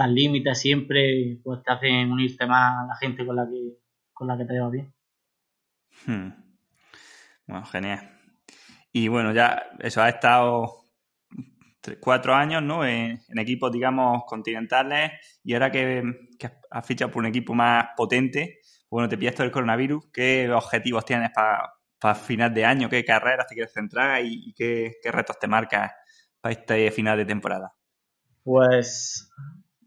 tan 0.00 0.14
límites 0.14 0.58
siempre 0.58 1.38
pues 1.44 1.62
te 1.62 1.70
hacen 1.70 2.10
unirte 2.10 2.46
más 2.46 2.84
a 2.84 2.86
la 2.86 2.96
gente 2.96 3.26
con 3.26 3.36
la 3.36 3.46
que, 3.46 3.76
con 4.14 4.28
la 4.28 4.38
que 4.38 4.46
te 4.46 4.54
llevas 4.54 4.70
bien. 4.70 4.94
Hmm. 6.06 6.30
Bueno, 7.46 7.66
genial. 7.66 8.18
Y 8.92 9.08
bueno, 9.08 9.34
ya 9.34 9.62
eso, 9.78 10.00
ha 10.00 10.08
estado 10.08 10.86
cuatro 12.00 12.34
años 12.34 12.62
¿no? 12.62 12.82
en, 12.82 13.20
equipos, 13.36 13.70
digamos, 13.70 14.22
continentales 14.26 15.12
y 15.44 15.52
ahora 15.52 15.70
que, 15.70 16.02
has 16.70 16.86
fichado 16.86 17.10
por 17.10 17.20
un 17.20 17.28
equipo 17.28 17.52
más 17.52 17.88
potente, 17.94 18.60
bueno, 18.88 19.06
te 19.06 19.18
pillas 19.18 19.34
todo 19.34 19.44
el 19.44 19.52
coronavirus, 19.52 20.10
¿qué 20.14 20.50
objetivos 20.50 21.04
tienes 21.04 21.30
para 21.34 22.14
final 22.14 22.54
de 22.54 22.64
año? 22.64 22.88
¿Qué 22.88 23.04
carreras 23.04 23.46
te 23.46 23.54
quieres 23.54 23.74
centrar 23.74 24.24
y, 24.24 24.54
qué, 24.54 24.94
qué 25.02 25.12
retos 25.12 25.38
te 25.38 25.46
marcas 25.46 25.92
para 26.40 26.54
este 26.54 26.90
final 26.90 27.18
de 27.18 27.26
temporada? 27.26 27.74
Pues 28.42 29.30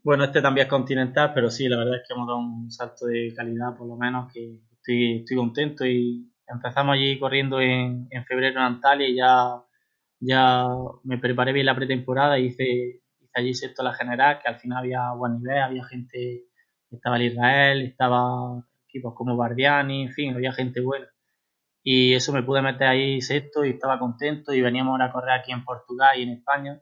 bueno, 0.04 0.26
este 0.26 0.42
también 0.42 0.66
es 0.66 0.70
continental, 0.70 1.32
pero 1.34 1.50
sí, 1.50 1.70
la 1.70 1.78
verdad 1.78 1.96
es 1.96 2.02
que 2.06 2.14
hemos 2.14 2.28
dado 2.28 2.40
un 2.40 2.70
salto 2.70 3.06
de 3.06 3.34
calidad, 3.36 3.78
por 3.78 3.88
lo 3.88 3.96
menos, 3.96 4.32
que 4.34 4.60
estoy, 4.74 5.20
estoy 5.20 5.38
contento 5.38 5.86
y 5.86 6.30
empezamos 6.48 6.96
allí 6.96 7.18
corriendo 7.18 7.62
en, 7.62 8.10
febrero 8.28 8.60
en 8.60 8.66
Antalya 8.66 9.08
y 9.08 9.16
ya, 9.16 9.64
ya 10.20 10.68
me 11.04 11.18
preparé 11.18 11.54
bien 11.54 11.68
la 11.68 11.76
pretemporada 11.76 12.38
y 12.38 12.48
hice, 12.48 13.02
hice 13.22 13.32
allí 13.34 13.54
sexto 13.54 13.82
la 13.82 13.94
general, 13.94 14.40
que 14.42 14.50
al 14.50 14.60
final 14.60 14.80
había 14.80 15.12
buen 15.14 15.38
nivel, 15.40 15.60
había 15.62 15.86
gente, 15.86 16.48
estaba 16.92 17.16
el 17.16 17.24
Israel, 17.24 17.82
estaba 17.84 18.62
equipos 18.90 19.14
como 19.16 19.38
Bardiani, 19.38 20.04
en 20.04 20.12
fin, 20.12 20.34
había 20.36 20.52
gente 20.52 20.82
buena. 20.82 21.08
Y 21.82 22.14
eso 22.14 22.34
me 22.34 22.44
pude 22.44 22.62
meter 22.62 22.88
ahí 22.88 23.22
sexto 23.22 23.66
y 23.66 23.72
estaba 23.72 24.00
contento 24.00 24.54
y 24.54 24.62
veníamos 24.62 24.92
ahora 24.92 25.06
a 25.06 25.12
correr 25.14 25.32
aquí 25.32 25.52
en 25.54 25.64
Portugal 25.64 26.20
y 26.20 26.24
en 26.24 26.30
España 26.30 26.82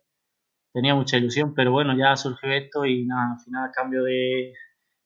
tenía 0.73 0.95
mucha 0.95 1.17
ilusión, 1.17 1.53
pero 1.53 1.71
bueno, 1.71 1.95
ya 1.97 2.15
surgió 2.15 2.51
esto 2.51 2.85
y 2.85 3.05
nada, 3.05 3.33
al 3.33 3.39
final 3.43 3.71
cambio 3.73 4.03
de, 4.03 4.53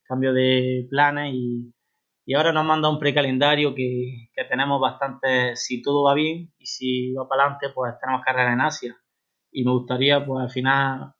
cambio 0.04 0.32
de 0.32 0.86
planes 0.90 1.34
y, 1.34 1.74
y 2.26 2.34
ahora 2.34 2.52
nos 2.52 2.64
manda 2.64 2.90
un 2.90 2.98
precalendario 2.98 3.74
que, 3.74 4.30
que 4.34 4.44
tenemos 4.44 4.80
bastante, 4.80 5.56
si 5.56 5.82
todo 5.82 6.04
va 6.04 6.14
bien 6.14 6.52
y 6.58 6.66
si 6.66 7.12
va 7.12 7.28
para 7.28 7.44
adelante, 7.44 7.68
pues 7.74 7.94
tenemos 8.00 8.24
carrera 8.24 8.52
en 8.52 8.60
Asia. 8.60 8.96
Y 9.52 9.64
me 9.64 9.72
gustaría, 9.72 10.24
pues 10.24 10.42
al 10.42 10.50
final, 10.50 11.14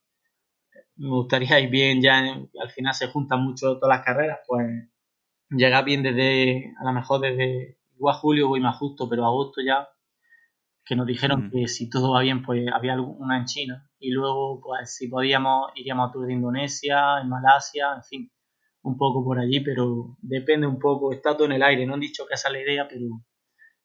me 0.97 1.09
gustaría 1.09 1.61
ir 1.61 1.71
bien, 1.71 2.03
ya 2.03 2.19
al 2.19 2.71
final 2.71 2.95
se 2.95 3.09
juntan 3.09 3.43
mucho 3.43 3.79
todas 3.79 3.99
las 3.99 4.05
carreras, 4.05 4.41
pues 4.47 4.67
llegar 5.51 5.85
bien 5.85 6.03
desde, 6.03 6.75
a 6.81 6.85
lo 6.85 6.93
mejor 6.93 7.21
desde, 7.21 7.79
igual 7.95 8.17
julio 8.17 8.49
voy 8.49 8.61
más 8.61 8.77
justo, 8.77 9.09
pero 9.09 9.25
agosto 9.25 9.61
ya 9.65 9.89
que 10.87 10.95
nos 10.95 11.07
dijeron 11.07 11.49
mm. 11.49 11.51
que 11.51 11.67
si 11.67 11.91
todo 11.91 12.13
va 12.13 12.23
bien, 12.23 12.43
pues 12.43 12.65
había 12.73 12.99
una 13.01 13.39
en 13.39 13.45
China. 13.45 13.91
Y 13.99 14.13
luego, 14.13 14.61
pues 14.61 14.95
si 14.95 15.09
podíamos, 15.09 15.73
iríamos 15.75 16.09
a 16.09 16.13
Tour 16.13 16.27
de 16.29 16.35
Indonesia, 16.35 17.21
en 17.21 17.29
Malasia, 17.29 17.93
en 17.97 18.05
fin, 18.05 18.33
un 18.83 18.97
poco 18.97 19.25
por 19.25 19.41
allí, 19.41 19.61
pero 19.61 20.17
depende 20.23 20.67
un 20.67 20.79
poco, 20.79 21.13
está 21.13 21.35
todo 21.35 21.47
en 21.47 21.53
el 21.53 21.63
aire. 21.65 21.85
No 21.87 21.95
han 21.95 22.01
dicho 22.01 22.25
que 22.27 22.35
esa 22.35 22.49
es 22.49 22.53
la 22.53 22.61
idea, 22.63 22.87
pero 22.89 23.05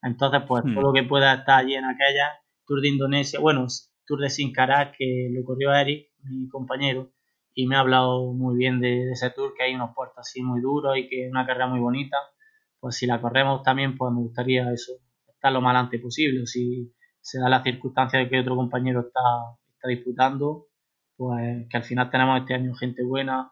entonces, 0.03 0.41
pues 0.47 0.63
todo 0.63 0.73
mm. 0.73 0.83
lo 0.83 0.93
que 0.93 1.03
pueda 1.03 1.33
estar 1.33 1.59
allí 1.59 1.73
en 1.73 1.85
aquella, 1.85 2.39
Tour 2.67 2.81
de 2.81 2.89
Indonesia, 2.89 3.39
bueno, 3.39 3.65
Tour 4.05 4.19
de 4.19 4.29
Sincara, 4.29 4.91
que 4.91 5.29
lo 5.31 5.43
corrió 5.43 5.73
Eric, 5.73 6.11
mi 6.23 6.47
compañero, 6.49 7.11
y 7.53 7.65
me 7.65 7.75
ha 7.75 7.79
hablado 7.79 8.31
muy 8.31 8.55
bien 8.57 8.79
de, 8.79 9.11
ese 9.11 9.31
tour, 9.31 9.53
que 9.55 9.63
hay 9.63 9.73
unos 9.73 9.95
puertos 9.95 10.19
así 10.19 10.41
muy 10.43 10.61
duros 10.61 10.97
y 10.97 11.07
que 11.07 11.25
es 11.25 11.31
una 11.31 11.45
carrera 11.45 11.67
muy 11.67 11.79
bonita. 11.79 12.17
Pues 12.79 12.95
si 12.95 13.07
la 13.07 13.19
corremos 13.19 13.63
también, 13.63 13.97
pues 13.97 14.13
me 14.13 14.21
gustaría 14.21 14.71
eso, 14.71 14.93
estar 15.41 15.51
lo 15.51 15.61
más 15.61 15.71
adelante 15.71 15.97
posible. 15.97 16.45
Si 16.45 16.93
se 17.19 17.39
da 17.39 17.49
la 17.49 17.63
circunstancia 17.63 18.19
de 18.19 18.29
que 18.29 18.39
otro 18.39 18.55
compañero 18.55 19.01
está, 19.01 19.21
está 19.73 19.87
disputando, 19.87 20.67
pues 21.17 21.67
que 21.67 21.77
al 21.77 21.83
final 21.83 22.11
tenemos 22.11 22.41
este 22.41 22.53
año 22.53 22.75
gente 22.75 23.03
buena. 23.03 23.51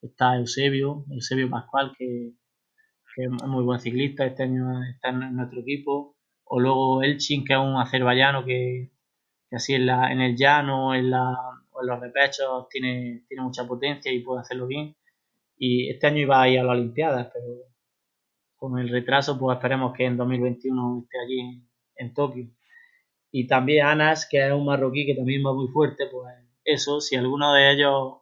Está 0.00 0.36
Eusebio, 0.36 1.04
Eusebio 1.10 1.50
Pascual, 1.50 1.92
que, 1.98 2.32
es 3.18 3.30
muy 3.46 3.64
buen 3.64 3.80
ciclista, 3.80 4.26
este 4.26 4.42
año 4.44 4.82
está 4.84 5.08
en 5.10 5.36
nuestro 5.36 5.60
equipo. 5.60 6.16
O 6.44 6.60
luego 6.60 7.02
Elchin, 7.02 7.44
que 7.44 7.54
es 7.54 7.58
un 7.58 7.76
azerbaiyano 7.76 8.44
que, 8.44 8.92
que 9.50 9.56
así 9.56 9.74
en, 9.74 9.86
la, 9.86 10.12
en 10.12 10.20
el 10.20 10.36
llano 10.36 10.94
en 10.94 11.10
la, 11.10 11.34
o 11.70 11.82
en 11.82 11.86
los 11.86 12.00
repechos 12.00 12.68
tiene, 12.70 13.24
tiene 13.28 13.42
mucha 13.42 13.66
potencia 13.66 14.12
y 14.12 14.20
puede 14.20 14.40
hacerlo 14.40 14.66
bien. 14.66 14.96
Y 15.58 15.90
este 15.90 16.06
año 16.06 16.18
iba 16.18 16.40
a 16.40 16.48
ir 16.48 16.60
a 16.60 16.64
las 16.64 16.76
Olimpiadas, 16.76 17.30
pero 17.32 17.46
con 18.56 18.78
el 18.78 18.88
retraso, 18.88 19.38
pues 19.38 19.56
esperemos 19.56 19.92
que 19.94 20.06
en 20.06 20.16
2021 20.16 21.02
esté 21.04 21.18
allí 21.20 21.62
en, 21.96 22.14
Tokio. 22.14 22.48
Y 23.30 23.46
también 23.46 23.86
Anas, 23.86 24.26
que 24.30 24.46
es 24.46 24.52
un 24.52 24.64
marroquí 24.64 25.06
que 25.06 25.14
también 25.14 25.42
va 25.46 25.54
muy 25.54 25.68
fuerte, 25.68 26.06
pues 26.10 26.34
eso, 26.64 27.00
si 27.00 27.16
alguno 27.16 27.52
de 27.52 27.72
ellos 27.72 28.18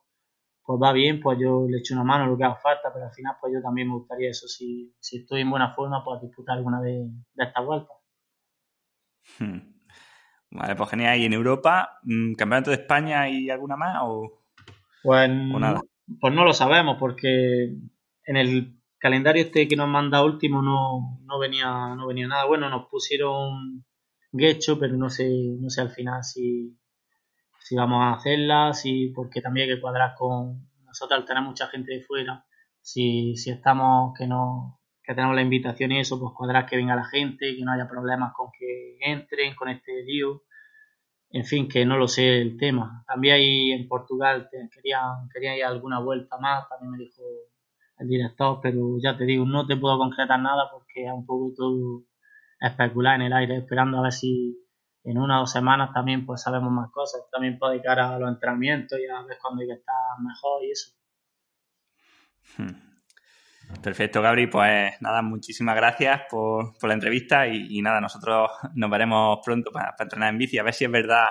pues 0.67 0.81
va 0.83 0.93
bien, 0.93 1.21
pues 1.21 1.39
yo 1.39 1.67
le 1.69 1.79
echo 1.79 1.95
una 1.95 2.05
mano 2.05 2.27
lo 2.27 2.39
que 2.39 2.45
haga 2.45 2.57
falta, 2.57 2.91
pero 2.93 3.07
al 3.07 3.13
final 3.13 3.37
pues 3.41 3.53
yo 3.53 3.61
también 3.61 3.89
me 3.89 3.95
gustaría 3.95 4.31
eso, 4.31 4.49
si, 4.49 4.95
si 4.99 5.19
estoy 5.19 5.43
en 5.43 5.51
buena 5.51 5.75
forma, 5.75 6.03
pues 6.03 6.23
disputar 6.23 6.57
alguna 6.57 6.81
de, 6.81 7.07
de 7.35 7.45
estas 7.45 7.67
vueltas. 7.67 7.97
Hmm. 9.39 9.75
Vale, 10.51 10.77
pues 10.77 10.91
genial. 10.91 11.19
¿Y 11.19 11.25
en 11.25 11.33
Europa, 11.33 11.99
mm, 12.05 12.35
campeonato 12.35 12.71
de 12.71 12.77
España 12.77 13.29
y 13.29 13.51
alguna 13.51 13.77
más 13.77 13.99
o, 14.03 14.45
pues, 15.03 15.29
nada? 15.29 15.81
Pues 16.21 16.33
no 16.33 16.45
lo 16.45 16.53
sabemos, 16.53 16.97
porque 16.99 17.75
en 18.27 18.37
el 18.37 18.79
calendario 19.05 19.43
este 19.43 19.69
que 19.69 19.77
nos 19.77 19.87
manda 19.87 20.25
último 20.25 20.63
no, 20.63 21.21
no 21.27 21.39
venía 21.39 21.95
no 21.95 22.07
venía 22.07 22.27
nada. 22.27 22.47
Bueno 22.47 22.71
nos 22.71 22.89
pusieron 22.89 23.85
Gecho 24.33 24.79
pero 24.79 24.97
no 24.97 25.11
sé 25.11 25.29
no 25.61 25.69
sé 25.69 25.83
al 25.83 25.91
final 25.91 26.25
si, 26.25 26.75
si 27.61 27.77
vamos 27.77 28.01
a 28.01 28.15
hacerla 28.15 28.73
si 28.73 29.09
porque 29.09 29.43
también 29.43 29.69
hay 29.69 29.77
que 29.77 29.83
cuadrar 29.83 30.15
con 30.17 30.71
nosotros 30.87 31.21
al 31.21 31.27
tener 31.27 31.43
mucha 31.43 31.67
gente 31.67 31.93
de 31.93 32.01
fuera. 32.01 32.47
Si, 32.81 33.37
si 33.37 33.51
estamos 33.51 34.15
que 34.17 34.27
no 34.27 34.81
que 35.03 35.15
tenemos 35.15 35.37
la 35.37 35.43
invitación 35.43 35.93
y 35.93 36.01
eso 36.01 36.19
pues 36.19 36.33
cuadrar 36.35 36.65
que 36.65 36.77
venga 36.77 36.97
la 36.97 37.05
gente 37.05 37.55
que 37.55 37.63
no 37.63 37.73
haya 37.73 37.87
problemas 37.87 38.33
con 38.35 38.53
que 38.59 38.97
entren 39.01 39.55
con 39.55 39.69
este 39.69 40.03
lío. 40.05 40.45
En 41.29 41.45
fin, 41.45 41.69
que 41.69 41.85
no 41.85 41.99
lo 41.99 42.09
sé 42.09 42.41
el 42.41 42.57
tema. 42.57 43.05
También 43.07 43.35
ahí 43.35 43.73
en 43.73 43.87
Portugal 43.87 44.49
querían, 44.73 45.29
quería 45.31 45.59
ir 45.59 45.65
alguna 45.65 45.99
vuelta 46.01 46.39
más, 46.39 46.69
también 46.71 46.93
me 46.93 46.99
dijo 46.99 47.23
el 47.99 48.09
director, 48.09 48.61
pero 48.63 48.97
ya 49.03 49.17
te 49.17 49.25
digo, 49.25 49.45
no 49.45 49.67
te 49.67 49.77
puedo 49.77 49.99
concretar 49.99 50.41
nada 50.41 50.71
porque 50.71 51.07
es 51.07 51.13
un 51.13 51.27
poco 51.27 51.53
todo 51.57 52.03
especular 52.61 53.17
en 53.17 53.23
el 53.23 53.33
aire, 53.33 53.57
esperando 53.59 53.99
a 53.99 54.03
ver 54.03 54.13
si 54.13 54.59
en 55.05 55.19
una 55.19 55.37
o 55.37 55.41
dos 55.41 55.53
semanas 55.53 55.93
también 55.93 56.25
pues 56.25 56.43
sabemos 56.43 56.73
más 56.73 56.91
cosas, 56.91 57.23
también 57.31 57.59
puede 57.59 57.83
cara 57.83 58.15
a 58.15 58.19
los 58.19 58.29
entrenamientos 58.29 58.99
y 58.99 59.07
a 59.07 59.23
ver 59.23 59.39
cuándo 59.41 59.61
hay 59.61 59.69
que 59.69 59.75
estar 59.75 59.95
mejor 60.21 60.65
y 60.65 60.71
eso. 60.71 60.93
Hmm. 62.57 62.85
Perfecto, 63.83 64.23
Gabri. 64.23 64.47
Pues 64.47 65.01
nada, 65.01 65.23
muchísimas 65.23 65.75
gracias 65.77 66.23
por, 66.31 66.75
la 66.83 66.95
entrevista 66.95 67.47
y, 67.49 67.81
nada, 67.83 68.01
nosotros 68.01 68.51
nos 68.75 68.91
veremos 68.91 69.39
pronto 69.45 69.71
para, 69.71 69.95
entrenar 69.99 70.31
en 70.31 70.39
bici, 70.39 70.59
a 70.59 70.63
ver 70.63 70.75
si 70.75 70.85
es 70.85 70.91
verdad 70.91 71.27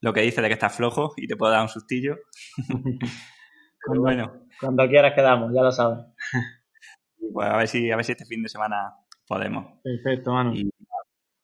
lo 0.00 0.12
que 0.12 0.20
dice 0.22 0.40
de 0.42 0.48
que 0.48 0.54
estás 0.54 0.74
flojo 0.74 1.12
y 1.16 1.28
te 1.28 1.36
puedo 1.36 1.52
dar 1.52 1.62
un 1.62 1.68
sustillo. 1.68 2.16
cuando, 3.84 4.02
bueno. 4.02 4.32
Cuando 4.62 4.88
quieras 4.88 5.12
quedamos, 5.14 5.52
ya 5.52 5.62
lo 5.62 5.72
sabes. 5.72 5.98
Pues 7.32 7.48
a 7.48 7.56
ver 7.56 7.68
si, 7.68 7.90
a 7.90 7.96
ver 7.96 8.04
si 8.04 8.12
este 8.12 8.26
fin 8.26 8.42
de 8.42 8.48
semana 8.48 8.92
podemos. 9.26 9.80
Perfecto, 9.82 10.32
Manu. 10.32 10.52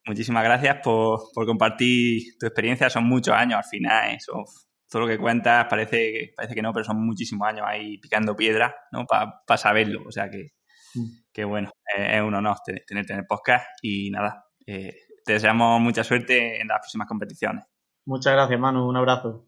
muchísimas 0.05 0.45
gracias 0.45 0.79
por, 0.83 1.21
compartir 1.47 2.37
tu 2.39 2.47
experiencia. 2.47 2.91
Son 2.91 3.05
muchos 3.05 3.33
años 3.33 3.59
al 3.59 3.65
final, 3.65 4.15
eso 4.15 4.45
todo 4.91 5.03
lo 5.03 5.09
que 5.09 5.19
cuentas 5.19 5.67
parece 5.71 5.97
que, 6.13 6.33
parece 6.37 6.55
que 6.55 6.63
no, 6.63 6.73
pero 6.73 6.85
son 6.85 7.07
muchísimos 7.07 7.49
años 7.49 7.65
ahí 7.67 7.97
picando 7.99 8.37
piedra, 8.37 8.75
¿no? 8.93 9.07
Para 9.07 9.57
saberlo. 9.57 10.03
O 10.07 10.11
sea 10.11 10.29
que, 10.29 10.51
mm. 10.95 11.49
bueno, 11.49 11.71
es 11.97 12.21
un 12.21 12.35
honor 12.35 12.59
tenerte 12.87 13.15
en 13.15 13.21
el 13.21 13.27
podcast 13.27 13.67
y 13.81 14.11
nada, 14.11 14.45
eh, 14.67 14.95
te 15.25 15.35
deseamos 15.35 15.81
mucha 15.81 16.05
suerte 16.05 16.61
en 16.61 16.69
las 16.69 16.81
próximas 16.81 17.07
competiciones. 17.07 17.65
Muchas 18.05 18.33
gracias, 18.33 18.59
Manu. 18.59 18.87
Un 18.87 18.97
abrazo. 18.97 19.48